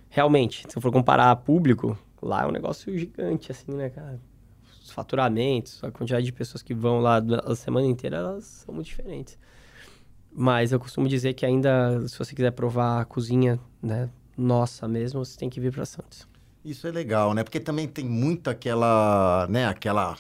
realmente, 0.09 0.64
se 0.68 0.76
eu 0.76 0.83
for 0.83 0.92
comparar 0.92 1.35
público, 1.37 1.98
lá 2.22 2.42
é 2.42 2.46
um 2.46 2.52
negócio 2.52 2.96
gigante, 2.96 3.50
assim, 3.50 3.72
né, 3.72 3.88
cara? 3.88 4.18
Os 4.90 4.94
faturamentos, 4.94 5.83
a 5.83 5.90
quantidade 5.90 6.26
de 6.26 6.33
pessoas 6.33 6.62
que 6.62 6.74
vão 6.74 7.00
lá 7.00 7.22
a 7.44 7.55
semana 7.55 7.86
inteira, 7.86 8.18
elas 8.18 8.45
são 8.45 8.74
muito 8.74 8.88
diferentes. 8.88 9.38
Mas 10.32 10.72
eu 10.72 10.78
costumo 10.78 11.09
dizer 11.09 11.34
que 11.34 11.47
ainda, 11.47 12.07
se 12.07 12.18
você 12.18 12.34
quiser 12.34 12.53
provar 12.53 13.01
a 13.01 13.05
cozinha, 13.05 13.59
né, 13.82 14.11
nossa 14.36 14.86
mesmo, 14.86 15.24
você 15.24 15.38
tem 15.38 15.49
que 15.49 15.61
vir 15.61 15.72
para 15.72 15.86
Santos. 15.86 16.28
Isso 16.64 16.86
é 16.86 16.91
legal, 16.91 17.32
né? 17.32 17.43
Porque 17.43 17.59
também 17.59 17.88
tem 17.88 18.05
muito 18.05 18.51
aquela, 18.51 19.47
né, 19.49 19.66
aquela 19.66 20.16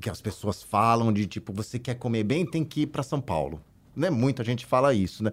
que 0.00 0.08
as 0.08 0.20
pessoas 0.22 0.62
falam 0.62 1.12
de 1.12 1.26
tipo, 1.26 1.52
você 1.52 1.78
quer 1.78 1.94
comer 1.96 2.24
bem, 2.24 2.46
tem 2.46 2.64
que 2.64 2.82
ir 2.82 2.86
para 2.86 3.02
São 3.02 3.20
Paulo. 3.20 3.60
Né? 3.94 4.08
Muita 4.08 4.42
gente 4.42 4.64
fala 4.64 4.94
isso, 4.94 5.22
né? 5.22 5.32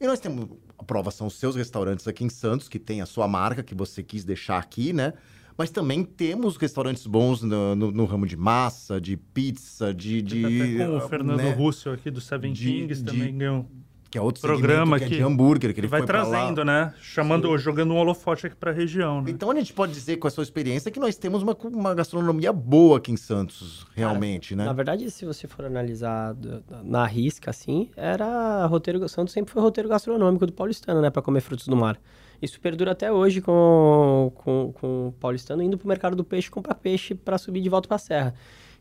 E 0.00 0.06
nós 0.06 0.18
temos, 0.18 0.48
a 0.78 0.82
prova 0.82 1.10
são 1.10 1.26
os 1.26 1.34
seus 1.34 1.54
restaurantes 1.54 2.08
aqui 2.08 2.24
em 2.24 2.30
Santos, 2.30 2.68
que 2.68 2.78
tem 2.78 3.02
a 3.02 3.06
sua 3.06 3.28
marca 3.28 3.62
que 3.62 3.74
você 3.74 4.02
quis 4.02 4.24
deixar 4.24 4.58
aqui, 4.58 4.92
né? 4.92 5.12
Mas 5.56 5.70
também 5.70 6.04
temos 6.04 6.56
restaurantes 6.56 7.06
bons 7.06 7.42
no, 7.42 7.76
no, 7.76 7.90
no 7.92 8.04
ramo 8.04 8.26
de 8.26 8.36
massa, 8.36 9.00
de 9.00 9.16
pizza, 9.16 9.94
de. 9.94 10.20
de 10.20 10.78
com 10.78 10.96
o 10.96 11.00
Fernando 11.08 11.38
né? 11.38 11.52
Russo 11.52 11.90
aqui 11.90 12.10
do 12.10 12.20
Seven 12.20 12.52
de, 12.52 12.66
Kings 12.66 13.02
de, 13.02 13.12
também 13.12 13.36
ganhou. 13.36 13.66
Que 14.10 14.18
é 14.18 14.20
outro 14.20 14.42
programa 14.42 14.96
que, 14.96 15.06
que, 15.06 15.14
é 15.14 15.16
de 15.16 15.22
hambúrguer, 15.24 15.74
que 15.74 15.80
ele 15.80 15.88
vai 15.88 15.98
foi 15.98 16.06
pra 16.06 16.22
lá. 16.22 16.28
trazendo, 16.28 16.64
né? 16.64 16.94
Chamando, 17.00 17.58
jogando 17.58 17.94
um 17.94 17.96
holofote 17.96 18.46
aqui 18.46 18.54
pra 18.54 18.70
região, 18.70 19.20
né? 19.20 19.28
Então 19.28 19.50
a 19.50 19.54
gente 19.56 19.72
pode 19.72 19.92
dizer 19.92 20.18
com 20.18 20.28
a 20.28 20.30
sua 20.30 20.44
experiência 20.44 20.88
que 20.88 21.00
nós 21.00 21.16
temos 21.16 21.42
uma, 21.42 21.56
uma 21.64 21.92
gastronomia 21.96 22.52
boa 22.52 22.98
aqui 22.98 23.10
em 23.10 23.16
Santos, 23.16 23.84
realmente, 23.92 24.54
né? 24.54 24.66
Na 24.66 24.72
verdade, 24.72 25.10
se 25.10 25.24
você 25.24 25.48
for 25.48 25.64
analisar 25.64 26.36
na 26.84 27.04
risca, 27.06 27.50
assim, 27.50 27.90
era 27.96 28.64
roteiro. 28.66 29.08
Santos 29.08 29.34
sempre 29.34 29.52
foi 29.52 29.60
roteiro 29.60 29.88
gastronômico 29.88 30.46
do 30.46 30.52
paulistano, 30.52 31.00
né? 31.00 31.10
Pra 31.10 31.20
comer 31.20 31.40
frutos 31.40 31.66
do 31.66 31.74
mar. 31.74 31.98
Isso 32.44 32.60
perdura 32.60 32.92
até 32.92 33.10
hoje 33.10 33.40
com, 33.40 34.30
com, 34.34 34.72
com 34.74 35.08
o 35.08 35.12
paulistano 35.12 35.62
indo 35.62 35.78
pro 35.78 35.88
mercado 35.88 36.14
do 36.14 36.24
peixe 36.24 36.50
comprar 36.50 36.74
peixe 36.74 37.14
pra 37.14 37.38
subir 37.38 37.60
de 37.60 37.68
volta 37.68 37.88
pra 37.88 37.98
serra. 37.98 38.34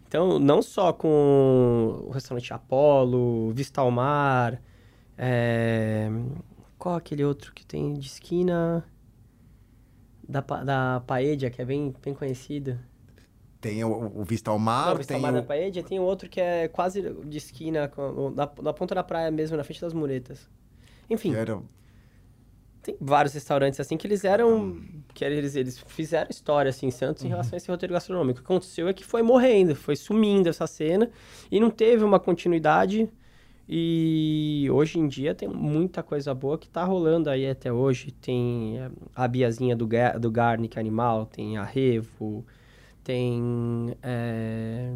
Então, 0.08 0.38
não 0.38 0.62
só 0.62 0.94
com 0.94 2.04
o 2.08 2.12
restaurante 2.12 2.54
Apolo, 2.54 3.52
Vista 3.54 3.82
ao 3.82 3.90
Mar, 3.90 4.62
é, 5.18 6.08
qual 6.78 6.96
aquele 6.96 7.24
outro 7.24 7.54
que 7.54 7.66
tem 7.66 7.94
de 7.94 8.06
esquina 8.08 8.84
da, 10.28 10.42
da 10.42 11.02
Paedia, 11.08 11.50
que 11.50 11.62
é 11.62 11.66
bem, 11.66 11.94
bem 12.04 12.14
conhecido? 12.14 12.78
Tem 13.60 13.84
o, 13.84 14.12
o 14.20 14.24
Vista 14.24 14.52
ao 14.52 14.60
Mar, 14.60 14.90
Não, 14.90 14.98
Vista 14.98 15.14
tem 15.14 15.16
ao 15.16 15.22
Mar 15.22 15.34
o... 15.38 15.42
da 15.42 15.48
Paedia, 15.48 15.82
tem 15.82 16.00
outro 16.00 16.30
que 16.30 16.40
é 16.42 16.68
quase 16.68 17.02
de 17.02 17.38
esquina, 17.38 17.88
com, 17.88 18.30
na, 18.32 18.50
na 18.62 18.74
ponta 18.74 18.94
da 18.94 19.04
praia 19.04 19.32
mesmo, 19.32 19.56
na 19.58 19.64
frente 19.64 19.82
das 19.82 19.94
muretas. 19.94 20.50
Enfim, 21.10 21.34
era- 21.34 21.60
tem 22.84 22.96
vários 23.02 23.34
restaurantes 23.34 23.80
assim 23.80 23.98
que 23.98 24.06
eles 24.06 24.24
eram. 24.26 24.78
que 25.14 25.24
eles, 25.26 25.56
eles 25.56 25.80
fizeram 25.88 26.28
história 26.30 26.70
assim, 26.70 26.88
em 26.88 26.92
Santos 26.92 27.24
em 27.24 27.30
relação 27.30 27.56
a 27.56 27.58
esse 27.58 27.72
roteiro 27.72 27.94
gastronômico. 27.94 28.40
O 28.40 28.44
que 28.44 28.46
aconteceu 28.48 28.88
é 28.88 28.94
que 28.94 29.04
foi 29.06 29.22
morrendo, 29.24 29.76
foi 29.76 29.96
sumindo 29.96 30.50
essa 30.50 30.68
cena 30.68 31.10
e 31.52 31.60
não 31.60 31.70
teve 31.72 32.04
uma 32.04 32.20
continuidade. 32.20 33.10
E 33.68 34.68
hoje 34.72 35.00
em 35.00 35.08
dia 35.08 35.34
tem 35.34 35.48
muita 35.48 36.04
coisa 36.04 36.34
boa 36.34 36.58
que 36.58 36.70
tá 36.70 36.84
rolando 36.84 37.30
aí 37.30 37.50
até 37.50 37.72
hoje. 37.72 38.12
Tem 38.12 38.78
eh, 38.78 38.92
a 39.16 39.28
biazinha 39.28 39.76
do, 39.76 39.88
do 40.20 40.30
Garnic 40.32 40.78
Animal, 40.78 41.26
tem 41.26 41.58
a 41.58 41.64
Revo, 41.64 42.46
tem. 43.04 43.96
eh, 44.04 44.92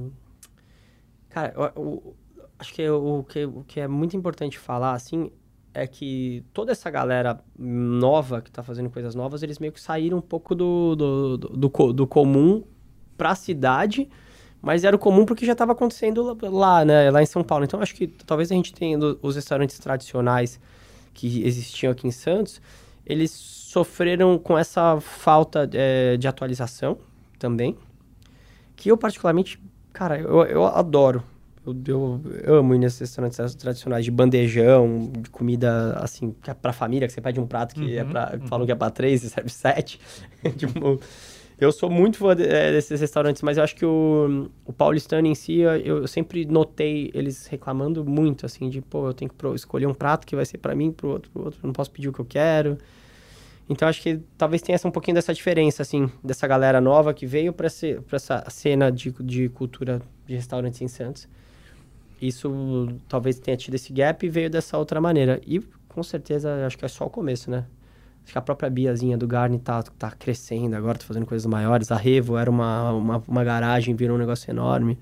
Cara, 1.30 1.54
o- 1.76 1.82
o- 1.82 2.16
acho 2.60 2.74
que 2.74 2.90
o, 2.90 3.24
que 3.24 3.46
o 3.46 3.64
que 3.64 3.80
é 3.80 3.88
muito 3.88 4.16
importante 4.18 4.58
falar, 4.58 4.94
assim, 4.94 5.32
é 5.84 5.88
que 5.88 6.43
toda 6.53 6.71
essa 6.71 6.89
galera 6.89 7.39
nova 7.57 8.41
que 8.41 8.49
tá 8.51 8.63
fazendo 8.63 8.89
coisas 8.89 9.13
novas, 9.13 9.43
eles 9.43 9.59
meio 9.59 9.71
que 9.71 9.80
saíram 9.80 10.17
um 10.17 10.21
pouco 10.21 10.55
do, 10.55 10.95
do, 10.95 11.38
do, 11.38 11.49
do 11.69 11.93
do 11.93 12.07
comum 12.07 12.63
pra 13.17 13.36
cidade, 13.36 14.09
mas 14.61 14.84
era 14.84 14.95
o 14.95 14.99
comum 14.99 15.23
porque 15.25 15.45
já 15.45 15.51
estava 15.51 15.73
acontecendo 15.73 16.36
lá- 16.49 16.84
né, 16.84 17.11
lá 17.11 17.21
em 17.21 17.25
São 17.25 17.43
Paulo. 17.43 17.63
Então 17.63 17.80
acho 17.82 17.93
que 17.93 18.07
talvez 18.07 18.51
a 18.51 18.55
gente 18.55 18.73
tenha 18.73 18.97
os 19.21 19.36
restaurantes 19.36 19.78
tradicionais 19.80 20.59
que 21.13 21.43
existiam 21.45 21.91
aqui 21.91 22.07
em 22.07 22.11
Santos, 22.11 22.61
eles 23.05 23.32
sofreram 23.32 24.38
com 24.38 24.57
essa 24.57 24.99
falta 24.99 25.69
eh, 25.73 26.17
de 26.17 26.28
atualização 26.28 26.97
também, 27.39 27.75
que 28.75 28.89
eu 28.91 28.97
particularmente, 28.97 29.59
cara, 29.93 30.19
eu, 30.19 30.43
eu 30.45 30.65
adoro. 30.65 31.23
Eu, 31.88 32.22
eu 32.43 32.55
amo 32.55 32.76
ir 32.76 32.80
nesses 32.80 32.99
restaurantes 32.99 33.55
tradicionais 33.55 34.05
de 34.05 34.11
bandejão, 34.11 35.11
de 35.20 35.30
comida 35.30 35.93
assim, 35.99 36.36
que 36.41 36.49
é 36.49 36.53
pra 36.53 36.72
família, 36.74 37.07
que 37.07 37.13
você 37.13 37.22
pede 37.22 37.39
um 37.39 37.47
prato 37.47 37.76
que 37.76 37.97
é 37.97 38.03
Uhum, 38.03 38.09
pra, 38.09 38.39
falam 38.47 38.65
que 38.65 38.72
é 38.72 38.76
pra 38.76 38.89
três 38.89 39.24
e 39.24 39.30
serve 39.30 39.49
sete. 39.49 39.99
tipo, 40.57 40.99
eu 41.59 41.72
sou 41.72 41.89
muito 41.89 42.18
fã 42.20 42.36
de- 42.36 42.43
eh, 42.43 42.72
desses 42.72 43.01
restaurantes, 43.01 43.41
mas 43.41 43.57
eu 43.57 43.63
acho 43.63 43.76
que 43.76 43.86
o, 43.86 44.49
o 44.65 44.72
paulistano 44.72 45.28
em 45.28 45.36
si, 45.36 45.57
eu, 45.59 45.72
eu 45.78 46.07
sempre 46.07 46.45
notei 46.45 47.09
eles 47.13 47.47
reclamando 47.47 48.05
muito, 48.05 48.45
assim, 48.45 48.70
de, 48.70 48.80
pô, 48.82 49.07
eu 49.07 49.13
tenho 49.13 49.30
que 49.30 49.47
escolher 49.55 49.88
um 49.88 49.93
prato 49.93 50.26
que 50.26 50.36
vai 50.36 50.45
ser 50.45 50.59
pra 50.59 50.76
mim, 50.76 50.91
pro 50.91 51.09
outro, 51.09 51.32
pro 51.32 51.43
outro, 51.45 51.59
eu 51.63 51.68
não 51.68 51.74
posso 51.74 51.91
pedir 51.91 52.09
o 52.09 52.13
que 52.13 52.20
eu 52.20 52.26
quero. 52.26 52.78
Então 53.70 53.88
acho 53.88 54.01
que 54.01 54.20
talvez 54.38 54.61
tenha 54.61 54.76
essa, 54.76 54.88
um 54.88 54.91
pouquinho 54.91 55.15
dessa 55.15 55.34
diferença, 55.34 55.82
assim, 55.82 56.09
dessa 56.24 56.47
galera 56.47 56.80
nova 56.80 57.13
que 57.13 57.26
veio 57.26 57.51
pra 57.51 57.68
essa 57.68 58.43
cena 58.49 58.89
de, 58.91 59.11
de 59.20 59.49
cultura 59.49 60.01
de 60.26 60.36
restaurantes 60.36 60.82
em 60.82 60.88
Santos. 60.88 61.28
Isso 62.22 62.88
talvez 63.07 63.39
tenha 63.39 63.55
tido 63.55 63.76
esse 63.76 63.93
gap 63.93 64.26
e 64.26 64.30
veio 64.30 64.49
dessa 64.49 64.78
outra 64.78 64.99
maneira. 64.99 65.39
E 65.45 65.59
com 65.88 66.03
certeza 66.03 66.65
acho 66.65 66.78
que 66.78 66.86
é 66.86 66.88
só 66.88 67.05
o 67.05 67.09
começo, 67.09 67.49
né? 67.49 67.65
Acho 68.24 68.34
que 68.34 68.38
a 68.38 68.41
própria 68.41 68.70
biazinha 68.70 69.18
do 69.18 69.26
Garni 69.26 69.57
tá, 69.57 69.82
tá 69.84 70.11
crescendo 70.11 70.76
agora, 70.76 70.97
tá 70.97 71.05
fazendo 71.05 71.26
coisas 71.26 71.45
maiores. 71.45 71.91
A 71.91 71.95
Revo 71.95 72.38
era 72.38 72.49
uma, 72.49 72.91
uma, 72.91 73.24
uma 73.28 73.43
garagem, 73.43 73.95
virou 73.95 74.18
um 74.18 74.20
negócio 74.20 74.51
enorme. 74.51 74.97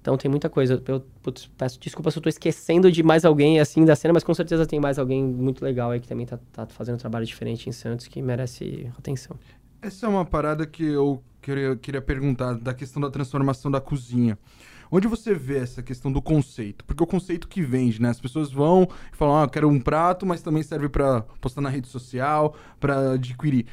Então 0.00 0.16
tem 0.16 0.30
muita 0.30 0.48
coisa. 0.48 0.80
Eu 0.86 1.04
putz, 1.20 1.50
peço 1.58 1.80
desculpa 1.80 2.12
se 2.12 2.18
eu 2.18 2.22
tô 2.22 2.28
esquecendo 2.28 2.92
de 2.92 3.02
mais 3.02 3.24
alguém 3.24 3.58
assim 3.58 3.84
da 3.84 3.96
cena, 3.96 4.14
mas 4.14 4.22
com 4.22 4.32
certeza 4.32 4.64
tem 4.64 4.78
mais 4.78 5.00
alguém 5.00 5.24
muito 5.24 5.64
legal 5.64 5.90
aí 5.90 5.98
que 5.98 6.06
também 6.06 6.24
tá, 6.24 6.38
tá 6.52 6.64
fazendo 6.66 6.94
um 6.94 6.98
trabalho 6.98 7.26
diferente 7.26 7.68
em 7.68 7.72
Santos 7.72 8.06
que 8.06 8.22
merece 8.22 8.88
atenção. 8.96 9.36
Essa 9.82 10.06
é 10.06 10.08
uma 10.08 10.24
parada 10.24 10.64
que 10.64 10.84
eu 10.84 11.20
queria, 11.42 11.74
queria 11.74 12.00
perguntar, 12.00 12.54
da 12.54 12.72
questão 12.72 13.02
da 13.02 13.10
transformação 13.10 13.68
da 13.68 13.80
cozinha. 13.80 14.38
Onde 14.90 15.08
você 15.08 15.34
vê 15.34 15.58
essa 15.58 15.82
questão 15.82 16.12
do 16.12 16.22
conceito? 16.22 16.84
Porque 16.84 17.02
o 17.02 17.06
conceito 17.06 17.48
que 17.48 17.62
vende, 17.62 18.00
né? 18.00 18.10
As 18.10 18.20
pessoas 18.20 18.52
vão 18.52 18.88
e 19.12 19.16
falam, 19.16 19.42
ah, 19.42 19.48
quero 19.48 19.68
um 19.68 19.80
prato, 19.80 20.24
mas 20.24 20.42
também 20.42 20.62
serve 20.62 20.88
pra 20.88 21.22
postar 21.40 21.60
na 21.60 21.68
rede 21.68 21.88
social, 21.88 22.54
pra 22.78 23.12
adquirir. 23.12 23.66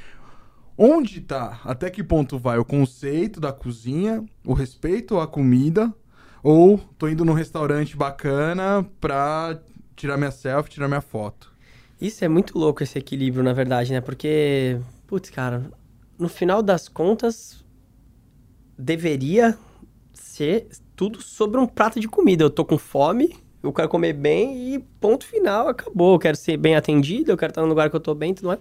Onde 0.78 1.22
tá? 1.22 1.61
Até 1.64 1.89
que 1.89 2.03
ponto 2.03 2.39
vai 2.39 2.57
o 2.57 2.66
conceito 2.66 3.39
da 3.39 3.53
cozinha, 3.53 4.26
o 4.45 4.53
respeito 4.53 5.20
à 5.20 5.28
comida, 5.28 5.93
ou 6.41 6.80
tô 6.97 7.07
indo 7.07 7.24
num 7.24 7.34
restaurante 7.34 7.95
bacana 7.95 8.84
pra 8.99 9.59
tirar 9.95 10.18
minha 10.18 10.32
selfie, 10.32 10.72
tirar 10.72 10.88
minha 10.88 11.01
foto? 11.01 11.53
Isso 12.01 12.26
é 12.26 12.28
muito 12.28 12.57
louco 12.57 12.82
esse 12.82 12.97
equilíbrio, 12.97 13.43
na 13.43 13.53
verdade, 13.53 13.93
né? 13.93 14.01
Porque, 14.01 14.80
putz, 15.07 15.30
cara, 15.30 15.72
no 16.18 16.28
final 16.28 16.61
das 16.61 16.89
contas, 16.89 17.64
deveria 18.78 19.57
ser 20.11 20.68
tudo 21.04 21.22
sobre 21.22 21.60
um 21.60 21.68
prato 21.68 21.99
de 21.99 22.08
comida. 22.08 22.45
Eu 22.45 22.49
tô 22.49 22.64
com 22.64 22.78
fome, 22.78 23.36
eu 23.62 23.74
quero 23.74 23.89
comer 23.89 24.14
bem 24.14 24.74
e 24.74 24.80
ponto 24.80 25.26
final, 25.26 25.68
acabou. 25.68 26.14
Eu 26.14 26.20
quero 26.20 26.38
ser 26.38 26.56
bem 26.56 26.78
atendido, 26.78 27.30
eu 27.32 27.38
quero 27.38 27.51
estar 27.51 27.62
num 27.62 27.68
lugar 27.68 27.89
que 27.89 27.95
eu 27.95 27.99
tô 27.99 28.16
bem 28.16 28.32
e 28.32 28.36
tudo 28.36 28.47
mais. 28.47 28.60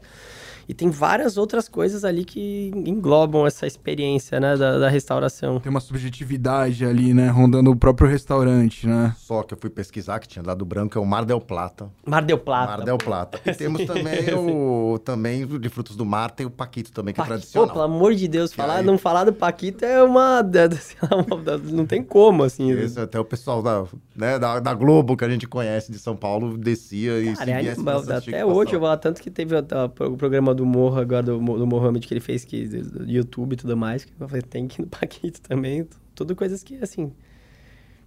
E 0.69 0.75
tem 0.75 0.91
várias 0.91 1.37
outras 1.37 1.69
coisas 1.69 2.05
ali 2.05 2.25
que 2.25 2.71
englobam 2.75 3.47
essa 3.47 3.67
experiência, 3.67 4.39
né, 4.41 4.57
da, 4.57 4.79
da 4.79 4.89
restauração. 4.89 5.59
Tem 5.61 5.71
uma 5.71 5.81
subjetividade 5.81 6.85
ali, 6.85 7.13
né? 7.15 7.29
Rondando 7.29 7.71
o 7.71 7.77
próprio 7.77 8.09
restaurante, 8.09 8.87
né? 8.87 9.15
Só 9.19 9.43
que 9.43 9.55
eu 9.55 9.59
fui 9.59 9.71
pesquisar 9.71 10.19
que 10.21 10.29
tinha 10.29 10.43
dado 10.43 10.65
branco, 10.65 10.97
é 10.97 11.01
o 11.01 11.07
Mar 11.07 11.25
del 11.25 11.41
Plata. 11.41 11.91
Mar 12.07 12.23
del 12.23 12.39
Plata. 12.39 12.77
Mar 12.77 12.85
del 12.85 12.99
Plata. 12.99 13.41
E 13.45 13.53
temos 13.55 13.85
também 13.85 14.35
o 14.37 14.99
também 15.05 15.47
de 15.47 15.69
frutos 15.69 15.97
do 15.97 16.05
mar, 16.05 16.31
tem 16.31 16.47
o 16.47 16.51
Paquito 16.51 16.93
também, 16.93 17.13
que 17.15 17.21
é 17.21 17.25
Paquito, 17.25 17.39
tradicional. 17.41 17.69
Pô, 17.69 17.73
pelo 17.75 17.85
amor 17.85 18.15
de 18.15 18.29
Deus, 18.29 18.51
Que 18.51 18.57
falar, 18.57 18.77
aí- 18.77 18.85
não 18.85 18.99
falar 18.99 19.25
do 19.25 19.33
Paquito 19.33 19.85
é 19.85 20.03
uma, 20.03 20.43
sei 20.81 20.97
lá, 21.03 21.17
uma- 21.17 21.59
Não 21.73 21.87
tem 21.87 22.03
como, 22.03 22.45
assim. 22.45 22.71
Esse 22.71 23.01
até 23.01 23.19
o 23.19 23.25
pessoal 23.25 23.63
da, 23.63 23.85
né, 24.15 24.39
da, 24.39 24.61
da 24.61 24.75
Globo, 24.75 25.17
que 25.17 25.25
a 25.25 25.29
gente 25.29 25.47
conhece 25.47 25.91
de 25.91 25.99
São 25.99 26.17
Paulo, 26.17 26.57
descia 26.57 27.19
e 27.21 27.35
Cara, 27.35 27.51
é 27.51 27.71
animal. 27.71 28.01
essa 28.01 28.17
Até 28.19 28.45
hoje 28.45 28.73
eu 28.75 28.81
vou 28.81 28.89
lá, 28.89 28.97
tanto 28.97 29.21
que 29.21 29.31
teve 29.31 29.55
o 29.57 30.17
programa 30.17 30.52
do 30.55 30.65
Morro 30.67 30.99
agora, 31.01 31.23
do, 31.23 31.39
do 31.39 31.67
Mohamed, 31.67 32.07
que 32.07 32.13
ele 32.15 32.21
fez 32.21 32.45
que, 32.45 32.67
do 32.67 33.11
YouTube 33.11 33.55
e 33.55 33.57
tudo 33.57 33.77
mais, 33.77 34.05
que 34.05 34.13
eu 34.19 34.29
falei, 34.29 34.43
tem 34.43 34.67
que 34.69 34.81
ir 34.81 34.85
no 34.85 34.89
Paquito 34.91 35.41
também. 35.41 35.87
Tudo 36.15 36.35
coisas 36.37 36.63
que, 36.63 36.77
assim. 36.77 37.13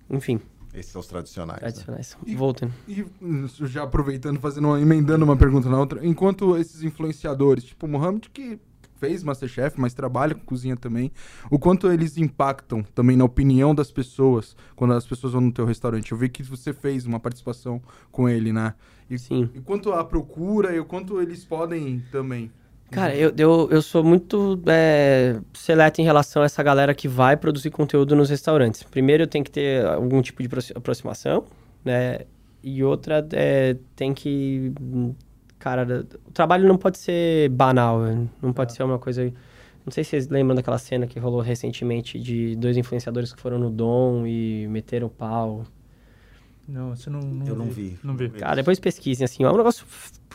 Enfim, 0.10 0.39
Esses 0.74 0.91
são 0.91 1.00
os 1.02 1.08
tradicionais. 1.08 1.62
né? 1.62 1.70
tradicionais. 1.70 2.18
Voltando. 2.36 2.74
E 2.88 3.06
hum, 3.22 3.48
já 3.62 3.84
aproveitando, 3.84 4.39
fazendo 4.39 4.68
uma, 4.68 4.80
emendando 4.80 5.26
uma 5.26 5.36
pergunta 5.36 5.70
na 5.70 5.80
outra, 5.80 6.06
enquanto 6.06 6.56
esses 6.58 6.84
influenciadores, 6.84 7.64
tipo 7.64 7.86
o 7.86 7.89
Mohamed, 7.89 8.30
que 8.30 8.60
fez 8.98 9.24
Masterchef, 9.24 9.80
mas 9.80 9.93
trabalha 9.93 10.34
com 10.36 10.41
cozinha 10.46 10.76
também, 10.78 11.12
o 11.52 11.60
quanto 11.60 11.91
eles 11.91 12.18
impactam 12.18 12.82
também 12.82 13.18
na 13.18 13.26
opinião 13.26 13.76
das 13.76 13.91
pessoas 13.91 14.56
quando 14.76 14.93
as 14.93 15.06
pessoas 15.06 15.34
vão 15.34 15.41
no 15.41 15.52
teu 15.52 15.66
restaurante? 15.66 16.12
Eu 16.12 16.18
vi 16.18 16.30
que 16.30 16.43
você 16.43 16.72
fez 16.74 17.06
uma 17.06 17.20
participação 17.20 17.82
com 18.12 18.30
ele, 18.30 18.54
né? 18.54 18.74
E, 19.10 19.18
Sim. 19.18 19.49
e 19.53 19.60
quanto 19.60 19.91
a 19.91 20.03
procura 20.03 20.76
e 20.76 20.80
o 20.80 20.86
quanto 20.86 21.22
eles 21.22 21.45
podem 21.45 22.03
também. 22.12 22.51
Cara, 22.91 23.16
eu, 23.16 23.34
eu, 23.38 23.68
eu 23.72 23.82
sou 23.82 24.03
muito 24.03 24.62
é, 24.68 25.39
seleto 25.53 26.01
em 26.01 26.03
relação 26.03 26.43
a 26.43 26.45
essa 26.45 26.62
galera 26.62 26.93
que 26.93 27.08
vai 27.08 27.36
produzir 27.36 27.72
conteúdo 27.72 28.16
nos 28.16 28.30
restaurantes. 28.30 28.84
Primeiro, 28.84 29.24
eu 29.24 29.28
tenho 29.28 29.43
que 29.43 29.51
ter 29.51 29.86
algum 29.86 30.22
tipo 30.22 30.41
de 30.41 30.47
aproxi- 30.47 30.74
aproximação, 30.76 31.45
né? 31.84 32.20
E 32.64 32.84
outra, 32.84 33.28
é, 33.34 33.76
tem 33.95 34.14
que... 34.14 34.72
Cara, 35.60 36.06
o 36.28 36.32
trabalho 36.32 36.68
não 36.68 36.78
pode 36.78 36.97
ser 36.99 37.49
banal, 37.49 38.01
né? 38.01 38.28
não 38.41 38.53
pode 38.53 38.74
ser 38.74 38.84
uma 38.84 38.99
coisa... 38.99 39.24
Não 39.84 39.91
sei 39.91 40.03
se 40.03 40.12
vocês 40.12 40.28
lembram 40.30 40.56
daquela 40.56 40.78
cena 40.78 41.06
que 41.06 41.20
rolou 41.20 41.41
recentemente 41.41 42.20
de 42.20 42.56
dois 42.56 42.76
influenciadores 42.78 43.34
que 43.34 43.41
foram 43.41 43.60
no 43.60 43.70
Dom 43.70 44.26
e 44.26 44.68
meteram 44.68 45.08
o 45.08 45.10
pau. 45.12 45.64
Não, 46.68 46.95
você 46.95 47.09
não, 47.09 47.20
não 47.20 47.45
Eu 47.45 47.55
não 47.55 47.70
vi. 47.70 47.97
Não 48.03 48.16
vi. 48.16 48.30
Cara, 48.30 48.55
depois 48.55 48.80
pesquisem, 48.80 49.24
assim, 49.24 49.43
é 49.43 49.49
um 49.49 49.55
negócio, 49.57 49.86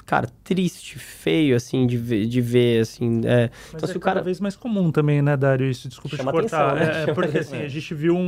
cara, 0.06 0.28
triste, 0.44 0.98
feio, 0.98 1.56
assim, 1.56 1.86
de 1.86 1.96
ver, 1.96 2.26
de 2.26 2.40
ver 2.40 2.80
assim, 2.82 3.20
é... 3.24 3.50
Mas 3.50 3.74
Então, 3.74 3.88
é 3.88 3.92
se 3.92 3.96
o 3.96 4.00
cada 4.00 4.14
cara- 4.14 4.24
vez 4.24 4.38
mais 4.40 4.54
comum 4.54 4.92
também, 4.92 5.20
né, 5.22 5.36
Dário? 5.36 5.66
Isso, 5.68 5.88
desculpa 5.88 6.16
Chama 6.16 6.30
te 6.30 6.34
cortar. 6.40 6.76
atenção, 6.76 6.92
né? 6.94 7.04
É, 7.06 7.10
é 7.10 7.14
porque 7.14 7.38
assim, 7.38 7.56
a 7.56 7.68
gente 7.68 7.94
viu 7.94 8.14
um, 8.16 8.20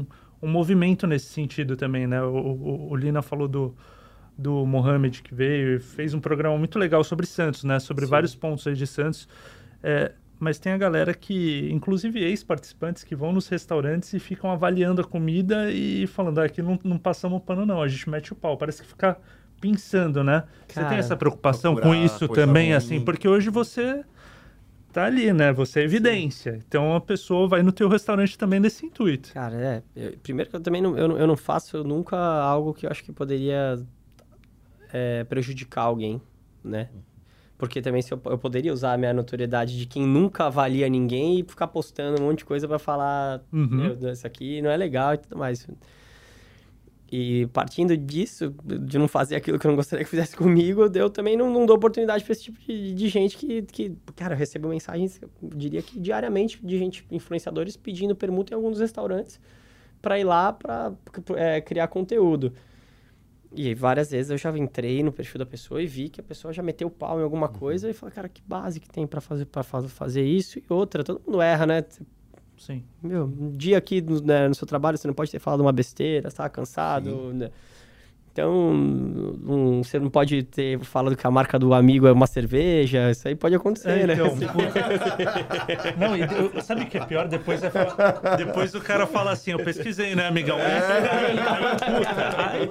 um, 0.00 0.06
um 0.42 0.48
movimento 0.48 1.06
nesse 1.06 1.26
sentido 1.26 1.76
também, 1.76 2.06
né? 2.06 2.22
O, 2.22 2.28
o, 2.34 2.90
o 2.92 2.96
Lina 2.96 3.20
falou 3.20 3.46
do, 3.46 3.74
do 4.38 4.64
Mohamed 4.64 5.22
que 5.22 5.34
veio 5.34 5.76
e 5.76 5.80
fez 5.80 6.14
um 6.14 6.20
programa 6.20 6.56
muito 6.56 6.78
legal 6.78 7.04
sobre 7.04 7.26
Santos, 7.26 7.62
né? 7.64 7.78
Sobre 7.78 8.06
Sim. 8.06 8.10
vários 8.10 8.34
pontos 8.34 8.66
aí 8.66 8.74
de 8.74 8.86
Santos. 8.86 9.28
É, 9.82 10.12
mas 10.40 10.58
tem 10.58 10.72
a 10.72 10.78
galera 10.78 11.12
que, 11.12 11.68
inclusive 11.70 12.18
ex-participantes, 12.18 13.04
que 13.04 13.14
vão 13.14 13.30
nos 13.32 13.46
restaurantes 13.46 14.12
e 14.14 14.18
ficam 14.18 14.50
avaliando 14.50 15.02
a 15.02 15.04
comida 15.04 15.70
e 15.70 16.06
falando, 16.06 16.38
ah, 16.40 16.44
aqui 16.46 16.62
não, 16.62 16.78
não 16.82 16.98
passamos 16.98 17.42
pano 17.42 17.66
não, 17.66 17.82
a 17.82 17.86
gente 17.86 18.08
mete 18.08 18.32
o 18.32 18.34
pau. 18.36 18.56
Parece 18.56 18.80
que 18.82 18.88
fica 18.88 19.18
pensando, 19.60 20.24
né? 20.24 20.44
você 20.66 20.74
tem 20.80 20.84
Cara, 20.84 20.96
essa 20.96 21.14
preocupação 21.16 21.76
com 21.76 21.94
isso 21.94 22.26
também, 22.28 22.68
ruim. 22.68 22.72
assim? 22.76 23.00
Porque 23.04 23.28
hoje 23.28 23.50
você 23.50 24.02
tá 24.90 25.04
ali, 25.04 25.30
né? 25.34 25.52
Você 25.52 25.80
é 25.80 25.84
evidência. 25.84 26.58
Então 26.66 26.96
a 26.96 27.00
pessoa 27.00 27.46
vai 27.46 27.62
no 27.62 27.70
teu 27.70 27.86
restaurante 27.86 28.38
também 28.38 28.58
nesse 28.58 28.86
intuito. 28.86 29.32
Cara, 29.34 29.54
é. 29.54 29.82
eu- 29.94 30.14
primeiro 30.22 30.48
que 30.48 30.56
eu 30.56 30.60
também 30.60 30.80
não, 30.80 30.96
eu, 30.96 31.06
não- 31.08 31.18
eu 31.18 31.26
não 31.26 31.36
faço 31.36 31.84
nunca 31.84 32.16
algo 32.16 32.72
que 32.72 32.86
eu 32.86 32.90
acho 32.90 33.04
que 33.04 33.12
poderia 33.12 33.78
é, 34.92 35.22
prejudicar 35.24 35.82
alguém, 35.82 36.20
né? 36.64 36.88
Porque 37.60 37.82
também 37.82 38.00
se 38.00 38.10
eu, 38.12 38.20
eu 38.24 38.38
poderia 38.38 38.72
usar 38.72 38.94
a 38.94 38.96
minha 38.96 39.12
notoriedade 39.12 39.78
de 39.78 39.84
quem 39.86 40.06
nunca 40.06 40.46
avalia 40.46 40.88
ninguém 40.88 41.38
e 41.38 41.44
ficar 41.44 41.66
postando 41.68 42.20
um 42.20 42.24
monte 42.26 42.38
de 42.38 42.44
coisa 42.46 42.66
pra 42.66 42.78
falar, 42.78 43.42
Uhum. 43.52 43.96
isso 44.10 44.26
aqui 44.26 44.62
não 44.62 44.70
é 44.70 44.76
legal 44.78 45.12
e 45.14 45.18
tudo 45.18 45.36
mais. 45.36 45.68
E 47.12 47.46
partindo 47.52 47.96
disso, 47.96 48.54
de 48.64 48.96
não 48.96 49.08
fazer 49.08 49.34
aquilo 49.34 49.58
que 49.58 49.66
eu 49.66 49.68
não 49.70 49.76
gostaria 49.76 50.04
que 50.04 50.10
fizesse 50.10 50.34
comigo, 50.36 50.88
eu 50.94 51.10
também 51.10 51.36
não, 51.36 51.52
não 51.52 51.66
dou 51.66 51.76
oportunidade 51.76 52.22
pra 52.24 52.32
esse 52.32 52.44
tipo 52.44 52.58
de, 52.60 52.94
de 52.94 53.08
gente 53.08 53.36
que, 53.36 53.62
que, 53.62 53.92
cara, 54.14 54.34
eu 54.34 54.38
recebo 54.38 54.68
mensagens, 54.68 55.20
eu 55.20 55.28
diria 55.54 55.82
que 55.82 55.98
diariamente, 55.98 56.64
de 56.64 56.78
gente, 56.78 57.04
influenciadores, 57.10 57.76
pedindo 57.76 58.14
permuta 58.14 58.54
em 58.54 58.56
alguns 58.56 58.78
restaurantes 58.78 59.40
pra 60.00 60.18
ir 60.18 60.24
lá 60.24 60.52
pra 60.52 60.92
é, 61.36 61.60
criar 61.60 61.88
conteúdo. 61.88 62.52
E 63.52 63.74
várias 63.74 64.10
vezes 64.12 64.30
eu 64.30 64.38
já 64.38 64.56
entrei 64.56 65.02
no 65.02 65.10
perfil 65.12 65.38
da 65.40 65.46
pessoa 65.46 65.82
e 65.82 65.86
vi 65.86 66.08
que 66.08 66.20
a 66.20 66.24
pessoa 66.24 66.52
já 66.52 66.62
meteu 66.62 66.86
o 66.86 66.90
pau 66.90 67.18
em 67.18 67.22
alguma 67.22 67.48
coisa 67.48 67.90
e 67.90 67.92
falei, 67.92 68.14
cara, 68.14 68.28
que 68.28 68.40
base 68.46 68.78
que 68.78 68.88
tem 68.88 69.06
pra 69.06 69.20
fazer, 69.20 69.44
pra 69.46 69.62
fa- 69.64 69.82
fazer 69.88 70.22
isso? 70.24 70.58
E 70.58 70.64
outra, 70.68 71.02
todo 71.02 71.20
mundo 71.26 71.42
erra, 71.42 71.66
né? 71.66 71.84
Sim. 72.56 72.84
Meu, 73.02 73.24
um 73.24 73.50
dia 73.50 73.78
aqui 73.78 74.00
no, 74.00 74.20
né, 74.20 74.46
no 74.46 74.54
seu 74.54 74.66
trabalho 74.66 74.96
você 74.98 75.08
não 75.08 75.14
pode 75.14 75.30
ter 75.32 75.38
falado 75.38 75.60
uma 75.60 75.72
besteira, 75.72 76.30
tá 76.30 76.48
cansado. 76.48 77.32
né? 77.32 77.50
Então, 78.40 78.52
um- 78.72 79.82
você 79.84 79.98
não 79.98 80.08
pode 80.08 80.42
ter 80.44 80.78
falado 80.80 81.14
que 81.14 81.26
a 81.26 81.30
marca 81.30 81.58
do 81.58 81.74
amigo 81.74 82.06
é 82.06 82.12
uma 82.12 82.26
cerveja. 82.26 83.10
Isso 83.10 83.28
aí 83.28 83.34
pode 83.34 83.54
acontecer, 83.54 83.90
É, 83.90 84.06
né? 84.06 84.14
então, 84.14 84.34
Não, 85.98 86.16
e 86.16 86.62
sabe 86.62 86.82
o 86.84 86.86
que 86.86 86.96
é 86.96 87.04
pior? 87.04 87.28
Depois, 87.28 87.62
é 87.62 87.68
falar- 87.70 88.36
depois 88.36 88.74
o 88.74 88.80
cara 88.80 89.06
fala 89.06 89.32
assim, 89.32 89.50
eu 89.52 89.58
pesquisei, 89.58 90.14
né, 90.14 90.26
amigão? 90.26 90.56
Aí, 92.38 92.70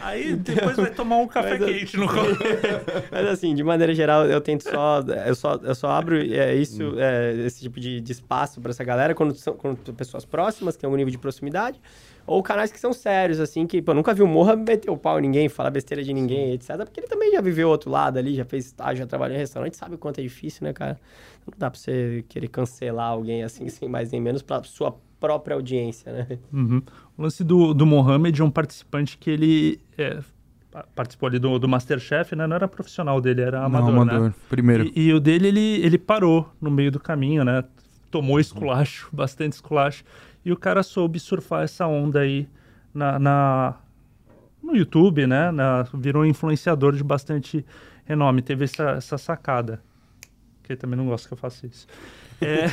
aí 0.00 0.36
depois 0.36 0.76
vai 0.76 0.90
tomar 0.90 1.16
um 1.16 1.26
café 1.26 1.58
Mas 1.58 1.68
quente 1.68 1.96
no 1.96 2.06
Mas 3.10 3.26
assim, 3.26 3.54
de 3.54 3.64
maneira 3.64 3.94
geral, 3.94 4.26
eu 4.26 4.40
tento 4.40 4.62
só. 4.62 5.00
Eu 5.26 5.34
só, 5.34 5.54
eu 5.62 5.74
só 5.74 5.90
abro 5.90 6.16
é, 6.16 6.54
isso, 6.54 6.94
é, 6.98 7.32
esse 7.46 7.60
tipo 7.62 7.80
de, 7.80 8.00
de 8.00 8.12
espaço 8.12 8.60
pra 8.60 8.70
essa 8.70 8.84
galera 8.84 9.14
quando 9.14 9.34
são, 9.34 9.54
quando 9.54 9.78
são 9.84 9.94
pessoas 9.94 10.24
próximas, 10.24 10.76
que 10.76 10.80
tem 10.82 10.86
algum 10.88 10.96
nível 10.96 11.10
de 11.10 11.18
proximidade, 11.18 11.80
ou 12.26 12.42
canais 12.42 12.72
que 12.72 12.80
são 12.80 12.92
sérios, 12.92 13.38
assim, 13.40 13.66
que, 13.66 13.80
pô, 13.80 13.94
nunca 13.94 14.12
viu 14.12 14.24
o 14.24 14.28
Morra 14.28 14.56
meter 14.56 14.90
o 14.90 14.96
pau 14.96 15.18
em 15.18 15.22
ninguém, 15.22 15.48
falar 15.48 15.70
besteira 15.70 16.02
de 16.02 16.12
ninguém, 16.12 16.52
etc. 16.52 16.76
Porque 16.78 17.00
ele 17.00 17.06
também 17.06 17.30
já 17.32 17.40
viveu 17.40 17.68
outro 17.68 17.90
lado 17.90 18.18
ali, 18.18 18.34
já 18.34 18.44
fez 18.44 18.66
estágio, 18.66 18.98
já 18.98 19.06
trabalhou 19.06 19.36
em 19.36 19.38
restaurante, 19.38 19.76
sabe 19.76 19.94
o 19.94 19.98
quanto 19.98 20.18
é 20.18 20.22
difícil, 20.22 20.64
né, 20.66 20.72
cara? 20.72 20.98
Não 21.46 21.54
dá 21.56 21.70
pra 21.70 21.78
você 21.78 22.24
querer 22.28 22.48
cancelar 22.48 23.10
alguém 23.12 23.42
assim, 23.44 23.68
sem 23.68 23.88
mais 23.88 24.10
nem 24.10 24.20
menos, 24.20 24.42
pra 24.42 24.62
sua 24.64 24.94
própria 25.20 25.54
audiência, 25.54 26.12
né? 26.12 26.38
Uhum. 26.52 26.82
O 27.16 27.22
lance 27.22 27.42
do, 27.44 27.72
do 27.72 27.86
Mohamed 27.86 28.40
é 28.40 28.44
um 28.44 28.50
participante 28.50 29.16
que 29.16 29.30
ele 29.30 29.80
é, 29.96 30.18
pa- 30.70 30.84
participou 30.94 31.28
ali 31.28 31.38
do, 31.38 31.58
do 31.58 31.68
Masterchef, 31.68 32.34
né? 32.36 32.46
Não 32.46 32.56
era 32.56 32.68
profissional 32.68 33.20
dele, 33.20 33.40
era 33.40 33.64
amador, 33.64 33.92
não, 33.94 34.04
né? 34.04 34.12
amador. 34.12 34.34
Primeiro. 34.48 34.90
E, 34.94 35.06
e 35.08 35.14
o 35.14 35.20
dele, 35.20 35.48
ele, 35.48 35.80
ele 35.86 35.96
parou 35.98 36.50
no 36.60 36.70
meio 36.70 36.90
do 36.90 37.00
caminho, 37.00 37.44
né? 37.44 37.64
Tomou 38.10 38.38
esculacho, 38.38 39.08
bastante 39.14 39.52
esculacho. 39.54 40.04
E 40.46 40.52
o 40.52 40.56
cara 40.56 40.82
soube 40.84 41.18
surfar 41.18 41.64
essa 41.64 41.88
onda 41.88 42.20
aí 42.20 42.48
na, 42.94 43.18
na- 43.18 43.74
no 44.62 44.76
YouTube, 44.76 45.26
né? 45.26 45.50
Na- 45.50 45.82
virou 45.92 46.22
um 46.22 46.24
influenciador 46.26 46.94
de 46.94 47.02
bastante 47.02 47.66
renome. 48.04 48.40
Teve 48.42 48.64
essa, 48.64 48.90
essa 48.90 49.18
sacada. 49.18 49.82
Que 50.62 50.72
ele 50.72 50.78
também 50.78 50.96
não 50.96 51.06
gosta 51.06 51.26
que 51.26 51.34
eu 51.34 51.38
faça 51.38 51.66
isso. 51.66 51.88
É, 52.40 52.66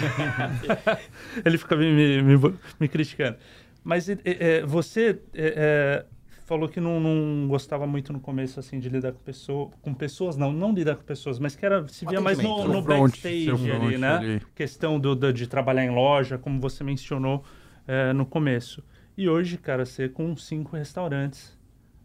ele 1.43 1.57
fica 1.57 1.75
me, 1.75 2.21
me, 2.21 2.37
me- 2.37 2.53
me 2.79 2.87
criticando. 2.87 3.37
Mas 3.83 4.07
é, 4.07 4.17
é, 4.23 4.65
você 4.65 5.19
é, 5.33 5.53
é, 5.57 6.05
falou 6.45 6.69
que 6.69 6.79
não, 6.79 6.99
não 6.99 7.47
gostava 7.47 7.87
muito 7.87 8.13
no 8.13 8.19
começo, 8.19 8.59
assim, 8.59 8.79
de 8.79 8.87
lidar 8.87 9.13
com, 9.13 9.19
pessoa, 9.19 9.71
com 9.81 9.93
pessoas. 9.95 10.37
Não, 10.37 10.53
não 10.53 10.73
lidar 10.73 10.95
com 10.95 11.03
pessoas, 11.03 11.39
mas 11.39 11.55
que 11.55 11.65
era, 11.65 11.87
se 11.87 12.05
via 12.05 12.21
mais 12.21 12.37
no, 12.37 12.67
no 12.67 12.73
no 12.75 12.83
front, 12.83 13.11
backstage 13.11 13.45
front 13.47 13.81
ali, 13.83 13.97
né? 13.97 14.15
ali. 14.17 14.41
Questão 14.55 14.99
do, 14.99 15.15
do- 15.15 15.33
de 15.33 15.47
trabalhar 15.47 15.83
em 15.83 15.89
loja, 15.89 16.37
como 16.37 16.59
você 16.59 16.83
mencionou 16.83 17.43
é, 17.87 18.13
no 18.13 18.25
começo. 18.25 18.83
E 19.17 19.29
hoje, 19.29 19.57
cara, 19.57 19.85
você 19.85 20.09
com 20.09 20.35
cinco 20.35 20.75
restaurantes 20.75 21.57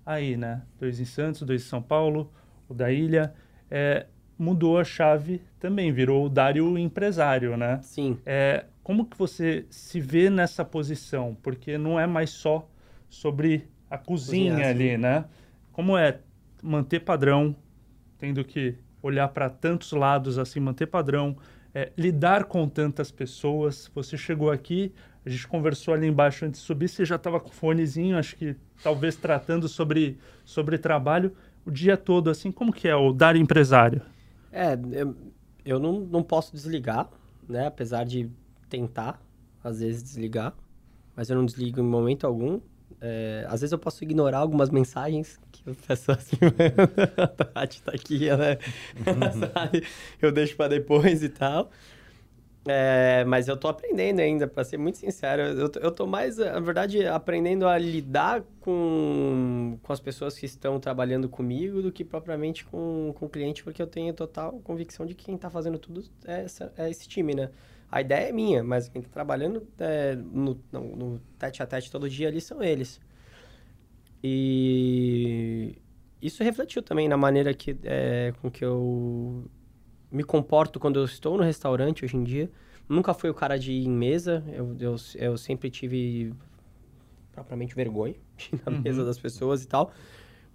aí, 0.05 0.37
né? 0.37 0.63
Dois 0.79 1.01
em 1.01 1.05
Santos, 1.05 1.43
dois 1.43 1.63
em 1.63 1.67
São 1.67 1.83
Paulo, 1.83 2.33
o 2.69 2.75
da 2.75 2.91
Ilha. 2.91 3.35
É, 3.71 4.07
mudou 4.39 4.79
a 4.79 4.85
chave 4.85 5.43
também, 5.59 5.93
virou 5.93 6.25
o 6.25 6.29
Dário 6.29 6.79
empresário, 6.79 7.57
né? 7.57 7.81
Sim. 7.83 8.19
É, 8.25 8.65
como 8.83 9.05
que 9.05 9.19
você 9.19 9.67
se 9.69 10.01
vê 10.01 10.31
nessa 10.31 10.65
posição? 10.65 11.37
Porque 11.43 11.77
não 11.77 11.99
é 11.99 12.07
mais 12.07 12.31
só 12.31 12.69
sobre 13.09 13.69
a 13.91 13.99
cozinha 13.99 14.53
Cozinhar, 14.53 14.71
ali, 14.71 14.97
né? 14.97 15.25
Como 15.73 15.97
é 15.97 16.21
manter 16.63 17.01
padrão, 17.01 17.55
tendo 18.19 18.45
que 18.45 18.77
olhar 19.03 19.29
para 19.29 19.49
tantos 19.49 19.93
lados 19.93 20.39
assim, 20.39 20.61
manter 20.61 20.87
padrão, 20.87 21.37
é, 21.75 21.93
lidar 21.97 22.45
com 22.45 22.69
tantas 22.69 23.11
pessoas. 23.11 23.91
Você 23.95 24.17
chegou 24.17 24.51
aqui, 24.51 24.93
a 25.29 25.31
gente 25.31 25.47
conversou 25.47 25.95
ali 25.95 26.07
embaixo 26.07 26.45
antes 26.45 26.61
de 26.61 26.67
subir, 26.67 26.89
você 26.89 27.05
já 27.05 27.17
estava 27.17 27.39
com 27.39 27.51
fonezinho, 27.51 28.17
acho 28.17 28.35
que 28.37 28.57
talvez 28.83 29.15
tratando 29.15 29.69
sobre, 29.69 30.19
sobre 30.45 30.79
trabalho 30.79 31.33
o 31.69 31.71
dia 31.71 31.99
todo, 31.99 32.31
assim, 32.31 32.51
como 32.51 32.73
que 32.73 32.89
é 32.89 32.97
o 32.97 33.13
dar 33.13 33.37
empresário? 33.37 34.01
É, 34.51 34.73
eu, 34.93 35.15
eu 35.67 35.79
não, 35.79 36.01
não 36.01 36.23
posso 36.23 36.53
desligar, 36.55 37.11
né? 37.47 37.67
Apesar 37.67 38.05
de 38.05 38.31
tentar, 38.71 39.21
às 39.63 39.81
vezes, 39.81 40.03
desligar. 40.03 40.55
Mas 41.15 41.29
eu 41.29 41.37
não 41.37 41.45
desligo 41.45 41.79
em 41.79 41.85
momento 41.85 42.27
algum. 42.27 42.59
É, 43.03 43.45
às 43.49 43.61
vezes 43.61 43.73
eu 43.73 43.79
posso 43.79 44.03
ignorar 44.03 44.39
algumas 44.39 44.71
mensagens 44.71 45.39
que 45.53 45.69
as 45.69 45.77
pessoas 45.77 46.31
me 46.33 46.39
mandam. 46.41 47.23
A 47.23 47.27
Tati 47.27 47.83
tá 47.83 47.93
aqui, 47.93 48.31
né? 48.31 48.57
Sabe? 49.53 49.85
Eu 50.23 50.33
deixo 50.33 50.57
pra 50.57 50.69
depois 50.69 51.23
e 51.23 51.29
tal. 51.29 51.71
É, 52.71 53.25
mas 53.25 53.49
eu 53.49 53.57
tô 53.57 53.67
aprendendo 53.69 54.21
ainda, 54.21 54.47
pra 54.47 54.63
ser 54.63 54.77
muito 54.77 54.99
sincero. 54.99 55.41
Eu, 55.43 55.69
tô- 55.71 55.79
eu 55.81 55.91
tô 55.91 56.07
mais, 56.07 56.37
na 56.37 56.61
verdade, 56.61 57.07
aprendendo 57.07 57.67
a 57.67 57.79
lidar 57.79 58.43
com, 58.61 59.79
com 59.83 59.93
as 59.93 60.01
pessoas 60.01 60.39
que 60.39 60.45
estão 60.45 60.79
trabalhando 60.79 61.29
comigo 61.31 61.81
do 61.81 61.91
que 61.91 62.05
propriamente 62.05 62.65
com, 62.67 63.15
com 63.19 63.25
o 63.27 63.29
cliente, 63.29 63.65
porque 63.65 63.81
eu 63.81 63.87
tenho 63.87 64.13
total 64.13 64.53
convicção 64.61 65.07
de 65.07 65.15
que 65.15 65.25
quem 65.27 65.39
tá 65.39 65.49
fazendo 65.49 65.79
tudo 65.79 66.05
é, 66.27 66.43
essa- 66.45 66.73
é 66.77 66.91
esse 66.91 67.09
time, 67.09 67.35
né? 67.35 67.51
A 67.91 68.01
ideia 68.03 68.29
é 68.29 68.33
minha, 68.33 68.63
mas 68.63 68.87
quem 68.89 69.01
tá 69.01 69.09
trabalhando 69.09 69.67
é, 69.79 70.15
no, 70.15 70.61
no, 70.71 70.81
no 70.97 71.21
tete 71.39 71.63
a 71.63 71.67
tete 71.67 71.91
todo 71.91 72.09
dia 72.09 72.29
ali 72.29 72.41
são 72.41 72.63
eles. 72.63 73.01
E 74.23 75.77
isso 76.21 76.43
refletiu 76.43 76.83
também 76.83 77.09
na 77.09 77.17
maneira 77.17 77.55
que, 77.55 77.77
é, 77.85 78.33
com 78.41 78.51
que 78.51 78.65
eu 78.65 79.45
me 80.11 80.23
comporto 80.25 80.79
quando 80.81 80.99
eu 80.99 81.05
estou 81.05 81.37
no 81.37 81.43
restaurante 81.43 82.05
hoje 82.05 82.17
em 82.17 82.25
dia. 82.25 82.51
Nunca 82.89 83.13
fui 83.13 83.29
o 83.29 83.35
cara 83.35 83.59
de 83.59 83.73
ir 83.73 83.87
em 83.87 83.91
mesa, 83.91 84.43
eu, 84.53 84.75
eu, 84.81 84.97
eu 85.17 85.37
sempre 85.37 85.71
tive 85.71 86.33
propriamente 87.33 87.75
vergonha 87.75 88.15
de 88.37 88.51
ir 88.57 88.61
na 88.65 88.73
Uhum. 88.73 88.81
mesa 88.83 89.05
das 89.05 89.19
pessoas 89.19 89.63
e 89.63 89.69
tal. 89.69 89.93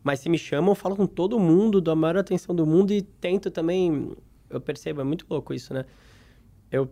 Mas 0.03 0.19
se 0.19 0.29
me 0.29 0.37
chamam, 0.37 0.71
eu 0.71 0.75
falo 0.75 0.95
com 0.95 1.05
todo 1.05 1.39
mundo, 1.39 1.79
dou 1.79 1.93
a 1.93 1.95
maior 1.95 2.17
atenção 2.17 2.53
do 2.55 2.65
mundo 2.65 2.91
e 2.91 3.01
tento 3.01 3.49
também. 3.49 4.11
Eu 4.49 4.59
percebo, 4.59 4.99
é 5.01 5.03
muito 5.03 5.25
louco 5.29 5.53
isso, 5.53 5.73
né? 5.73 5.85
Eu 6.71 6.89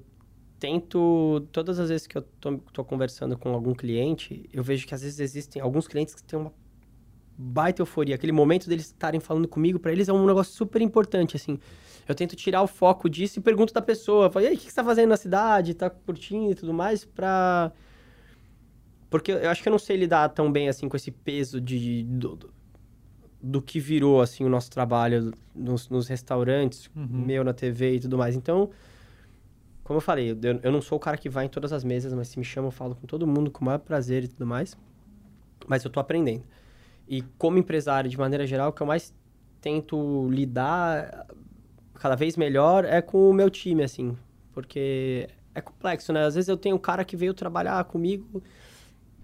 tento, 0.60 1.46
todas 1.52 1.80
as 1.80 1.90
vezes 1.90 2.08
que 2.08 2.18
eu 2.18 2.22
tô, 2.40 2.58
tô 2.72 2.86
conversando 2.86 3.38
com 3.38 3.50
algum 3.54 3.74
cliente, 3.74 4.48
eu 4.54 4.64
vejo 4.64 4.88
que 4.88 4.94
às 4.94 5.02
vezes 5.02 5.20
existem 5.20 5.62
alguns 5.62 5.88
clientes 5.88 6.14
que 6.16 6.24
têm 6.24 6.40
uma 6.40 6.54
baita 7.38 7.82
euforia. 7.82 8.16
Aquele 8.16 8.32
momento 8.32 8.70
deles 8.70 8.86
estarem 8.86 9.20
falando 9.20 9.48
comigo, 9.48 9.80
pra 9.80 9.92
eles 9.92 10.08
é 10.08 10.14
um 10.14 10.26
negócio 10.26 10.54
super 10.54 10.82
importante, 10.82 11.36
assim. 11.36 11.60
Eu 12.08 12.16
tento 12.16 12.36
tirar 12.36 12.62
o 12.62 12.68
foco 12.68 13.10
disso 13.10 13.40
e 13.40 13.42
pergunto 13.42 13.74
da 13.74 13.82
pessoa. 13.82 14.30
Falo, 14.30 14.46
e 14.46 14.50
aí, 14.50 14.56
o 14.56 14.58
que 14.58 14.66
você 14.70 14.76
tá 14.76 14.84
fazendo 14.84 15.10
na 15.10 15.18
cidade? 15.18 15.74
Tá 15.74 15.90
curtindo 15.90 16.52
e 16.52 16.56
tudo 16.56 16.74
mais? 16.74 17.06
Pra... 17.06 17.72
Porque 19.10 19.32
eu 19.32 19.50
acho 19.50 19.62
que 19.62 19.68
eu 19.70 19.72
não 19.72 19.80
sei 19.80 19.98
lidar 19.98 20.30
tão 20.30 20.52
bem, 20.52 20.70
assim, 20.70 20.88
com 20.88 20.96
esse 20.98 21.12
peso 21.12 21.60
de... 21.62 22.04
Do, 22.04 22.36
do- 22.36 22.62
do 23.44 23.60
que 23.60 23.80
virou, 23.80 24.22
assim, 24.22 24.44
o 24.46 24.50
nosso 24.50 24.70
trabalho 24.70 25.34
nos, 25.56 25.90
nos 25.90 26.08
restaurantes, 26.08 26.92
Uhum. 26.96 27.08
meu 27.26 27.44
na 27.44 27.54
TV 27.54 27.96
e 27.96 28.00
tudo 28.00 28.16
mais. 28.16 28.36
Então, 28.36 28.70
como 29.84 29.98
eu 29.98 30.02
falei, 30.02 30.30
eu, 30.32 30.38
eu 30.62 30.72
não 30.72 30.80
sou 30.80 30.98
o 30.98 31.00
cara 31.02 31.18
que 31.18 31.28
vai 31.28 31.46
em 31.46 31.50
todas 31.50 31.74
as 31.74 31.84
mesas, 31.84 32.14
mas 32.14 32.28
se 32.28 32.38
me 32.38 32.46
chamam, 32.46 32.68
eu 32.68 32.72
falo 32.72 32.94
com 32.94 33.08
todo 33.08 33.26
mundo 33.26 33.50
com 33.50 33.64
o 33.64 33.66
maior 33.66 33.80
prazer 33.80 34.26
e 34.26 34.28
tudo 34.28 34.46
mais. 34.46 34.78
Mas 35.68 35.84
eu 35.84 35.90
tô 35.90 36.00
aprendendo. 36.00 36.44
E 37.08 37.24
como 37.40 37.58
empresário, 37.58 38.08
de 38.12 38.18
maneira 38.18 38.46
geral, 38.46 38.70
o 38.70 38.74
que 38.74 38.82
eu 38.82 38.86
mais 38.86 39.12
tento 39.60 40.30
lidar 40.30 41.26
cada 42.02 42.16
vez 42.16 42.36
melhor 42.36 42.84
é 42.84 43.00
com 43.00 43.30
o 43.30 43.34
meu 43.34 43.48
time, 43.48 43.84
assim. 43.84 44.18
Porque 44.52 45.30
é 45.54 45.62
complexo, 45.62 46.12
né? 46.12 46.26
Às 46.26 46.34
vezes 46.34 46.48
eu 46.48 46.58
tenho 46.58 46.76
um 46.76 46.80
cara 46.80 47.06
que 47.06 47.16
veio 47.16 47.32
trabalhar 47.32 47.84
comigo, 47.84 48.42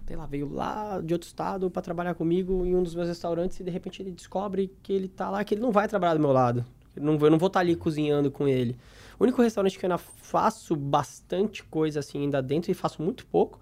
sei 0.06 0.14
lá, 0.14 0.26
veio 0.26 0.48
lá 0.48 1.00
de 1.02 1.12
outro 1.12 1.26
estado 1.26 1.68
para 1.68 1.82
trabalhar 1.82 2.14
comigo 2.14 2.64
em 2.64 2.76
um 2.76 2.82
dos 2.84 2.94
meus 2.94 3.08
restaurantes 3.08 3.58
e 3.58 3.64
de 3.64 3.70
repente 3.70 4.00
ele 4.00 4.12
descobre 4.12 4.72
que 4.80 4.92
ele 4.92 5.08
tá 5.08 5.28
lá, 5.28 5.42
que 5.42 5.54
ele 5.54 5.60
não 5.60 5.72
vai 5.72 5.88
trabalhar 5.88 6.14
do 6.14 6.20
meu 6.20 6.30
lado. 6.30 6.64
Eu 6.94 7.02
não, 7.02 7.14
não 7.14 7.36
vou 7.36 7.48
estar 7.48 7.50
tá 7.50 7.60
ali 7.60 7.74
cozinhando 7.74 8.30
com 8.30 8.46
ele. 8.46 8.76
O 9.18 9.24
único 9.24 9.42
restaurante 9.42 9.76
que 9.76 9.84
eu 9.84 9.90
ainda 9.90 9.98
faço 9.98 10.76
bastante 10.76 11.64
coisa 11.64 11.98
assim 11.98 12.22
ainda 12.22 12.40
dentro 12.40 12.70
e 12.70 12.74
faço 12.74 13.02
muito 13.02 13.26
pouco, 13.26 13.58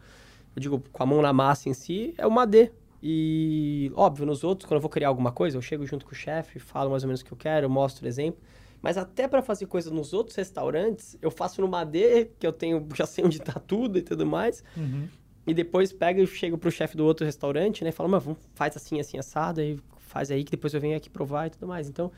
eu 0.54 0.60
digo 0.60 0.82
com 0.92 1.02
a 1.02 1.06
mão 1.06 1.22
na 1.22 1.32
massa 1.32 1.70
em 1.70 1.72
si, 1.72 2.12
é 2.18 2.26
o 2.26 2.30
Madê. 2.30 2.70
E, 3.02 3.90
óbvio, 3.94 4.26
nos 4.26 4.44
outros, 4.44 4.68
quando 4.68 4.76
eu 4.76 4.82
vou 4.82 4.90
criar 4.90 5.08
alguma 5.08 5.32
coisa, 5.32 5.56
eu 5.56 5.62
chego 5.62 5.86
junto 5.86 6.04
com 6.04 6.12
o 6.12 6.14
chefe, 6.14 6.58
falo 6.58 6.90
mais 6.90 7.02
ou 7.02 7.06
menos 7.06 7.22
o 7.22 7.24
que 7.24 7.32
eu 7.32 7.36
quero, 7.36 7.70
mostro 7.70 8.06
exemplo. 8.06 8.40
Mas 8.86 8.96
até 8.96 9.26
para 9.26 9.42
fazer 9.42 9.66
coisa 9.66 9.90
nos 9.90 10.12
outros 10.12 10.36
restaurantes, 10.36 11.18
eu 11.20 11.28
faço 11.28 11.60
no 11.60 11.66
Madê, 11.66 12.26
que 12.38 12.46
eu 12.46 12.52
tenho, 12.52 12.86
já 12.94 13.04
sei 13.04 13.24
onde 13.24 13.40
tá 13.40 13.54
tudo 13.54 13.98
e 13.98 14.02
tudo 14.02 14.24
mais. 14.24 14.62
Uhum. 14.76 15.08
E 15.44 15.52
depois 15.52 15.92
pego 15.92 16.20
e 16.20 16.26
chego 16.28 16.56
pro 16.56 16.70
chefe 16.70 16.96
do 16.96 17.04
outro 17.04 17.26
restaurante, 17.26 17.82
né? 17.82 17.90
E 17.90 17.92
falo, 17.92 18.08
mas 18.08 18.22
faz 18.54 18.76
assim, 18.76 19.00
assim, 19.00 19.18
assado, 19.18 19.60
aí 19.60 19.76
faz 19.98 20.30
aí 20.30 20.44
que 20.44 20.52
depois 20.52 20.72
eu 20.72 20.80
venho 20.80 20.96
aqui 20.96 21.10
provar 21.10 21.48
e 21.48 21.50
tudo 21.50 21.66
mais. 21.66 21.88
Então, 21.88 22.12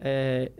é, 0.00 0.50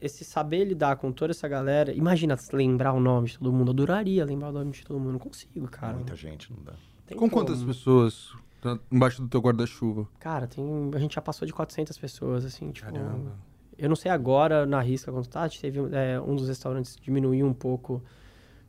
esse 0.00 0.24
saber 0.24 0.64
lidar 0.64 0.94
com 0.94 1.10
toda 1.10 1.32
essa 1.32 1.48
galera. 1.48 1.92
Imagina 1.92 2.36
lembrar 2.52 2.92
o 2.92 3.00
nome 3.00 3.26
de 3.26 3.40
todo 3.40 3.52
mundo. 3.52 3.70
Eu 3.70 3.72
adoraria 3.72 4.24
lembrar 4.24 4.50
o 4.50 4.52
nome 4.52 4.70
de 4.70 4.84
todo 4.84 5.00
mundo. 5.00 5.14
Não 5.14 5.18
consigo, 5.18 5.66
cara. 5.66 5.94
Muita 5.94 6.14
gente, 6.14 6.52
não 6.52 6.62
dá. 6.62 6.74
Tem 7.04 7.18
com 7.18 7.28
como. 7.28 7.44
quantas 7.44 7.64
pessoas 7.64 8.32
tá 8.60 8.78
embaixo 8.92 9.20
do 9.20 9.26
teu 9.26 9.40
guarda-chuva? 9.40 10.06
Cara, 10.20 10.46
tem, 10.46 10.64
a 10.94 10.98
gente 11.00 11.16
já 11.16 11.20
passou 11.20 11.44
de 11.46 11.52
400 11.52 11.98
pessoas, 11.98 12.44
assim, 12.44 12.70
tipo... 12.70 12.92
Caramba. 12.92 13.32
Eu 13.78 13.88
não 13.88 13.96
sei 13.96 14.10
agora, 14.10 14.64
na 14.64 14.80
risca, 14.80 15.12
quanto 15.12 15.28
tá. 15.28 15.48
Teve 15.48 15.80
é, 15.92 16.20
um 16.20 16.34
dos 16.34 16.48
restaurantes 16.48 16.96
diminuiu 17.00 17.46
um 17.46 17.52
pouco 17.52 18.02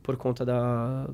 por 0.02 0.16
conta 0.16 0.42
da, 0.44 1.06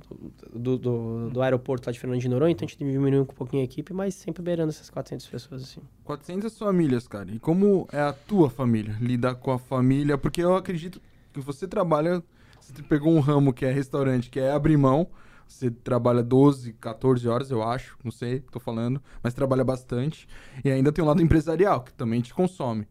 do, 0.52 0.78
do, 0.78 1.30
do, 1.30 1.42
aeroporto 1.42 1.88
lá 1.88 1.92
de 1.92 1.98
Fernando 1.98 2.20
de 2.20 2.28
Noronha, 2.28 2.52
então 2.52 2.64
a 2.64 2.68
gente 2.68 2.78
diminuiu 2.78 3.22
um 3.22 3.24
pouquinho 3.24 3.62
a 3.62 3.64
equipe, 3.64 3.92
mas 3.92 4.14
sempre 4.14 4.40
beirando 4.40 4.68
essas 4.68 4.88
400 4.88 5.26
pessoas, 5.26 5.62
assim. 5.64 5.80
400 6.04 6.56
famílias, 6.56 7.08
cara. 7.08 7.28
E 7.32 7.40
como 7.40 7.88
é 7.90 8.00
a 8.00 8.12
tua 8.12 8.48
família? 8.48 8.96
Lidar 9.00 9.34
com 9.34 9.50
a 9.50 9.58
família? 9.58 10.16
Porque 10.16 10.40
eu 10.40 10.54
acredito 10.54 11.00
que 11.32 11.40
você 11.40 11.66
trabalha... 11.66 12.22
Você 12.60 12.82
pegou 12.84 13.12
um 13.12 13.18
ramo 13.18 13.52
que 13.52 13.66
é 13.66 13.72
restaurante, 13.72 14.30
que 14.30 14.38
é 14.38 14.52
abrir 14.52 14.76
mão, 14.76 15.08
você 15.46 15.70
trabalha 15.70 16.22
12, 16.22 16.72
14 16.74 17.28
horas, 17.28 17.50
eu 17.50 17.62
acho, 17.62 17.98
não 18.02 18.10
sei, 18.10 18.40
tô 18.40 18.58
falando, 18.58 19.02
mas 19.22 19.34
trabalha 19.34 19.64
bastante. 19.64 20.26
E 20.64 20.70
ainda 20.70 20.90
tem 20.92 21.04
um 21.04 21.06
lado 21.08 21.20
empresarial, 21.20 21.82
que 21.82 21.92
também 21.92 22.20
te 22.20 22.32
consome. 22.32 22.86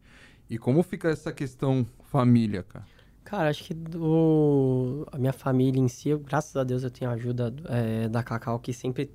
E 0.48 0.58
como 0.58 0.82
fica 0.82 1.08
essa 1.08 1.32
questão 1.32 1.86
família, 2.04 2.62
cara? 2.62 2.86
Cara, 3.24 3.48
acho 3.48 3.64
que 3.64 3.72
do... 3.72 5.06
a 5.10 5.18
minha 5.18 5.32
família 5.32 5.80
em 5.80 5.88
si, 5.88 6.14
graças 6.16 6.54
a 6.56 6.62
Deus 6.62 6.82
eu 6.82 6.90
tenho 6.90 7.10
a 7.10 7.14
ajuda 7.14 7.54
é, 7.68 8.08
da 8.08 8.22
Cacau, 8.22 8.58
que 8.58 8.72
sempre 8.72 9.10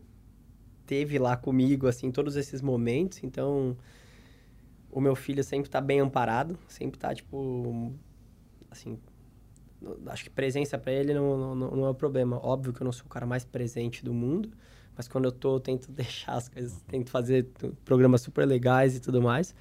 teve 0.86 1.20
lá 1.20 1.38
comigo, 1.38 1.88
assim, 1.88 2.12
todos 2.12 2.36
esses 2.36 2.62
momentos. 2.62 3.24
Então, 3.24 3.78
o 4.92 5.00
meu 5.00 5.16
filho 5.16 5.44
sempre 5.44 5.70
tá 5.70 5.80
bem 5.80 6.00
amparado, 6.00 6.58
sempre 6.68 6.98
tá, 6.98 7.14
tipo, 7.14 7.94
assim, 8.72 8.98
acho 10.08 10.24
que 10.24 10.30
presença 10.32 10.78
para 10.78 10.92
ele 10.92 11.14
não, 11.14 11.56
não, 11.56 11.72
não 11.72 11.86
é 11.86 11.90
o 11.90 11.94
problema. 11.94 12.44
Óbvio 12.44 12.74
que 12.74 12.82
eu 12.82 12.86
não 12.86 12.92
sou 12.92 13.06
o 13.06 13.10
cara 13.10 13.26
mais 13.26 13.46
presente 13.46 14.04
do 14.04 14.14
mundo, 14.14 14.52
mas 14.96 15.08
quando 15.08 15.26
eu 15.26 15.32
tô, 15.32 15.56
eu 15.56 15.60
tento 15.60 15.92
deixar 15.94 16.34
as 16.34 16.50
coisas, 16.50 16.82
tento 16.88 17.12
fazer 17.12 17.48
programas 17.86 18.22
super 18.22 18.48
legais 18.48 18.96
e 18.96 19.00
tudo 19.00 19.22
mais. 19.22 19.54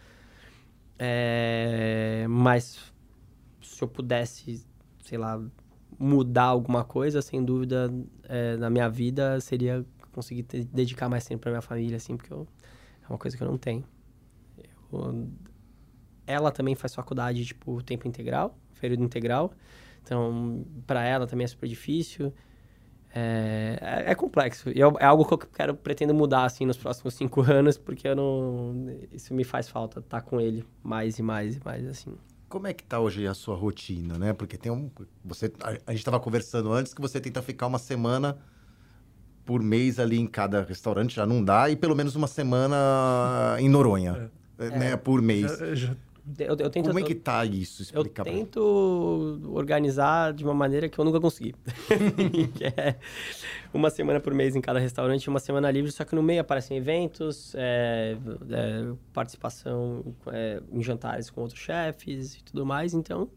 É, 0.98 2.26
mas 2.28 2.92
se 3.62 3.82
eu 3.82 3.88
pudesse, 3.88 4.66
sei 5.04 5.16
lá, 5.18 5.40
mudar 5.98 6.44
alguma 6.44 6.84
coisa, 6.84 7.22
sem 7.22 7.44
dúvida, 7.44 7.92
é, 8.24 8.56
na 8.56 8.68
minha 8.68 8.88
vida, 8.88 9.40
seria 9.40 9.84
conseguir 10.12 10.42
dedicar 10.42 11.08
mais 11.08 11.24
tempo 11.24 11.42
para 11.42 11.50
minha 11.52 11.62
família, 11.62 11.96
assim, 11.96 12.16
porque 12.16 12.32
eu, 12.32 12.46
é 13.04 13.08
uma 13.08 13.18
coisa 13.18 13.36
que 13.36 13.42
eu 13.42 13.48
não 13.48 13.56
tenho. 13.56 13.84
Eu, 14.92 15.28
ela 16.26 16.50
também 16.50 16.74
faz 16.74 16.94
faculdade, 16.94 17.44
tipo, 17.44 17.82
tempo 17.82 18.06
integral, 18.06 18.56
período 18.80 19.02
integral. 19.02 19.52
Então, 20.02 20.64
para 20.86 21.04
ela 21.04 21.26
também 21.26 21.44
é 21.44 21.48
super 21.48 21.68
difícil. 21.68 22.32
É, 23.14 23.78
é, 23.80 24.10
é 24.12 24.14
complexo. 24.14 24.70
E 24.70 24.82
é, 24.82 24.86
é 25.00 25.04
algo 25.04 25.24
que 25.24 25.34
eu 25.34 25.38
quero, 25.38 25.74
pretendo 25.74 26.14
mudar, 26.14 26.44
assim, 26.44 26.66
nos 26.66 26.76
próximos 26.76 27.14
cinco 27.14 27.40
anos, 27.50 27.78
porque 27.78 28.08
eu 28.08 28.16
não... 28.16 28.86
Isso 29.12 29.32
me 29.34 29.44
faz 29.44 29.68
falta, 29.68 30.00
estar 30.00 30.20
tá 30.20 30.26
com 30.26 30.40
ele 30.40 30.64
mais 30.82 31.18
e 31.18 31.22
mais 31.22 31.56
e 31.56 31.60
mais, 31.64 31.86
assim. 31.86 32.14
Como 32.48 32.66
é 32.66 32.72
que 32.72 32.82
tá 32.82 32.98
hoje 32.98 33.26
a 33.26 33.34
sua 33.34 33.54
rotina, 33.54 34.18
né? 34.18 34.32
Porque 34.32 34.56
tem 34.56 34.72
um... 34.72 34.90
Você, 35.24 35.52
a, 35.62 35.72
gente 35.90 35.98
estava 35.98 36.18
conversando 36.18 36.72
antes 36.72 36.94
que 36.94 37.00
você 37.00 37.20
tenta 37.20 37.42
ficar 37.42 37.66
uma 37.66 37.78
semana 37.78 38.38
por 39.44 39.62
mês 39.62 39.98
ali 39.98 40.18
em 40.18 40.26
cada 40.26 40.62
restaurante, 40.62 41.16
já 41.16 41.26
não 41.26 41.42
dá, 41.42 41.70
e 41.70 41.76
pelo 41.76 41.96
menos 41.96 42.14
uma 42.14 42.26
semana 42.26 43.56
em 43.58 43.68
Noronha, 43.68 44.30
é. 44.58 44.70
né? 44.70 44.96
Por 44.96 45.22
mês. 45.22 45.58
Já, 45.58 45.74
já 45.74 45.96
eu, 46.38 46.56
eu 46.58 46.70
tento, 46.70 46.86
Como 46.86 46.98
é 46.98 47.02
que 47.02 47.14
tá 47.14 47.44
isso? 47.44 47.82
Explica 47.82 48.22
eu 48.22 48.24
tento 48.24 49.40
organizar 49.52 50.32
de 50.32 50.44
uma 50.44 50.54
maneira 50.54 50.88
que 50.88 50.98
eu 50.98 51.04
nunca 51.04 51.20
consegui. 51.20 51.54
que 52.54 52.64
é 52.64 52.96
uma 53.72 53.90
semana 53.90 54.20
por 54.20 54.34
mês 54.34 54.56
em 54.56 54.60
cada 54.60 54.78
restaurante, 54.78 55.28
uma 55.28 55.40
semana 55.40 55.70
livre, 55.70 55.90
só 55.92 56.04
que 56.04 56.14
no 56.14 56.22
meio 56.22 56.40
aparecem 56.40 56.76
eventos, 56.76 57.54
é, 57.54 58.16
é, 58.50 58.92
participação 59.12 60.14
é, 60.28 60.60
em 60.72 60.82
jantares 60.82 61.30
com 61.30 61.42
outros 61.42 61.60
chefes 61.60 62.34
e 62.34 62.44
tudo 62.44 62.66
mais. 62.66 62.94
Então, 62.94 63.30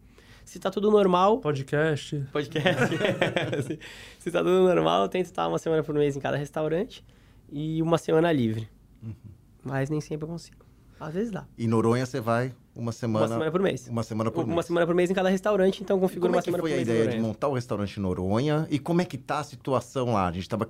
se 0.43 0.59
tá 0.59 0.71
tudo 0.71 0.89
normal... 0.89 1.39
Podcast. 1.39 2.25
Podcast. 2.31 2.97
se, 3.63 3.79
se 4.19 4.31
tá 4.31 4.39
tudo 4.39 4.63
normal, 4.63 5.03
eu 5.03 5.09
tento 5.09 5.25
estar 5.25 5.47
uma 5.47 5.59
semana 5.59 5.83
por 5.83 5.95
mês 5.95 6.15
em 6.15 6.19
cada 6.19 6.37
restaurante 6.37 7.03
e 7.51 7.81
uma 7.81 7.97
semana 7.97 8.31
livre. 8.31 8.67
Uhum. 9.03 9.13
Mas 9.63 9.89
nem 9.89 10.01
sempre 10.01 10.25
eu 10.25 10.29
consigo. 10.29 10.70
Às 11.01 11.15
vezes 11.15 11.31
dá. 11.31 11.47
E 11.57 11.67
Noronha 11.67 12.05
você 12.05 12.21
vai 12.21 12.53
uma 12.75 12.91
semana... 12.91 13.25
Uma 13.25 13.33
semana 13.33 13.51
por 13.51 13.61
mês. 13.61 13.87
Uma 13.87 14.03
semana 14.03 14.31
por 14.31 14.43
uma 14.45 14.53
mês. 14.53 14.65
semana 14.67 14.85
por 14.85 14.93
mês 14.93 15.09
em 15.09 15.13
cada 15.15 15.29
restaurante, 15.29 15.81
então 15.81 15.99
configura 15.99 16.31
uma 16.31 16.41
semana 16.43 16.61
por 16.61 16.69
mês. 16.69 16.79
Como 16.85 16.91
é 16.91 16.93
que 16.93 16.99
foi 16.99 17.01
a 17.01 17.05
ideia 17.05 17.17
de 17.17 17.19
montar 17.19 17.47
o 17.47 17.55
restaurante 17.55 17.97
em 17.97 18.01
Noronha? 18.01 18.67
E 18.69 18.77
como 18.77 19.01
é 19.01 19.05
que 19.05 19.17
tá 19.17 19.39
a 19.39 19.43
situação 19.43 20.13
lá? 20.13 20.27
A 20.27 20.31
gente 20.31 20.43
estava 20.43 20.69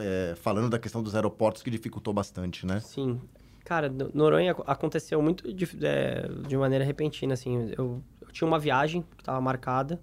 é, 0.00 0.34
falando 0.34 0.68
da 0.68 0.80
questão 0.80 1.00
dos 1.00 1.14
aeroportos 1.14 1.62
que 1.62 1.70
dificultou 1.70 2.12
bastante, 2.12 2.66
né? 2.66 2.80
Sim. 2.80 3.20
Cara, 3.64 3.88
Noronha 4.12 4.56
aconteceu 4.66 5.22
muito 5.22 5.52
de, 5.54 5.68
é, 5.82 6.28
de 6.48 6.56
maneira 6.56 6.84
repentina, 6.84 7.34
assim. 7.34 7.72
Eu, 7.78 8.02
eu 8.20 8.28
tinha 8.32 8.48
uma 8.48 8.58
viagem 8.58 9.02
que 9.16 9.22
estava 9.22 9.40
marcada 9.40 10.00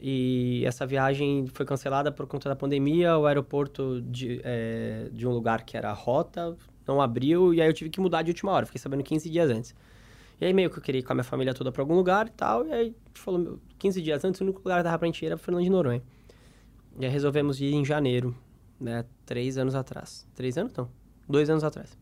e 0.00 0.62
essa 0.64 0.86
viagem 0.86 1.48
foi 1.52 1.66
cancelada 1.66 2.12
por 2.12 2.28
conta 2.28 2.48
da 2.48 2.54
pandemia. 2.54 3.18
O 3.18 3.26
aeroporto 3.26 4.00
de, 4.02 4.40
é, 4.44 5.08
de 5.12 5.26
um 5.26 5.32
lugar 5.32 5.64
que 5.64 5.76
era 5.76 5.90
a 5.90 5.94
rota 5.94 6.56
não 6.88 7.00
abriu, 7.00 7.54
e 7.54 7.60
aí 7.60 7.68
eu 7.68 7.72
tive 7.72 7.90
que 7.90 8.00
mudar 8.00 8.22
de 8.22 8.30
última 8.30 8.50
hora, 8.52 8.66
fiquei 8.66 8.80
sabendo 8.80 9.04
15 9.04 9.30
dias 9.30 9.50
antes. 9.50 9.74
E 10.40 10.44
aí 10.44 10.52
meio 10.52 10.70
que 10.70 10.78
eu 10.78 10.82
queria 10.82 11.00
ir 11.00 11.02
com 11.02 11.12
a 11.12 11.14
minha 11.14 11.24
família 11.24 11.52
toda 11.52 11.70
para 11.70 11.82
algum 11.82 11.94
lugar 11.94 12.26
e 12.28 12.30
tal, 12.30 12.66
e 12.66 12.72
aí 12.72 12.96
falou, 13.14 13.58
15 13.78 14.00
dias 14.00 14.24
antes, 14.24 14.40
o 14.40 14.44
único 14.44 14.60
lugar 14.60 14.78
que 14.78 14.84
dava 14.84 14.98
pra 14.98 15.06
gente 15.06 15.22
ir 15.22 15.26
era 15.26 15.36
Fernando 15.36 15.64
de 15.64 15.70
Noronha. 15.70 16.02
E 16.98 17.04
aí 17.04 17.10
resolvemos 17.10 17.60
ir 17.60 17.74
em 17.74 17.84
janeiro, 17.84 18.36
né, 18.80 19.04
três 19.26 19.58
anos 19.58 19.74
atrás. 19.74 20.26
Três 20.34 20.56
anos 20.56 20.72
não, 20.74 20.88
dois 21.28 21.50
anos 21.50 21.64
atrás. 21.64 21.96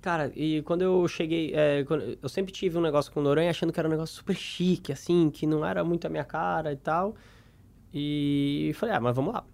Cara, 0.00 0.32
e 0.34 0.62
quando 0.62 0.82
eu 0.82 1.06
cheguei, 1.06 1.52
é, 1.54 1.84
quando, 1.84 2.18
eu 2.20 2.28
sempre 2.28 2.52
tive 2.52 2.76
um 2.76 2.80
negócio 2.80 3.12
com 3.12 3.20
Noronha 3.20 3.50
achando 3.50 3.72
que 3.72 3.78
era 3.78 3.88
um 3.88 3.90
negócio 3.90 4.16
super 4.16 4.34
chique, 4.34 4.92
assim, 4.92 5.30
que 5.30 5.46
não 5.46 5.64
era 5.64 5.84
muito 5.84 6.06
a 6.06 6.10
minha 6.10 6.24
cara 6.24 6.72
e 6.72 6.76
tal. 6.76 7.14
E 7.94 8.72
falei, 8.74 8.96
ah, 8.96 9.00
mas 9.00 9.14
vamos 9.14 9.32
lá. 9.32 9.44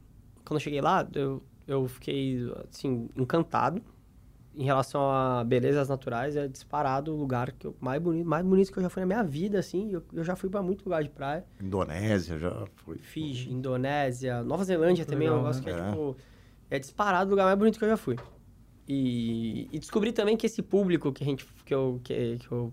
Quando 0.44 0.58
eu 0.58 0.60
cheguei 0.64 0.80
lá, 0.80 1.06
eu, 1.14 1.42
eu 1.66 1.86
fiquei, 1.86 2.50
assim, 2.70 3.10
encantado 3.16 3.82
em 4.58 4.64
relação 4.64 5.08
a 5.12 5.44
belezas 5.44 5.88
naturais, 5.88 6.34
é 6.34 6.48
disparado 6.48 7.14
o 7.14 7.16
lugar 7.16 7.52
que 7.52 7.68
eu, 7.68 7.76
mais 7.80 8.02
bonito, 8.02 8.26
mais 8.26 8.44
bonito 8.44 8.72
que 8.72 8.78
eu 8.80 8.82
já 8.82 8.90
fui 8.90 9.00
na 9.00 9.06
minha 9.06 9.22
vida, 9.22 9.56
assim. 9.56 9.92
Eu, 9.92 10.02
eu 10.12 10.24
já 10.24 10.34
fui 10.34 10.50
para 10.50 10.60
muito 10.60 10.84
lugar 10.84 11.00
de 11.04 11.10
praia. 11.10 11.44
Indonésia 11.62 12.36
já 12.36 12.66
foi. 12.74 12.98
Fiji, 12.98 13.52
Indonésia, 13.52 14.42
Nova 14.42 14.64
Zelândia 14.64 15.04
muito 15.04 15.10
também 15.10 15.28
legal, 15.28 15.38
é 15.38 15.40
um 15.40 15.44
negócio 15.44 15.64
né? 15.64 15.72
que 15.72 15.78
é, 15.78 15.80
é, 15.80 15.90
tipo. 15.90 16.16
É 16.70 16.78
disparado 16.80 17.28
o 17.28 17.30
lugar 17.30 17.44
mais 17.44 17.56
bonito 17.56 17.78
que 17.78 17.84
eu 17.84 17.88
já 17.88 17.96
fui. 17.96 18.16
E, 18.88 19.68
e 19.70 19.78
descobri 19.78 20.10
também 20.10 20.36
que 20.36 20.46
esse 20.46 20.60
público 20.60 21.12
que 21.12 21.22
a 21.22 21.26
gente. 21.26 21.46
que 21.64 21.72
eu, 21.72 22.00
que, 22.02 22.38
que 22.38 22.50
eu 22.50 22.72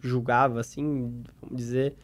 julgava, 0.00 0.60
assim, 0.60 1.24
vamos 1.42 1.56
dizer 1.56 1.96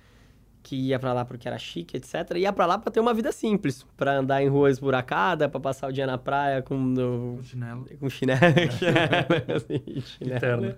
que 0.63 0.77
ia 0.77 0.99
para 0.99 1.13
lá 1.13 1.25
porque 1.25 1.49
era 1.49 1.59
chique, 1.59 1.97
etc. 1.97 2.37
Ia 2.37 2.53
para 2.53 2.67
lá 2.67 2.79
para 2.79 2.91
ter 2.91 3.01
uma 3.01 3.13
vida 3.13 3.33
simples, 3.33 3.85
para 3.97 4.19
andar 4.19 4.43
em 4.43 4.49
rua 4.49 4.71
esburacada, 4.71 5.49
para 5.49 5.61
passar 5.61 5.89
o 5.89 5.93
dia 5.93 6.07
na 6.07 6.17
praia 6.17 6.63
com 6.63 6.77
no, 6.77 7.43
chinelo, 7.43 7.87
com 7.99 8.09
chinelo, 8.09 8.41
assim, 9.55 10.01
chinelo. 10.01 10.77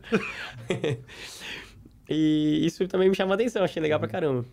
e 2.08 2.64
isso 2.64 2.86
também 2.88 3.08
me 3.08 3.14
chamou 3.14 3.32
a 3.32 3.34
atenção, 3.34 3.62
achei 3.62 3.82
legal 3.82 3.98
uhum. 3.98 4.00
pra 4.00 4.08
caramba. 4.08 4.44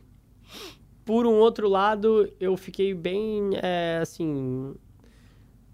Por 1.06 1.26
um 1.26 1.36
outro 1.36 1.70
lado, 1.70 2.32
eu 2.40 2.56
fiquei 2.58 2.94
bem, 2.94 3.52
é, 3.62 4.00
assim, 4.02 4.76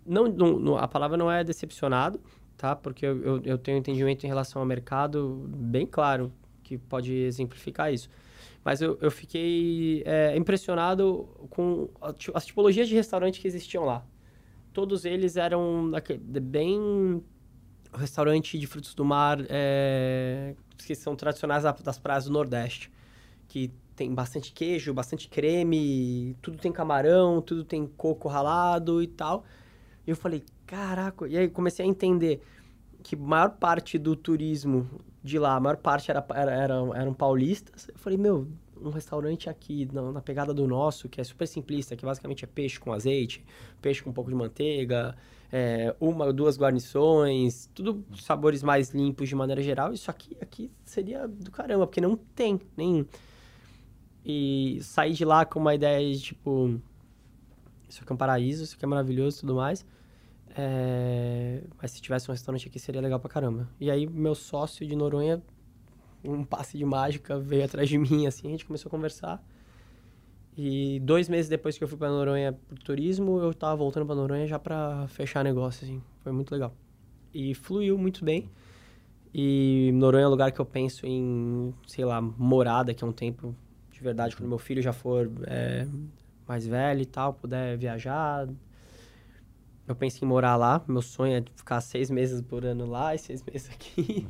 não, 0.06 0.28
não, 0.28 0.78
a 0.78 0.88
palavra 0.88 1.18
não 1.18 1.30
é 1.32 1.44
decepcionado, 1.44 2.22
tá? 2.56 2.76
Porque 2.76 3.06
eu, 3.06 3.22
eu, 3.24 3.42
eu 3.44 3.58
tenho 3.58 3.78
um 3.78 3.80
entendimento 3.80 4.24
em 4.24 4.28
relação 4.28 4.62
ao 4.62 4.66
mercado 4.66 5.46
bem 5.50 5.86
claro, 5.86 6.32
que 6.64 6.78
pode 6.78 7.14
exemplificar 7.14 7.92
isso. 7.94 8.10
Mas 8.68 8.82
eu, 8.82 8.98
eu 9.00 9.10
fiquei 9.10 10.04
é, 10.06 10.36
impressionado 10.36 11.24
com 11.50 11.90
as 12.34 12.46
tipologias 12.46 12.90
de 12.90 12.96
restaurante 12.96 13.40
que 13.40 13.48
existiam 13.48 13.86
lá. 13.86 14.06
Todos 14.74 15.06
eles 15.06 15.38
eram 15.38 15.94
bem 16.42 17.24
restaurante 17.94 18.60
de 18.60 18.68
frutos 18.68 18.94
do 18.94 19.06
mar 19.06 19.38
é, 19.48 20.54
que 20.80 20.94
são 20.96 21.16
tradicionais 21.16 21.64
das 21.82 21.98
praias 21.98 22.26
do 22.26 22.34
Nordeste, 22.34 22.92
que 23.48 23.72
tem 23.96 24.14
bastante 24.14 24.52
queijo, 24.52 24.94
bastante 24.94 25.30
creme, 25.30 26.36
tudo 26.42 26.58
tem 26.58 26.70
camarão, 26.70 27.42
tudo 27.42 27.64
tem 27.64 27.88
coco 27.88 28.28
ralado 28.28 29.02
e 29.02 29.08
tal. 29.08 29.46
E 30.06 30.10
eu 30.10 30.16
falei, 30.18 30.44
caraca, 30.66 31.26
e 31.26 31.38
aí 31.38 31.48
comecei 31.48 31.86
a 31.86 31.88
entender 31.88 32.42
que 33.02 33.16
maior 33.16 33.52
parte 33.52 33.98
do 33.98 34.14
turismo 34.14 34.90
de 35.28 35.40
lá, 35.40 35.56
a 35.56 35.60
maior 35.60 35.78
parte 35.78 36.10
era, 36.10 36.26
era, 36.34 36.52
eram, 36.52 36.96
eram 36.96 37.14
paulistas. 37.14 37.88
Eu 37.90 37.98
falei, 37.98 38.18
meu, 38.18 38.48
um 38.82 38.90
restaurante 38.90 39.50
aqui 39.50 39.88
na, 39.92 40.12
na, 40.12 40.22
pegada 40.22 40.54
do 40.54 40.68
nosso, 40.68 41.10
que 41.10 41.20
é 41.20 41.24
super 41.24 41.48
simplista, 41.48 41.96
que 41.96 42.06
basicamente 42.06 42.44
é 42.44 42.48
peixe 42.48 42.80
com 42.80 42.94
azeite, 42.94 43.44
peixe 43.82 44.02
com 44.02 44.10
um 44.10 44.14
pouco 44.14 44.30
de 44.30 44.36
manteiga, 44.36 45.16
é, 45.52 45.96
uma 46.00 46.26
ou 46.26 46.34
duas 46.34 46.58
guarnições, 46.58 47.70
tudo 47.74 48.04
sabores 48.16 48.64
mais 48.64 48.90
limpos 48.90 49.30
de 49.30 49.36
maneira 49.36 49.62
geral. 49.62 49.94
Isso 49.94 50.10
aqui, 50.10 50.38
aqui 50.42 50.72
seria 50.84 51.28
do 51.28 51.52
caramba, 51.52 51.86
porque 51.88 52.02
não 52.02 52.16
tem 52.16 52.60
nem. 52.76 53.08
E 54.26 54.80
sair 54.82 55.14
de 55.14 55.24
lá 55.24 55.46
com 55.46 55.60
uma 55.60 55.74
ideia 55.74 56.14
de 56.14 56.22
tipo. 56.22 56.80
Isso 57.88 58.04
aqui 58.04 58.12
é 58.12 58.14
um 58.14 58.18
paraíso, 58.18 58.64
isso 58.64 58.76
aqui 58.76 58.84
é 58.84 58.88
maravilhoso 58.88 59.38
e 59.38 59.40
tudo 59.42 59.56
mais. 59.56 59.86
É... 60.58 61.62
Mas 61.80 61.92
se 61.92 62.02
tivesse 62.02 62.30
um 62.30 62.34
restaurante 62.34 62.68
aqui 62.68 62.80
seria 62.80 63.00
legal 63.00 63.20
pra 63.20 63.30
caramba. 63.30 63.70
E 63.80 63.92
aí, 63.92 64.08
meu 64.08 64.34
sócio 64.34 64.86
de 64.86 64.96
Noronha, 64.96 65.42
um 66.24 66.44
passe 66.44 66.78
de 66.78 66.84
mágica, 66.84 67.38
veio 67.38 67.66
atrás 67.66 67.88
de 67.88 67.98
mim, 67.98 68.26
assim, 68.26 68.48
a 68.48 68.52
gente 68.52 68.66
começou 68.66 68.90
a 68.90 68.92
conversar. 68.92 69.44
E 70.58 71.00
dois 71.02 71.30
meses 71.30 71.48
depois 71.48 71.78
que 71.78 71.84
eu 71.84 71.88
fui 71.88 71.98
para 71.98 72.10
Noronha 72.10 72.54
por 72.54 72.80
turismo, 72.80 73.40
eu 73.40 73.54
tava 73.54 73.76
voltando 73.76 74.08
para 74.08 74.16
Noronha 74.16 74.48
já 74.48 74.58
para 74.58 75.08
fechar 75.10 75.44
negócio, 75.44 75.86
assim. 75.86 76.02
Foi 76.24 76.32
muito 76.32 76.52
legal. 76.52 76.74
E 77.32 77.54
fluiu 77.54 77.96
muito 77.96 78.26
bem. 78.26 78.50
E 79.32 79.92
Noronha 79.94 80.24
é 80.24 80.28
um 80.28 80.32
lugar 80.32 80.52
que 80.52 80.60
eu 80.60 80.66
penso 80.66 81.06
em, 81.06 81.72
sei 81.86 82.04
lá, 82.04 82.20
morar 82.20 82.82
daqui 82.82 83.04
a 83.04 83.08
um 83.08 83.12
tempo, 83.12 83.56
de 83.92 84.02
verdade, 84.02 84.36
quando 84.36 84.50
meu 84.50 84.58
filho 84.58 84.82
já 84.82 84.92
for 84.92 85.30
é, 85.46 85.88
mais 86.48 86.66
velho 86.66 87.02
e 87.02 87.06
tal, 87.06 87.34
puder 87.34 87.78
viajar. 87.78 88.48
Eu 89.88 89.96
penso 89.96 90.24
em 90.24 90.28
morar 90.28 90.56
lá. 90.56 90.84
Meu 90.88 91.02
sonho 91.02 91.38
é 91.38 91.44
ficar 91.56 91.80
seis 91.82 92.10
meses 92.10 92.42
por 92.42 92.66
ano 92.66 92.86
lá 92.86 93.16
e 93.16 93.18
seis 93.18 93.44
meses 93.50 93.70
aqui. 93.70 94.28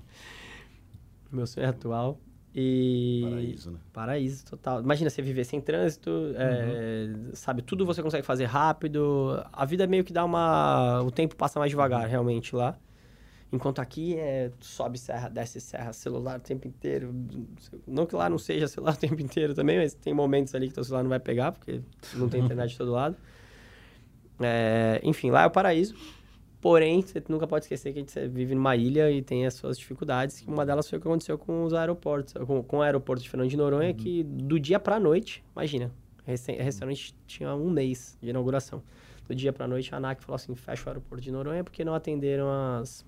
meu 1.31 1.47
sonho 1.47 1.67
atual. 1.67 2.19
E... 2.59 3.21
Paraíso, 3.23 3.71
né? 3.71 3.79
Paraíso 3.93 4.45
total. 4.45 4.81
Imagina 4.81 5.09
você 5.09 5.21
viver 5.21 5.43
sem 5.43 5.61
trânsito, 5.61 6.09
uhum. 6.09 6.33
é, 6.35 7.15
sabe? 7.33 7.61
Tudo 7.61 7.85
você 7.85 8.01
consegue 8.01 8.25
fazer 8.25 8.45
rápido. 8.45 9.43
A 9.53 9.65
vida 9.65 9.85
meio 9.85 10.03
que 10.03 10.13
dá 10.13 10.25
uma. 10.25 11.01
O 11.03 11.11
tempo 11.11 11.35
passa 11.35 11.59
mais 11.59 11.69
devagar, 11.69 12.03
uhum. 12.03 12.09
realmente, 12.09 12.55
lá. 12.55 12.77
Enquanto 13.51 13.79
aqui 13.79 14.15
é 14.17 14.51
sobe 14.59 14.97
serra, 14.97 15.29
desce 15.29 15.61
serra, 15.61 15.93
celular 15.93 16.39
o 16.39 16.41
tempo 16.41 16.67
inteiro. 16.67 17.13
Não 17.87 18.05
que 18.05 18.15
lá 18.15 18.29
não 18.29 18.37
seja 18.37 18.67
celular 18.67 18.93
o 18.93 18.97
tempo 18.97 19.21
inteiro 19.21 19.53
também, 19.53 19.77
mas 19.77 19.93
tem 19.93 20.13
momentos 20.13 20.53
ali 20.53 20.67
que 20.67 20.73
teu 20.73 20.83
celular 20.83 21.03
não 21.03 21.09
vai 21.09 21.19
pegar, 21.19 21.53
porque 21.53 21.81
não 22.15 22.27
tem 22.27 22.41
internet 22.43 22.71
de 22.71 22.77
todo 22.77 22.91
lado. 22.91 23.15
É, 24.39 24.99
enfim, 25.03 25.31
lá 25.31 25.43
é 25.43 25.45
o 25.47 25.51
paraíso. 25.51 25.95
Porém, 26.59 27.01
você 27.01 27.23
nunca 27.29 27.47
pode 27.47 27.65
esquecer 27.65 27.93
que 27.93 28.11
você 28.11 28.27
vive 28.27 28.55
numa 28.55 28.75
ilha 28.75 29.11
e 29.11 29.21
tem 29.21 29.45
as 29.45 29.53
suas 29.53 29.77
dificuldades. 29.77 30.43
Uma 30.47 30.65
delas 30.65 30.89
foi 30.89 30.97
o 30.97 31.01
que 31.01 31.07
aconteceu 31.07 31.37
com 31.37 31.63
os 31.63 31.73
aeroportos, 31.73 32.33
com, 32.45 32.63
com 32.63 32.77
o 32.77 32.81
aeroporto 32.81 33.21
de 33.21 33.29
Fernando 33.29 33.49
de 33.49 33.57
Noronha, 33.57 33.89
uhum. 33.89 33.95
que 33.95 34.23
do 34.23 34.59
dia 34.59 34.79
para 34.79 34.99
noite, 34.99 35.43
imagina, 35.55 35.91
o 36.25 36.63
restaurante 36.63 37.15
tinha 37.25 37.53
um 37.55 37.69
mês 37.69 38.17
de 38.21 38.29
inauguração. 38.29 38.83
Do 39.27 39.35
dia 39.35 39.53
para 39.53 39.67
noite, 39.67 39.93
a 39.93 39.97
ANAC 39.97 40.23
falou 40.23 40.35
assim: 40.35 40.55
fecha 40.55 40.83
o 40.85 40.89
aeroporto 40.89 41.23
de 41.23 41.31
Noronha 41.31 41.63
porque 41.63 41.85
não 41.85 41.93
atenderam 41.93 42.49
as, 42.49 43.05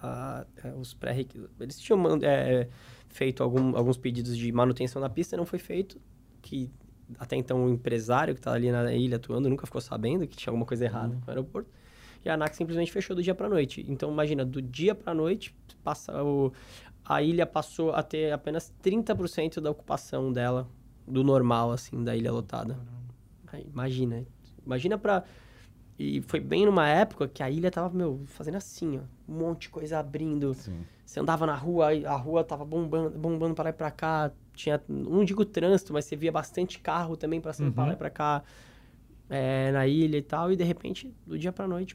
a, 0.00 0.46
a, 0.62 0.68
os 0.76 0.94
pré-requisitos. 0.94 1.60
Eles 1.60 1.78
tinham 1.80 2.00
é, 2.22 2.68
feito 3.08 3.42
algum, 3.42 3.76
alguns 3.76 3.96
pedidos 3.96 4.36
de 4.36 4.52
manutenção 4.52 5.00
da 5.00 5.08
pista, 5.08 5.36
não 5.36 5.46
foi 5.46 5.58
feito, 5.58 6.00
que 6.42 6.70
até 7.18 7.36
então 7.36 7.64
o 7.64 7.70
empresário 7.70 8.34
que 8.34 8.40
estava 8.40 8.56
ali 8.56 8.70
na 8.70 8.92
ilha 8.92 9.16
atuando 9.16 9.48
nunca 9.48 9.66
ficou 9.66 9.80
sabendo 9.80 10.26
que 10.26 10.36
tinha 10.36 10.50
alguma 10.50 10.66
coisa 10.66 10.84
errada 10.84 11.14
uhum. 11.14 11.20
com 11.20 11.26
o 11.26 11.30
aeroporto. 11.30 11.70
E 12.24 12.28
a 12.28 12.34
ANAC 12.34 12.56
simplesmente 12.56 12.90
fechou 12.90 13.14
do 13.14 13.22
dia 13.22 13.34
para 13.34 13.48
noite. 13.48 13.84
Então, 13.88 14.10
imagina, 14.10 14.44
do 14.44 14.60
dia 14.60 14.96
para 14.96 15.14
noite, 15.14 15.54
passa 15.84 16.24
o, 16.24 16.52
a 17.04 17.22
ilha 17.22 17.46
passou 17.46 17.92
a 17.92 18.02
ter 18.02 18.32
apenas 18.32 18.74
30% 18.82 19.60
da 19.60 19.70
ocupação 19.70 20.32
dela, 20.32 20.68
do 21.06 21.22
normal, 21.22 21.70
assim, 21.70 22.02
da 22.02 22.16
ilha 22.16 22.32
lotada. 22.32 22.76
Aí, 23.46 23.64
imagina. 23.72 24.26
Imagina 24.64 24.98
para 24.98 25.22
E 25.96 26.20
foi 26.22 26.40
bem 26.40 26.66
numa 26.66 26.88
época 26.88 27.28
que 27.28 27.44
a 27.44 27.48
ilha 27.48 27.70
tava, 27.70 27.96
meu, 27.96 28.22
fazendo 28.26 28.56
assim, 28.56 28.98
ó. 28.98 29.02
Um 29.32 29.38
monte 29.38 29.62
de 29.62 29.68
coisa 29.68 30.00
abrindo. 30.00 30.52
Sim. 30.54 30.84
Você 31.04 31.20
andava 31.20 31.46
na 31.46 31.54
rua, 31.54 31.90
a 31.92 32.16
rua 32.16 32.42
tava 32.42 32.64
bombando, 32.64 33.16
bombando 33.16 33.54
para 33.54 33.64
lá 33.64 33.70
e 33.70 33.72
pra 33.72 33.90
cá. 33.92 34.32
Tinha, 34.56 34.82
não 34.88 35.24
digo 35.24 35.44
trânsito, 35.44 35.92
mas 35.92 36.06
você 36.06 36.16
via 36.16 36.32
bastante 36.32 36.80
carro 36.80 37.16
também 37.16 37.40
passando 37.40 37.68
uhum. 37.68 37.72
para 37.72 37.84
lá 37.84 37.92
e 37.92 37.96
pra 37.96 38.10
cá 38.10 38.42
é, 39.28 39.70
na 39.70 39.86
ilha 39.86 40.16
e 40.16 40.22
tal, 40.22 40.50
e 40.50 40.56
de 40.56 40.64
repente, 40.64 41.14
do 41.26 41.38
dia 41.38 41.52
pra 41.52 41.68
noite, 41.68 41.94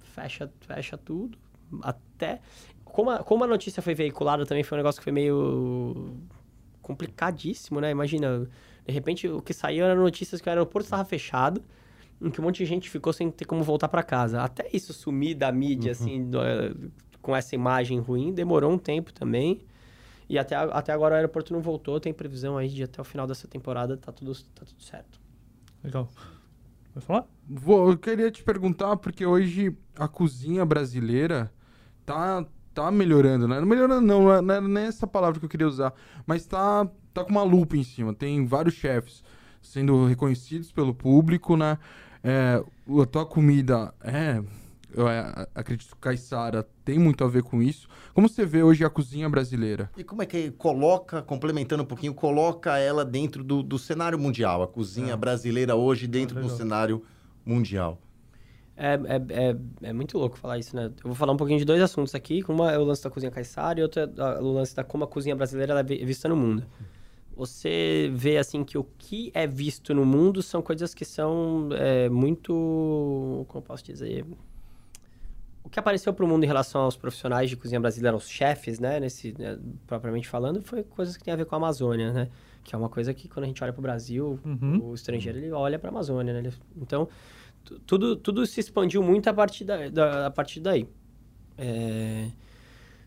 fecha, 0.00 0.50
fecha 0.60 0.96
tudo. 0.96 1.38
Até. 1.82 2.40
Como 2.84 3.10
a, 3.10 3.22
como 3.22 3.44
a 3.44 3.46
notícia 3.46 3.82
foi 3.82 3.94
veiculada 3.94 4.44
também 4.44 4.62
foi 4.64 4.76
um 4.76 4.80
negócio 4.80 5.00
que 5.00 5.04
foi 5.04 5.12
meio 5.12 6.16
complicadíssimo, 6.80 7.80
né? 7.80 7.90
Imagina, 7.90 8.48
de 8.86 8.92
repente 8.92 9.28
o 9.28 9.40
que 9.40 9.52
saiu 9.52 9.84
era 9.84 9.94
notícias 9.94 10.40
que 10.40 10.48
o 10.48 10.50
aeroporto 10.50 10.86
estava 10.86 11.04
fechado, 11.04 11.62
em 12.20 12.30
que 12.30 12.40
um 12.40 12.44
monte 12.44 12.58
de 12.58 12.66
gente 12.66 12.90
ficou 12.90 13.12
sem 13.12 13.30
ter 13.30 13.44
como 13.44 13.62
voltar 13.62 13.88
para 13.88 14.02
casa. 14.02 14.42
Até 14.42 14.68
isso 14.72 14.92
sumir 14.92 15.34
da 15.34 15.50
mídia, 15.52 15.92
uhum. 15.92 15.92
assim, 15.92 16.30
do, 16.30 16.38
com 17.20 17.34
essa 17.34 17.54
imagem 17.54 17.98
ruim, 17.98 18.32
demorou 18.32 18.70
um 18.72 18.78
tempo 18.78 19.12
também. 19.12 19.60
E 20.32 20.38
até, 20.38 20.56
até 20.56 20.94
agora 20.94 21.12
o 21.12 21.16
aeroporto 21.16 21.52
não 21.52 21.60
voltou, 21.60 22.00
tem 22.00 22.10
previsão 22.10 22.56
aí 22.56 22.66
de 22.66 22.82
até 22.82 22.98
o 23.02 23.04
final 23.04 23.26
dessa 23.26 23.46
temporada 23.46 23.98
tá 23.98 24.10
tudo, 24.10 24.32
tá 24.34 24.64
tudo 24.64 24.82
certo. 24.82 25.20
Legal. 25.84 26.08
Vai 26.94 27.02
falar? 27.02 27.26
Vou, 27.46 27.90
eu 27.90 27.98
queria 27.98 28.30
te 28.30 28.42
perguntar, 28.42 28.96
porque 28.96 29.26
hoje 29.26 29.76
a 29.94 30.08
cozinha 30.08 30.64
brasileira 30.64 31.52
tá, 32.06 32.46
tá 32.72 32.90
melhorando, 32.90 33.46
né? 33.46 33.60
Melhorando 33.60 34.06
não, 34.06 34.40
não 34.40 34.54
é 34.54 34.60
nem 34.62 34.84
essa 34.84 35.06
palavra 35.06 35.38
que 35.38 35.44
eu 35.44 35.50
queria 35.50 35.68
usar, 35.68 35.92
mas 36.26 36.46
tá, 36.46 36.88
tá 37.12 37.22
com 37.22 37.30
uma 37.30 37.42
lupa 37.42 37.76
em 37.76 37.84
cima. 37.84 38.14
Tem 38.14 38.46
vários 38.46 38.72
chefes 38.72 39.22
sendo 39.60 40.06
reconhecidos 40.06 40.72
pelo 40.72 40.94
público, 40.94 41.58
né? 41.58 41.76
É, 42.24 42.64
a 43.02 43.06
tua 43.06 43.26
comida 43.26 43.92
é 44.00 44.42
eu 44.94 45.08
é, 45.08 45.46
acredito 45.54 45.94
que 45.94 46.00
Caissara 46.00 46.66
tem 46.84 46.98
muito 46.98 47.24
a 47.24 47.28
ver 47.28 47.42
com 47.42 47.62
isso. 47.62 47.88
Como 48.12 48.28
você 48.28 48.44
vê 48.44 48.62
hoje 48.62 48.84
a 48.84 48.90
cozinha 48.90 49.28
brasileira? 49.28 49.90
E 49.96 50.04
como 50.04 50.22
é 50.22 50.26
que 50.26 50.50
coloca, 50.52 51.22
complementando 51.22 51.82
um 51.82 51.86
pouquinho, 51.86 52.14
coloca 52.14 52.78
ela 52.78 53.04
dentro 53.04 53.42
do, 53.42 53.62
do 53.62 53.78
cenário 53.78 54.18
mundial, 54.18 54.62
a 54.62 54.68
cozinha 54.68 55.14
é. 55.14 55.16
brasileira 55.16 55.74
hoje 55.74 56.06
dentro 56.06 56.38
ah, 56.38 56.42
do 56.42 56.50
cenário 56.50 57.02
mundial? 57.44 57.98
É, 58.76 58.94
é, 58.94 59.50
é, 59.50 59.56
é, 59.82 59.92
muito 59.92 60.18
louco 60.18 60.38
falar 60.38 60.58
isso, 60.58 60.74
né? 60.74 60.86
Eu 60.86 61.04
vou 61.04 61.14
falar 61.14 61.32
um 61.32 61.36
pouquinho 61.36 61.58
de 61.58 61.64
dois 61.64 61.80
assuntos 61.80 62.14
aqui. 62.14 62.42
Uma 62.48 62.72
é 62.72 62.78
o 62.78 62.84
lance 62.84 63.02
da 63.02 63.10
cozinha 63.10 63.30
Caissara 63.30 63.80
e 63.80 63.82
outra 63.82 64.10
é 64.16 64.40
o 64.40 64.52
lance 64.52 64.74
da 64.74 64.82
como 64.82 65.04
a 65.04 65.06
cozinha 65.06 65.36
brasileira 65.36 65.78
é 65.78 65.82
vista 65.82 66.28
no 66.28 66.36
mundo. 66.36 66.66
Você 67.34 68.10
vê, 68.14 68.36
assim, 68.36 68.62
que 68.62 68.76
o 68.76 68.84
que 68.84 69.30
é 69.34 69.46
visto 69.46 69.94
no 69.94 70.04
mundo 70.04 70.42
são 70.42 70.60
coisas 70.60 70.92
que 70.94 71.04
são 71.04 71.68
é, 71.72 72.08
muito... 72.08 73.44
Como 73.48 73.58
eu 73.58 73.62
posso 73.62 73.82
dizer? 73.82 74.26
O 75.64 75.70
que 75.70 75.78
apareceu 75.78 76.12
para 76.12 76.24
o 76.24 76.28
mundo 76.28 76.44
em 76.44 76.46
relação 76.46 76.82
aos 76.82 76.96
profissionais 76.96 77.48
de 77.48 77.56
cozinha 77.56 77.80
brasileira, 77.80 78.16
aos 78.16 78.28
chefes, 78.28 78.78
né, 78.80 78.98
nesse, 78.98 79.34
né, 79.38 79.58
propriamente 79.86 80.28
falando, 80.28 80.62
foi 80.62 80.82
coisas 80.82 81.16
que 81.16 81.24
tem 81.24 81.32
a 81.32 81.36
ver 81.36 81.44
com 81.44 81.54
a 81.54 81.58
Amazônia, 81.58 82.12
né? 82.12 82.28
Que 82.64 82.74
é 82.74 82.78
uma 82.78 82.88
coisa 82.88 83.12
que 83.14 83.28
quando 83.28 83.44
a 83.44 83.46
gente 83.46 83.62
olha 83.62 83.72
para 83.72 83.80
o 83.80 83.82
Brasil, 83.82 84.38
uhum. 84.44 84.90
o 84.90 84.94
estrangeiro 84.94 85.38
ele 85.38 85.50
olha 85.52 85.78
para 85.78 85.88
a 85.88 85.92
Amazônia, 85.92 86.32
né? 86.32 86.40
Ele, 86.40 86.52
então, 86.76 87.08
tudo, 87.86 88.16
tudo 88.16 88.44
se 88.46 88.60
expandiu 88.60 89.02
muito 89.02 89.28
a 89.28 89.34
partir, 89.34 89.64
da, 89.64 89.88
da 89.88 90.26
a 90.26 90.30
partir 90.30 90.60
daí. 90.60 90.88
É... 91.56 92.28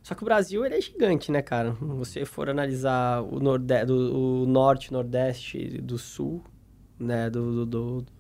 Só 0.04 0.14
que 0.14 0.22
o 0.22 0.26
Brasil 0.26 0.64
ele 0.66 0.76
é 0.76 0.82
gigante, 0.82 1.32
né, 1.32 1.42
cara? 1.42 1.74
Se 1.74 1.84
você 1.84 2.26
for 2.26 2.50
analisar 2.50 3.22
o, 3.22 3.40
norde 3.40 3.86
do, 3.86 4.44
o 4.44 4.46
norte, 4.46 4.94
nordeste, 4.94 5.82
do 5.82 5.98
sul, 5.98 6.44
né, 7.00 7.30
do, 7.30 7.66
do, 7.66 8.02
do 8.02 8.15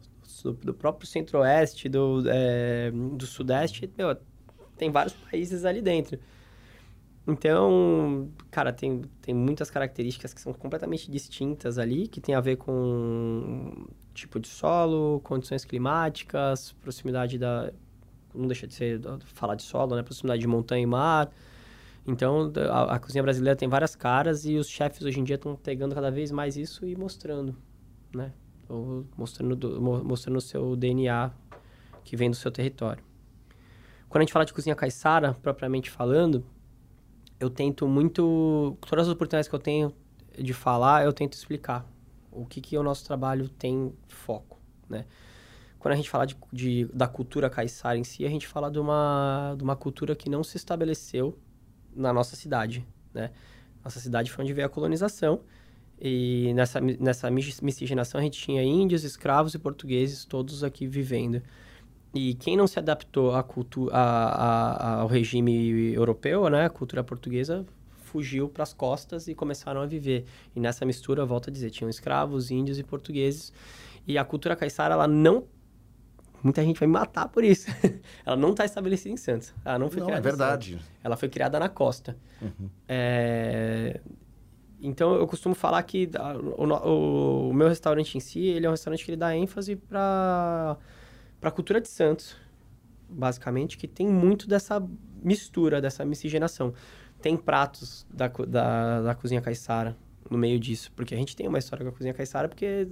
do, 0.46 0.54
do 0.54 0.74
próprio 0.74 1.08
centro-oeste, 1.08 1.90
do, 1.90 2.24
é, 2.28 2.92
do 2.92 3.26
sudeste, 3.26 3.90
meu, 3.98 4.16
tem 4.78 4.92
vários 4.92 5.14
países 5.14 5.66
ali 5.66 5.82
dentro. 5.82 6.20
Então, 7.28 8.30
cara, 8.52 8.72
tem, 8.72 9.02
tem 9.22 9.34
muitas 9.34 9.72
características 9.72 10.32
que 10.34 10.40
são 10.40 10.54
completamente 10.54 11.10
distintas 11.10 11.80
ali, 11.80 12.08
que 12.08 12.22
tem 12.22 12.36
a 12.36 12.42
ver 12.42 12.58
com 12.58 13.88
tipo 14.14 14.40
de 14.40 14.48
solo, 14.48 15.20
condições 15.22 15.66
climáticas, 15.66 16.72
proximidade 16.74 17.38
da 17.38 17.74
não 18.34 18.48
deixa 18.48 18.68
de 18.68 18.74
ser 18.74 19.02
falar 19.26 19.56
de 19.56 19.64
solo, 19.64 19.96
né? 19.96 20.04
Proximidade 20.04 20.42
de 20.42 20.48
montanha 20.48 20.84
e 20.84 20.86
mar. 20.86 21.32
Então, 22.06 22.52
a, 22.70 22.96
a 22.96 23.00
cozinha 23.00 23.24
brasileira 23.24 23.56
tem 23.56 23.68
várias 23.68 23.96
caras 23.96 24.46
e 24.46 24.58
os 24.58 24.68
chefes 24.68 25.02
hoje 25.02 25.20
em 25.20 25.24
dia 25.24 25.36
estão 25.36 25.56
pegando 25.56 25.96
cada 25.96 26.12
vez 26.12 26.32
mais 26.32 26.58
isso 26.58 26.86
e 26.86 26.96
mostrando, 26.96 27.56
né? 28.14 28.32
Ou 28.68 29.06
mostrando, 29.18 29.56
do, 29.56 29.82
mostrando 29.82 30.38
o 30.38 30.42
seu 30.42 30.76
DNA 30.76 31.32
que 32.04 32.16
vem 32.16 32.30
do 32.30 32.36
seu 32.36 32.52
território. 32.52 33.04
Quando 34.10 34.22
a 34.22 34.26
gente 34.26 34.34
fala 34.34 34.46
de 34.46 34.54
cozinha 34.54 34.76
caiçara, 34.76 35.34
propriamente 35.42 35.90
falando, 35.90 36.46
eu 37.40 37.50
tento 37.50 37.88
muito... 37.88 38.78
Todas 38.88 39.08
as 39.08 39.14
oportunidades 39.14 39.48
que 39.48 39.56
eu 39.56 39.60
tenho 39.60 39.94
de 40.38 40.54
falar, 40.54 41.06
eu 41.06 41.14
tento 41.14 41.34
explicar 41.34 41.86
o 42.32 42.46
que, 42.46 42.62
que 42.62 42.78
o 42.78 42.84
nosso 42.84 43.06
trabalho 43.06 43.48
tem 43.50 43.94
foco, 44.08 44.60
né? 44.90 45.06
Quando 45.80 45.94
a 45.94 45.96
gente 45.96 46.10
fala 46.10 46.26
de, 46.26 46.36
de, 46.52 46.86
da 46.94 47.08
cultura 47.08 47.50
caiçara 47.50 47.98
em 47.98 48.04
si, 48.04 48.26
a 48.26 48.30
gente 48.30 48.48
fala 48.48 48.72
de 48.72 48.80
uma, 48.80 49.54
de 49.58 49.64
uma 49.64 49.76
cultura 49.76 50.16
que 50.16 50.30
não 50.30 50.44
se 50.44 50.58
estabeleceu 50.58 51.38
na 51.96 52.12
nossa 52.12 52.36
cidade, 52.36 52.86
né? 53.14 53.32
Nossa 53.84 54.00
cidade 54.00 54.32
foi 54.32 54.44
onde 54.44 54.54
veio 54.54 54.66
a 54.66 54.70
colonização 54.70 55.42
e 56.00 56.52
nessa, 56.54 56.80
nessa 56.82 57.30
miscigenação 57.32 58.20
a 58.20 58.24
gente 58.24 58.40
tinha 58.40 58.64
índios, 58.64 59.04
escravos 59.04 59.54
e 59.54 59.60
portugueses 59.60 60.26
todos 60.26 60.64
aqui 60.64 60.86
vivendo. 60.86 61.42
E 62.14 62.34
quem 62.36 62.56
não 62.56 62.68
se 62.68 62.80
adaptou 62.80 63.36
à 63.36 63.44
cultura, 63.44 63.94
ao 63.96 65.08
regime 65.08 65.94
europeu, 65.94 66.50
né, 66.50 66.66
a 66.66 66.70
cultura 66.70 67.04
portuguesa, 67.04 67.66
fugiu 67.98 68.48
para 68.48 68.64
as 68.64 68.74
costas 68.74 69.28
e 69.28 69.36
começaram 69.36 69.82
a 69.82 69.86
viver. 69.86 70.26
E 70.56 70.60
nessa 70.60 70.86
mistura, 70.86 71.26
volto 71.26 71.50
a 71.50 71.54
dizer, 71.54 71.70
tinham 71.72 71.90
escravos, 71.90 72.52
índios 72.52 72.80
e 72.80 72.84
portugueses. 72.84 73.52
E 74.08 74.18
a 74.18 74.24
cultura 74.24 74.56
caiçara, 74.56 74.94
ela 74.94 75.08
não 75.08 75.46
muita 76.42 76.64
gente 76.64 76.80
vai 76.80 76.88
me 76.88 76.94
matar 76.94 77.28
por 77.28 77.44
isso. 77.44 77.68
ela 78.24 78.38
não 78.38 78.52
está 78.52 78.64
estabelecida 78.64 79.10
em 79.10 79.18
Santos. 79.18 79.54
Ela 79.66 79.80
não 79.80 79.90
foi 79.90 80.00
não, 80.00 80.08
criada. 80.08 80.28
É 80.28 80.32
verdade. 80.32 80.80
Ela 81.04 81.18
foi 81.18 81.28
criada 81.28 81.60
na 81.60 81.68
costa. 81.68 82.16
Uhum. 82.40 82.70
É... 82.88 84.00
Então 84.82 85.16
eu 85.16 85.26
costumo 85.28 85.56
falar 85.56 85.82
que 85.84 86.10
o, 86.58 86.64
o, 86.66 87.50
o, 87.50 87.54
meu 87.54 87.68
restaurante 87.68 88.16
em 88.16 88.20
si, 88.20 88.40
ele 88.40 88.66
é 88.66 88.70
um 88.70 88.74
restaurante 88.74 89.04
que 89.04 89.12
ele 89.12 89.18
dá 89.18 89.36
ênfase 89.36 89.76
para 89.76 90.78
para 91.40 91.50
a 91.50 91.52
cultura 91.52 91.80
de 91.80 91.88
Santos, 91.88 92.36
basicamente, 93.08 93.78
que 93.78 93.88
tem 93.88 94.08
muito 94.08 94.48
dessa 94.48 94.84
mistura, 95.22 95.80
dessa 95.80 96.04
miscigenação. 96.04 96.74
Tem 97.22 97.38
pratos 97.38 98.06
da, 98.12 98.28
da, 98.28 99.02
da 99.02 99.16
cozinha 99.16 99.42
caiçara 99.42 99.96
no 100.30 100.38
meio 100.38 100.60
disso, 100.60 100.92
porque 100.96 101.14
a 101.14 101.18
gente 101.18 101.36
tem 101.36 101.48
uma 101.48 101.60
história 101.60 101.86
com 101.86 101.90
a 101.90 101.94
cozinha 101.94 102.14
caiçara, 102.14 102.50
porque 102.50 102.88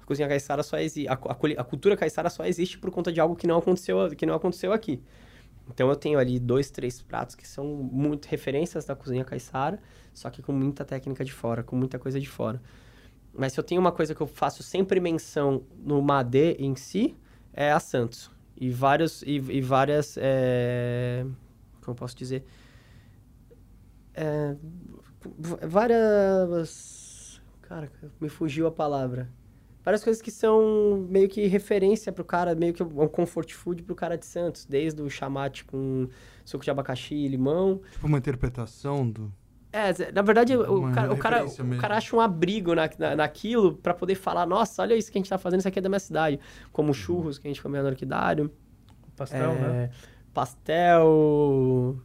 a 0.00 0.04
cozinha 0.04 0.28
caiçara 0.28 0.62
só 0.62 0.78
existe, 0.78 1.08
a, 1.08 1.14
a, 1.14 1.60
a, 1.60 1.64
cultura 1.64 1.96
caiçara 1.96 2.30
só 2.30 2.44
existe 2.44 2.78
por 2.78 2.90
conta 2.90 3.12
de 3.12 3.20
algo 3.20 3.34
que 3.34 3.46
não 3.46 3.58
aconteceu, 3.58 4.08
que 4.16 4.24
não 4.24 4.34
aconteceu 4.34 4.72
aqui. 4.72 5.02
Então 5.68 5.88
eu 5.88 5.96
tenho 5.96 6.18
ali 6.18 6.38
dois, 6.38 6.70
três 6.70 7.02
pratos 7.02 7.34
que 7.34 7.46
são 7.46 7.66
muito 7.66 8.26
referências 8.26 8.84
da 8.84 8.94
cozinha 8.94 9.24
caiçara, 9.24 9.80
só 10.16 10.30
que 10.30 10.42
com 10.42 10.50
muita 10.50 10.82
técnica 10.82 11.22
de 11.22 11.32
fora, 11.32 11.62
com 11.62 11.76
muita 11.76 11.98
coisa 11.98 12.18
de 12.18 12.26
fora. 12.26 12.60
Mas 13.34 13.52
se 13.52 13.60
eu 13.60 13.64
tenho 13.64 13.78
uma 13.78 13.92
coisa 13.92 14.14
que 14.14 14.20
eu 14.20 14.26
faço 14.26 14.62
sempre 14.62 14.98
menção 14.98 15.62
no 15.78 16.00
Madê 16.00 16.54
em 16.54 16.74
si, 16.74 17.14
é 17.52 17.70
a 17.70 17.78
Santos. 17.78 18.30
E, 18.56 18.70
vários, 18.70 19.22
e, 19.22 19.34
e 19.34 19.60
várias. 19.60 20.16
É, 20.18 21.26
como 21.82 21.94
eu 21.94 21.94
posso 21.94 22.16
dizer? 22.16 22.46
É, 24.14 24.56
várias. 25.68 27.42
Cara, 27.60 27.92
me 28.18 28.30
fugiu 28.30 28.66
a 28.66 28.72
palavra. 28.72 29.30
Várias 29.84 30.02
coisas 30.02 30.22
que 30.22 30.30
são 30.30 31.06
meio 31.10 31.28
que 31.28 31.46
referência 31.46 32.10
pro 32.10 32.24
cara, 32.24 32.54
meio 32.54 32.72
que 32.72 32.82
um 32.82 33.06
comfort 33.06 33.52
food 33.52 33.82
pro 33.82 33.94
cara 33.94 34.16
de 34.16 34.24
Santos. 34.24 34.64
Desde 34.64 35.02
o 35.02 35.10
chamate 35.10 35.62
com 35.66 36.08
suco 36.42 36.64
de 36.64 36.70
abacaxi 36.70 37.14
e 37.14 37.28
limão. 37.28 37.82
Tipo 37.92 38.06
uma 38.06 38.16
interpretação 38.16 39.08
do. 39.08 39.30
É, 39.72 40.12
na 40.12 40.22
verdade, 40.22 40.56
o 40.56 40.90
cara, 40.92 41.12
o, 41.12 41.18
cara, 41.18 41.44
o 41.44 41.78
cara 41.78 41.96
acha 41.96 42.16
um 42.16 42.20
abrigo 42.20 42.74
na, 42.74 42.88
na, 42.98 43.16
naquilo 43.16 43.74
para 43.76 43.92
poder 43.92 44.14
falar, 44.14 44.46
nossa, 44.46 44.82
olha 44.82 44.94
isso 44.94 45.12
que 45.12 45.18
a 45.18 45.20
gente 45.20 45.28
tá 45.28 45.36
fazendo, 45.36 45.60
isso 45.60 45.68
aqui 45.68 45.78
é 45.78 45.82
da 45.82 45.88
minha 45.88 46.00
cidade. 46.00 46.40
Como 46.72 46.94
churros 46.94 47.38
que 47.38 47.46
a 47.46 47.50
gente 47.50 47.60
comeu 47.60 47.82
no 47.82 47.88
Orquidário. 47.88 48.50
Pastel, 49.14 49.50
é, 49.50 49.54
né? 49.54 49.90
Pastel... 50.32 51.98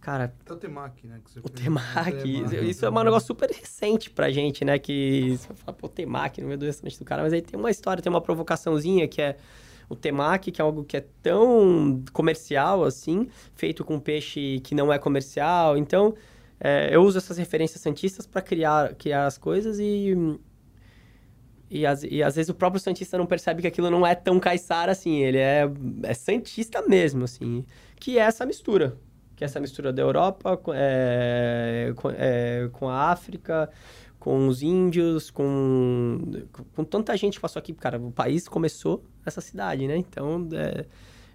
Cara... 0.00 0.24
Até 0.24 0.52
o 0.52 0.56
temaki, 0.56 1.06
né? 1.06 1.20
o 1.42 1.48
temaki. 1.48 2.44
Isso 2.68 2.84
é 2.84 2.90
um 2.90 3.02
negócio 3.02 3.26
super 3.26 3.50
recente 3.50 4.10
pra 4.10 4.30
gente, 4.30 4.64
né? 4.64 4.78
Que 4.78 5.36
você 5.36 5.54
fala, 5.54 5.76
pô, 5.76 5.88
temaki 5.88 6.40
no 6.40 6.46
meio 6.46 6.58
do 6.58 6.66
restaurante 6.66 6.98
do 6.98 7.04
cara. 7.04 7.22
Mas 7.22 7.32
aí 7.32 7.42
tem 7.42 7.58
uma 7.58 7.70
história, 7.70 8.02
tem 8.02 8.10
uma 8.10 8.20
provocaçãozinha 8.20 9.08
que 9.08 9.20
é 9.20 9.36
o 9.88 9.96
temaki, 9.96 10.52
que 10.52 10.60
é 10.60 10.64
algo 10.64 10.84
que 10.84 10.96
é 10.96 11.04
tão 11.22 12.04
comercial, 12.12 12.84
assim, 12.84 13.28
feito 13.54 13.84
com 13.84 13.98
peixe 13.98 14.60
que 14.60 14.74
não 14.74 14.92
é 14.92 14.98
comercial. 14.98 15.76
Então... 15.78 16.14
É, 16.58 16.94
eu 16.94 17.02
uso 17.02 17.18
essas 17.18 17.36
referências 17.38 17.80
santistas 17.80 18.26
para 18.26 18.40
criar, 18.40 18.94
criar 18.94 19.26
as 19.26 19.36
coisas 19.36 19.78
e, 19.78 20.14
e, 21.70 21.84
as, 21.84 22.02
e 22.02 22.22
às 22.22 22.36
vezes 22.36 22.48
o 22.48 22.54
próprio 22.54 22.80
santista 22.80 23.18
não 23.18 23.26
percebe 23.26 23.60
que 23.60 23.68
aquilo 23.68 23.90
não 23.90 24.06
é 24.06 24.14
tão 24.14 24.40
caiçara 24.40 24.92
assim, 24.92 25.20
ele 25.22 25.38
é, 25.38 25.70
é 26.02 26.14
santista 26.14 26.82
mesmo, 26.82 27.24
assim, 27.24 27.64
que 27.96 28.18
é 28.18 28.22
essa 28.22 28.46
mistura. 28.46 28.96
Que 29.34 29.44
é 29.44 29.46
essa 29.46 29.60
mistura 29.60 29.92
da 29.92 30.00
Europa 30.00 30.58
é, 30.74 31.92
com, 31.94 32.10
é, 32.10 32.70
com 32.72 32.88
a 32.88 33.10
África, 33.10 33.68
com 34.18 34.48
os 34.48 34.62
índios, 34.62 35.30
com, 35.30 36.18
com 36.74 36.84
tanta 36.84 37.14
gente 37.18 37.34
que 37.34 37.40
passou 37.40 37.60
aqui. 37.60 37.74
Cara, 37.74 37.98
o 37.98 38.10
país 38.10 38.48
começou 38.48 39.04
nessa 39.24 39.42
cidade, 39.42 39.86
né? 39.86 39.96
Então, 39.98 40.48
é, 40.54 40.86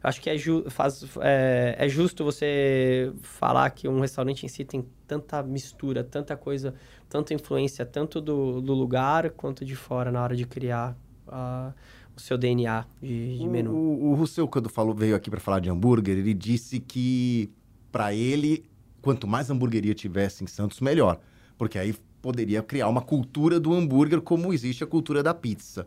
acho 0.04 0.22
que 0.22 0.30
é, 0.30 0.38
ju 0.38 0.70
faz, 0.70 1.06
é, 1.22 1.76
é, 1.78 1.90
justo 1.90 2.24
você 2.24 3.12
falar 3.22 3.70
que 3.70 3.88
um 3.88 4.00
restaurante 4.00 4.46
em 4.46 4.50
si 4.50 4.66
tem 4.66 4.86
tanta 5.08 5.44
mistura, 5.44 6.04
tanta 6.04 6.36
coisa, 6.36 6.74
tanta 7.08 7.34
influência, 7.34 7.86
tanto 7.86 8.20
do, 8.20 8.62
do 8.62 8.74
lugar 8.74 9.30
quanto 9.32 9.64
de 9.64 9.76
fora 9.76 10.12
na 10.12 10.24
hora 10.24 10.36
de 10.36 10.46
criar 10.46 10.98
uh, 11.28 11.74
o 12.16 12.20
seu 12.20 12.38
DNA 12.38 12.86
de, 13.02 13.38
de 13.38 13.48
menu. 13.48 13.72
O, 13.74 14.12
o 14.12 14.14
Rousseau, 14.16 14.48
quando 14.48 14.70
falou, 14.70 14.94
veio 14.94 15.16
aqui 15.16 15.30
para 15.30 15.40
falar 15.40 15.60
de 15.60 15.70
hambúrguer, 15.70 16.18
ele 16.18 16.34
disse 16.34 16.80
que, 16.80 17.52
para 17.92 18.14
ele, 18.14 18.66
quanto 19.02 19.28
mais 19.28 19.50
hamburgueria 19.50 19.94
tivesse 19.94 20.44
em 20.44 20.48
Santos, 20.48 20.80
melhor. 20.80 21.20
Porque 21.58 21.78
aí 21.78 21.94
poderia 22.22 22.62
criar 22.62 22.88
uma 22.88 23.02
cultura 23.02 23.60
do 23.60 23.74
hambúrguer 23.74 24.22
como 24.22 24.54
existe 24.54 24.84
a 24.84 24.88
cultura 24.88 25.22
da 25.22 25.34
pizza. 25.34 25.86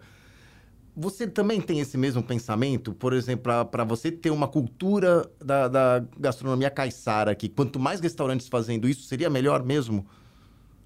Você 0.97 1.27
também 1.27 1.61
tem 1.61 1.81
esse 1.81 1.99
mesmo 1.99 2.23
pensamento? 2.23 2.95
Por 2.95 3.13
exemplo, 3.13 3.53
para 3.67 3.83
você 3.83 4.13
ter 4.13 4.31
uma 4.31 4.47
cultura 4.47 5.29
da, 5.45 5.67
da 5.67 6.05
gastronomia 6.17 6.71
caiçara 6.71 7.33
aqui, 7.33 7.49
quanto 7.49 7.81
mais 7.81 8.01
restaurantes 8.01 8.47
fazendo 8.47 8.89
isso, 8.89 9.03
seria 9.03 9.29
melhor 9.29 9.65
mesmo? 9.65 10.07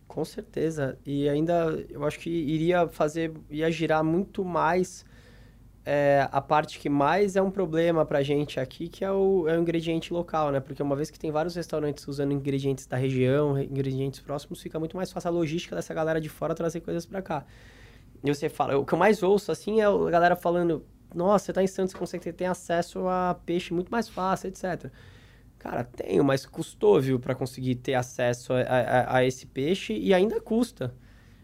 Com 0.06 0.24
certeza. 0.24 0.98
E 1.04 1.28
ainda 1.28 1.84
eu 1.90 2.04
acho 2.04 2.18
que 2.18 2.30
iria 2.30 2.88
fazer, 2.88 3.32
ia 3.50 3.70
girar 3.70 4.02
muito 4.02 4.42
mais 4.42 5.04
é, 5.84 6.26
a 6.32 6.40
parte 6.40 6.78
que 6.78 6.88
mais 6.88 7.36
é 7.36 7.42
um 7.42 7.50
problema 7.50 8.04
pra 8.06 8.22
gente 8.22 8.58
aqui, 8.58 8.88
que 8.88 9.04
é 9.04 9.12
o, 9.12 9.46
é 9.46 9.58
o 9.58 9.60
ingrediente 9.60 10.12
local, 10.12 10.50
né? 10.50 10.60
Porque 10.60 10.82
uma 10.82 10.96
vez 10.96 11.10
que 11.10 11.18
tem 11.18 11.30
vários 11.30 11.54
restaurantes 11.54 12.08
usando 12.08 12.32
ingredientes 12.32 12.86
da 12.86 12.96
região, 12.96 13.58
ingredientes 13.58 14.20
próximos, 14.20 14.62
fica 14.62 14.78
muito 14.78 14.96
mais 14.96 15.12
fácil 15.12 15.28
a 15.28 15.32
logística 15.32 15.76
dessa 15.76 15.92
galera 15.92 16.20
de 16.20 16.30
fora 16.30 16.54
trazer 16.54 16.80
coisas 16.80 17.04
para 17.04 17.20
cá. 17.20 17.44
E 18.22 18.34
você 18.34 18.48
fala, 18.48 18.76
o 18.76 18.84
que 18.84 18.92
eu 18.92 18.98
mais 18.98 19.22
ouço, 19.22 19.52
assim, 19.52 19.80
é 19.80 19.84
a 19.84 20.10
galera 20.10 20.36
falando, 20.36 20.84
nossa, 21.14 21.46
você 21.46 21.52
tá 21.52 21.62
em 21.62 21.66
Santos, 21.66 21.92
você 21.92 21.98
consegue 21.98 22.32
ter 22.32 22.44
acesso 22.44 23.06
a 23.08 23.38
peixe 23.46 23.72
muito 23.72 23.90
mais 23.90 24.08
fácil, 24.08 24.48
etc. 24.48 24.90
Cara, 25.58 25.84
tenho, 25.84 26.24
mas 26.24 26.46
custou, 26.46 27.00
viu, 27.00 27.18
para 27.18 27.34
conseguir 27.34 27.76
ter 27.76 27.94
acesso 27.94 28.52
a, 28.52 28.60
a, 28.60 29.16
a, 29.16 29.24
esse 29.24 29.46
peixe 29.46 29.92
e 29.92 30.14
ainda 30.14 30.40
custa. 30.40 30.94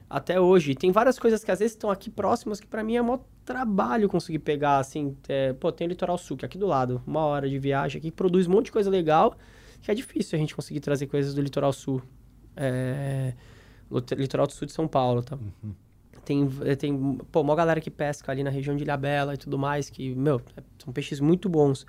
Até 0.09 0.39
hoje. 0.39 0.75
Tem 0.75 0.93
várias 0.93 1.19
coisas 1.19 1.43
que 1.43 1.51
às 1.51 1.59
vezes 1.59 1.75
estão 1.75 1.91
aqui 1.91 2.09
próximas 2.09 2.61
que 2.61 2.67
para 2.67 2.85
mim 2.85 2.97
é 2.97 3.03
mó 3.03 3.19
trabalho 3.45 4.09
conseguir 4.09 4.39
pegar, 4.39 4.79
assim. 4.79 5.17
É, 5.29 5.53
pô, 5.53 5.73
tem 5.73 5.87
o 5.87 5.91
Litoral 5.91 6.17
Sul, 6.17 6.37
que 6.37 6.45
é 6.45 6.47
aqui 6.47 6.57
do 6.57 6.67
lado, 6.67 7.03
uma 7.07 7.25
hora 7.25 7.49
de 7.49 7.59
viagem 7.59 7.99
aqui, 7.99 8.11
que 8.11 8.17
produz 8.17 8.47
um 8.47 8.53
monte 8.53 8.67
de 8.67 8.73
coisa 8.73 8.89
legal, 8.89 9.37
que 9.83 9.91
é 9.91 9.95
difícil 9.95 10.37
a 10.37 10.39
gente 10.39 10.55
conseguir 10.55 10.81
trazer 10.81 11.07
coisas 11.09 11.35
do 11.35 11.41
Litoral 11.41 11.73
Sul. 11.73 12.01
É, 12.57 13.35
litoral 14.17 14.47
do 14.47 14.53
Sul 14.53 14.67
de 14.67 14.73
São 14.73 14.87
Paulo, 14.87 15.23
tá? 15.23 15.37
Uhum. 15.37 15.75
Tem, 16.25 16.49
eh, 16.65 16.75
tem 16.77 17.17
pô, 17.31 17.41
uma 17.41 17.55
galera 17.55 17.81
que 17.81 17.91
pesca 17.91 18.33
ali 18.33 18.43
na 18.43 18.51
região 18.51 18.75
de 18.77 18.83
Ilhabela 18.83 19.35
e 19.35 19.37
tudo 19.37 19.59
mais, 19.59 19.91
que, 19.91 20.15
meu, 20.15 20.41
é, 20.57 20.63
são 20.83 20.93
peixes 20.93 21.21
muito 21.21 21.49
bons. 21.49 21.87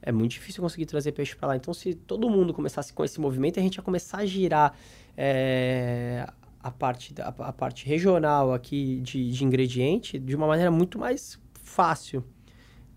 É 0.00 0.12
muito 0.12 0.32
difícil 0.32 0.62
conseguir 0.62 0.86
trazer 0.86 1.12
peixe 1.12 1.34
para 1.34 1.48
lá. 1.48 1.56
Então, 1.56 1.74
se 1.74 1.94
todo 1.94 2.30
mundo 2.30 2.54
começasse 2.54 2.92
com 2.92 3.04
esse 3.04 3.20
movimento, 3.20 3.58
a 3.58 3.62
gente 3.62 3.76
ia 3.76 3.82
começar 3.82 4.18
a 4.18 4.26
girar 4.26 4.74
é, 5.16 6.26
a, 6.60 6.70
parte, 6.70 7.14
a, 7.20 7.28
a, 7.28 7.52
parte 7.52 7.86
regional 7.86 8.52
aqui 8.52 9.00
de, 9.00 9.30
de 9.30 9.44
ingrediente 9.44 10.18
de 10.18 10.36
uma 10.36 10.46
maneira 10.46 10.70
muito 10.70 10.98
mais 10.98 11.38
fácil. 11.54 12.24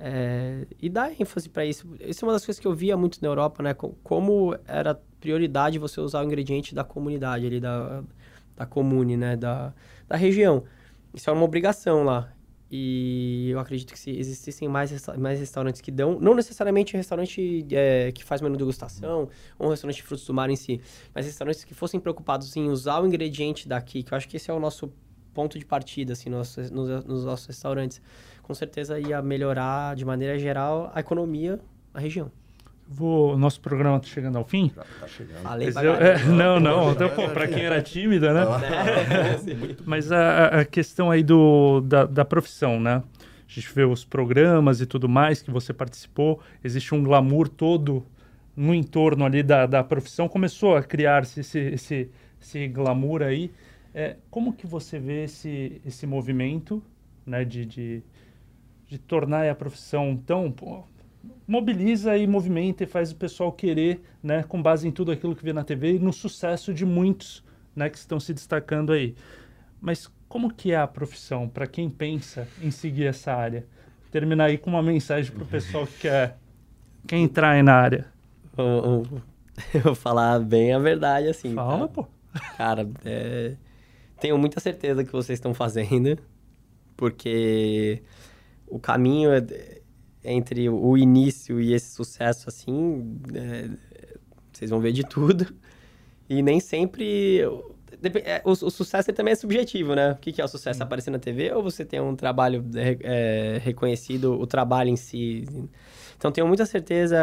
É, 0.04 0.66
e 0.82 0.90
dar 0.90 1.12
ênfase 1.20 1.48
para 1.48 1.64
isso. 1.64 1.88
Isso 2.00 2.24
é 2.24 2.28
uma 2.28 2.34
das 2.34 2.44
coisas 2.44 2.60
que 2.60 2.68
eu 2.68 2.74
via 2.74 2.98
muito 2.98 3.20
na 3.22 3.28
Europa, 3.28 3.62
né? 3.62 3.74
Como 3.76 4.58
era 4.68 5.00
prioridade 5.20 5.78
você 5.78 6.02
usar 6.02 6.22
o 6.22 6.24
ingrediente 6.24 6.74
da 6.74 6.84
comunidade 6.84 7.46
ali, 7.46 7.60
da, 7.60 8.04
da 8.56 8.66
comune, 8.66 9.16
né? 9.16 9.36
Da, 9.36 9.74
da 10.08 10.16
região. 10.16 10.64
Isso 11.14 11.30
é 11.30 11.34
uma 11.34 11.44
obrigação 11.44 12.04
lá. 12.04 12.34
E 12.74 13.50
eu 13.50 13.60
acredito 13.60 13.92
que 13.92 14.00
se 14.00 14.12
existissem 14.12 14.70
mais, 14.70 15.06
mais 15.18 15.40
restaurantes 15.40 15.82
que 15.82 15.92
dão, 15.92 16.18
não 16.22 16.34
necessariamente 16.34 16.96
um 16.96 16.98
restaurante 16.98 17.68
é, 17.70 18.14
que 18.14 18.24
faz 18.24 18.40
menu 18.40 18.56
degustação, 18.56 19.28
ou 19.60 19.68
um 19.68 19.70
restaurante 19.72 19.98
de 19.98 20.04
frutos 20.04 20.26
do 20.26 20.34
mar 20.34 20.50
em 20.50 20.56
si, 20.56 20.80
mas 21.14 21.26
restaurantes 21.26 21.66
que 21.66 21.74
fossem 21.74 22.00
preocupados 22.00 22.56
em 22.56 22.70
usar 22.70 23.02
o 23.02 23.08
ingrediente 23.08 23.68
daqui, 23.68 24.04
que 24.04 24.14
eu 24.14 24.18
acho 24.18 24.28
que 24.30 24.38
esse 24.38 24.50
é 24.50 24.54
o 24.54 24.60
nosso 24.60 24.90
ponto 25.34 25.60
de 25.60 25.66
partida, 25.66 26.14
assim, 26.14 26.30
nos, 26.30 26.56
nos, 26.72 27.04
nos 27.04 27.26
nossos 27.26 27.46
restaurantes. 27.46 28.02
Com 28.42 28.54
certeza 28.54 28.98
ia 28.98 29.22
melhorar, 29.22 29.94
de 29.94 30.06
maneira 30.06 30.40
geral, 30.40 30.90
a 30.94 31.02
economia 31.02 31.60
na 31.94 32.00
região. 32.00 32.32
Vou, 32.94 33.38
nosso 33.38 33.62
programa 33.62 34.00
tá 34.00 34.08
chegando 34.08 34.38
ao 34.38 34.44
fim. 34.44 34.70
Tá 34.70 35.08
chegando. 35.08 35.48
Falei 35.74 35.88
eu- 35.88 35.94
é, 35.96 36.24
não, 36.26 36.60
não. 36.60 36.92
Então, 36.92 37.10
pô, 37.10 37.30
pra 37.30 37.48
quem 37.48 37.64
era 37.64 37.82
tímida, 37.82 38.34
né? 38.34 38.46
Mas 39.86 40.12
a, 40.12 40.18
a- 40.20 40.60
a 40.62 40.66
questão 40.66 41.10
aí 41.10 41.24
do, 41.24 41.80
da, 41.82 42.06
da 42.06 42.26
profissão, 42.26 42.80
né? 42.80 43.02
A 43.48 43.54
gente 43.54 43.74
vê 43.74 43.84
os 43.86 44.04
programas 44.04 44.82
e 44.82 44.86
tudo 44.86 45.08
mais 45.10 45.42
que 45.42 45.50
você 45.52 45.74
participou, 45.74 46.40
existe 46.64 46.94
um 46.94 47.04
glamour 47.04 47.48
todo 47.48 48.06
no 48.56 48.74
entorno 48.74 49.26
ali 49.26 49.42
da, 49.44 49.66
da 49.66 49.84
profissão. 49.84 50.28
Começou 50.28 50.76
a 50.76 50.84
criar-se 50.84 51.40
esse, 51.40 51.60
esse, 51.60 52.10
esse 52.42 52.68
glamour 52.68 53.22
aí. 53.22 53.52
É, 53.94 54.16
como 54.30 54.54
que 54.54 54.66
você 54.68 55.00
vê 55.00 55.24
esse, 55.26 55.82
esse 55.86 56.06
movimento 56.08 56.82
né, 57.26 57.44
de, 57.46 57.66
de, 57.66 58.04
de 58.88 58.98
tornar 58.98 59.50
a 59.50 59.56
profissão 59.56 60.16
tão... 60.26 60.50
pô, 60.52 60.84
mobiliza 61.48 62.18
e 62.18 62.26
movimenta 62.26 62.84
e 62.84 62.88
faz 62.88 63.12
o 63.12 63.16
pessoal 63.16 63.52
querer, 63.52 64.02
né, 64.24 64.44
com 64.44 64.62
base 64.62 64.88
em 64.88 64.92
tudo 64.92 65.12
aquilo 65.12 65.36
que 65.36 65.44
vê 65.44 65.54
na 65.54 65.64
TV 65.64 65.96
e 65.96 66.00
no 66.00 66.14
sucesso 66.14 66.74
de 66.74 66.86
muitos, 66.86 67.44
né, 67.76 67.90
que 67.90 67.98
estão 67.98 68.20
se 68.20 68.34
destacando 68.34 68.92
aí. 68.92 69.16
Mas 69.80 70.10
como 70.28 70.54
que 70.54 70.72
é 70.72 70.78
a 70.78 70.88
profissão 70.88 71.50
para 71.50 71.68
quem 71.68 71.90
pensa 71.90 72.48
em 72.62 72.72
seguir 72.72 73.06
essa 73.06 73.34
área? 73.34 73.66
Terminar 74.12 74.46
aí 74.46 74.58
com 74.58 74.70
uma 74.70 74.84
mensagem 74.84 75.32
para 75.32 75.44
o 75.44 75.48
pessoal 75.48 75.86
que 75.88 76.00
quer, 76.00 76.38
quer 77.08 77.18
entrar 77.18 77.52
aí 77.52 77.64
na 77.64 77.76
área. 77.76 78.06
Eu 78.58 79.06
eu 79.74 79.82
vou 79.82 79.96
falar 79.96 80.40
bem 80.40 80.74
a 80.74 80.80
verdade, 80.80 81.28
assim. 81.28 81.54
Fala, 81.54 81.88
tá? 81.88 81.94
pô. 81.94 82.08
Cara, 82.58 82.90
é, 83.04 83.56
tenho 84.20 84.38
muita 84.38 84.60
certeza 84.60 85.04
que 85.04 85.12
vocês 85.12 85.38
estão 85.38 85.54
fazendo, 85.54 86.18
porque 86.96 88.02
o 88.68 88.80
caminho 88.80 89.32
é- 89.34 89.81
entre 90.24 90.70
o 90.70 90.98
início 90.98 91.60
e 91.60 91.74
esse 91.74 91.92
sucesso, 91.96 92.48
assim, 92.48 93.20
é, 93.34 93.70
vocês 94.52 94.70
vão 94.70 94.80
ver 94.80 94.92
de 94.92 95.04
tudo. 95.04 95.48
E 96.30 96.42
nem 96.42 96.60
sempre. 96.60 97.42
é, 98.24 98.42
O, 98.46 98.52
o 98.52 98.70
sucesso 98.72 99.12
também 99.12 99.34
é 99.34 99.36
subjetivo, 99.36 99.96
né? 99.96 100.14
O 100.14 100.16
que, 100.16 100.32
que 100.32 100.42
é 100.42 100.46
o 100.46 100.48
sucesso? 100.48 100.82
Aparecer 100.82 101.12
na 101.12 101.20
TV 101.20 101.52
ou 101.52 101.62
você 101.64 101.84
ter 101.84 102.02
um 102.02 102.16
trabalho 102.16 102.64
é, 102.76 102.98
é, 103.56 103.58
reconhecido, 103.58 104.40
o 104.40 104.48
trabalho 104.48 104.90
em 104.90 104.96
si? 104.96 105.46
Então, 106.18 106.32
tenho 106.32 106.48
muita 106.48 106.66
certeza 106.66 107.18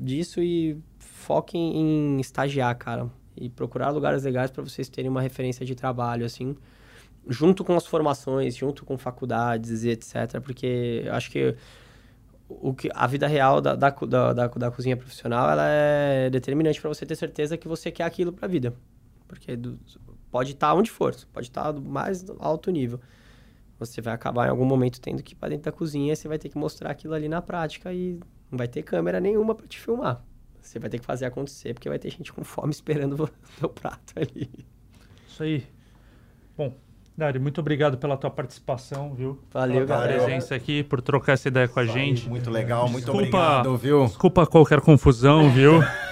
disso 0.00 0.40
e 0.42 0.78
foquem 0.98 1.76
em 1.76 2.20
estagiar, 2.20 2.76
cara. 2.78 3.10
E 3.36 3.48
procurar 3.50 3.90
lugares 3.90 4.22
legais 4.24 4.50
para 4.50 4.62
vocês 4.62 4.88
terem 4.88 5.10
uma 5.10 5.20
referência 5.20 5.66
de 5.66 5.74
trabalho, 5.74 6.24
assim. 6.24 6.56
Junto 7.28 7.62
com 7.64 7.76
as 7.76 7.86
formações, 7.86 8.56
junto 8.56 8.84
com 8.84 8.96
faculdades 8.96 9.84
e 9.84 9.90
etc. 9.90 10.40
Porque 10.42 11.04
acho 11.10 11.30
que 11.30 11.54
o 12.48 12.72
que 12.74 12.88
a 12.94 13.06
vida 13.06 13.26
real 13.26 13.60
da, 13.60 13.74
da, 13.74 13.90
da, 13.90 14.32
da, 14.32 14.46
da 14.48 14.70
cozinha 14.70 14.96
profissional 14.96 15.50
ela 15.50 15.64
é 15.66 16.30
determinante 16.30 16.80
para 16.80 16.88
você 16.88 17.04
ter 17.04 17.14
certeza 17.14 17.56
que 17.58 17.68
você 17.68 17.90
quer 17.90 18.04
aquilo 18.04 18.32
para 18.32 18.46
a 18.46 18.48
vida. 18.48 18.74
Porque 19.26 19.54
do- 19.56 19.78
pode 20.30 20.52
estar 20.52 20.74
onde 20.74 20.90
for, 20.90 21.14
pode 21.32 21.48
estar 21.48 21.72
do 21.72 21.82
mais 21.82 22.24
alto 22.38 22.70
nível. 22.70 23.00
Você 23.78 24.00
vai 24.00 24.14
acabar 24.14 24.46
em 24.46 24.50
algum 24.50 24.64
momento 24.64 25.00
tendo 25.00 25.22
que 25.22 25.34
ir 25.34 25.36
para 25.36 25.50
dentro 25.50 25.64
da 25.64 25.72
cozinha 25.72 26.16
você 26.16 26.26
vai 26.26 26.38
ter 26.38 26.48
que 26.48 26.58
mostrar 26.58 26.90
aquilo 26.90 27.14
ali 27.14 27.28
na 27.28 27.40
prática 27.40 27.92
e 27.92 28.18
não 28.50 28.58
vai 28.58 28.66
ter 28.66 28.82
câmera 28.82 29.20
nenhuma 29.20 29.54
para 29.54 29.66
te 29.66 29.78
filmar. 29.78 30.24
Você 30.60 30.78
vai 30.78 30.90
ter 30.90 30.98
que 30.98 31.04
fazer 31.06 31.26
acontecer 31.26 31.74
porque 31.74 31.88
vai 31.88 31.98
ter 31.98 32.10
gente 32.10 32.32
com 32.32 32.42
fome 32.42 32.72
esperando 32.72 33.24
o 33.24 33.30
seu 33.60 33.68
prato 33.68 34.14
ali. 34.16 34.50
Isso 35.26 35.42
aí. 35.42 35.66
Bom, 36.56 36.74
Dari, 37.18 37.36
muito 37.40 37.60
obrigado 37.60 37.98
pela 37.98 38.16
tua 38.16 38.30
participação, 38.30 39.12
viu? 39.12 39.40
Valeu, 39.52 39.74
pela 39.84 39.86
tua 39.86 39.96
galera. 39.96 40.22
presença 40.22 40.54
aqui, 40.54 40.84
por 40.84 41.02
trocar 41.02 41.32
essa 41.32 41.48
ideia 41.48 41.66
com 41.66 41.80
a 41.80 41.84
gente. 41.84 42.28
Muito 42.28 42.48
legal, 42.48 42.88
muito 42.88 43.06
Desculpa. 43.06 43.26
obrigado, 43.26 43.76
viu? 43.76 44.04
Desculpa 44.06 44.46
qualquer 44.46 44.80
confusão, 44.80 45.50
viu? 45.50 45.82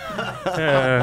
É, 0.58 1.00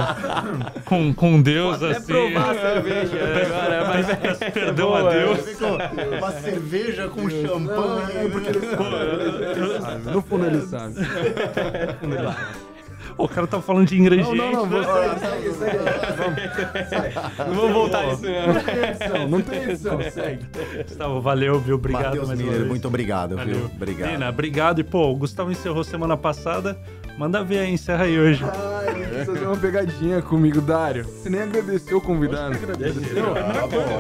com, 0.86 1.14
com 1.14 1.40
Deus, 1.40 1.84
assim. 1.84 2.06
provar 2.14 2.50
a 2.50 2.56
cerveja 2.56 3.18
agora, 3.46 3.88
mas 3.88 4.10
é 4.10 4.16
Peço 4.16 4.52
perdão 4.52 4.96
a 4.96 5.00
boa. 5.02 5.12
Deus. 5.14 5.46
Vem 5.46 5.56
com 5.56 6.18
Uma 6.18 6.32
cerveja 6.32 7.08
com 7.10 7.30
champanhe. 7.30 8.30
porque 8.32 8.50
ele 8.50 9.80
sabe. 9.80 10.10
No 10.12 10.22
fundo 10.24 10.46
ele 10.48 10.62
sabe. 10.62 10.96
O 13.18 13.28
cara 13.28 13.48
tá 13.48 13.62
falando 13.62 13.88
de 13.88 14.00
ingrediente. 14.00 14.36
Não, 14.36 14.52
não, 14.52 14.66
não. 14.66 14.82
né? 14.82 14.88
Vou... 14.88 15.20
Segue, 15.20 16.86
segue. 16.90 17.16
Não 17.48 17.56
vou 17.56 17.74
voltar 17.74 18.06
nisso, 18.06 18.24
não. 18.24 18.54
Não 18.54 18.62
tem 18.62 18.84
edição, 18.84 19.28
não 19.28 19.42
tem 19.42 19.64
edição. 19.64 20.00
Segue. 20.12 20.46
Gustavo, 20.88 21.22
valeu, 21.22 21.60
viu? 21.60 21.76
Obrigado 21.76 22.06
Matheus 22.06 22.30
Miller, 22.30 22.58
vez. 22.58 22.68
muito 22.68 22.88
obrigado, 22.88 23.38
viu? 23.38 23.38
Valeu. 23.38 23.66
Obrigado. 23.76 24.12
Nina, 24.12 24.30
obrigado. 24.30 24.80
E, 24.80 24.84
pô, 24.84 25.12
o 25.12 25.16
Gustavo 25.16 25.52
encerrou 25.52 25.84
semana 25.84 26.18
passada. 26.18 26.78
Manda 27.18 27.44
ver 27.44 27.60
aí, 27.60 27.74
encerra 27.74 28.06
aí 28.06 28.20
hoje. 28.20 28.44
Ai, 28.44 29.26
fazer 29.26 29.46
uma 29.46 29.56
pegadinha 29.58 30.22
comigo, 30.22 30.60
Dário. 30.62 31.04
Você 31.06 31.30
nem 31.30 31.42
agradeceu 31.42 31.98
o 31.98 32.02
convidado. 32.02 32.56
Agradeceu? 32.56 33.34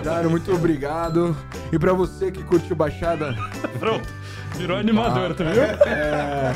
Dário, 0.03 0.30
muito 0.32 0.51
obrigado. 0.51 1.36
E 1.72 1.78
pra 1.78 1.93
você 1.93 2.32
que 2.32 2.43
curtiu 2.43 2.76
Baixada, 2.76 3.36
Pronto. 3.80 4.07
Virou 4.55 4.78
animador, 4.78 5.34
tá 5.34 5.43
vendo? 5.45 5.59
é, 5.59 6.51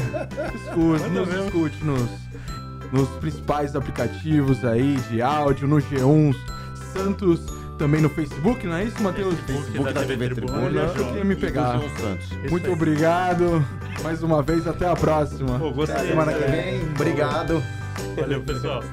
escute, 0.56 1.10
nos 1.10 1.46
escute 1.46 1.84
nos, 2.92 3.10
principais 3.20 3.76
aplicativos 3.76 4.64
aí 4.66 4.96
de 5.10 5.22
áudio, 5.22 5.68
no 5.68 5.78
G1 5.78 6.36
Santos, 6.94 7.42
também 7.78 8.02
no 8.02 8.10
Facebook, 8.10 8.66
não 8.66 8.76
é 8.76 8.86
isso, 8.86 9.02
Matheus? 9.02 9.36
Facebook 9.42 9.94
da 9.94 10.04
TV 10.04 10.30
Tribuna. 10.30 10.66
Olha, 10.66 10.80
eu 10.80 11.06
queria 11.06 11.24
me 11.24 11.36
pegar. 11.36 11.80
Muito 12.50 12.72
obrigado. 12.72 13.64
Mais 14.04 14.24
uma 14.24 14.42
vez, 14.42 14.68
até 14.68 14.88
a 14.88 14.96
próxima. 14.96 15.60
Pô, 15.60 15.72
gostei. 15.72 16.08
Semana 16.08 16.34
que 16.34 16.52
vem, 16.52 16.82
obrigado. 16.96 17.64
Valeu, 18.16 18.42
pessoal. 18.42 18.84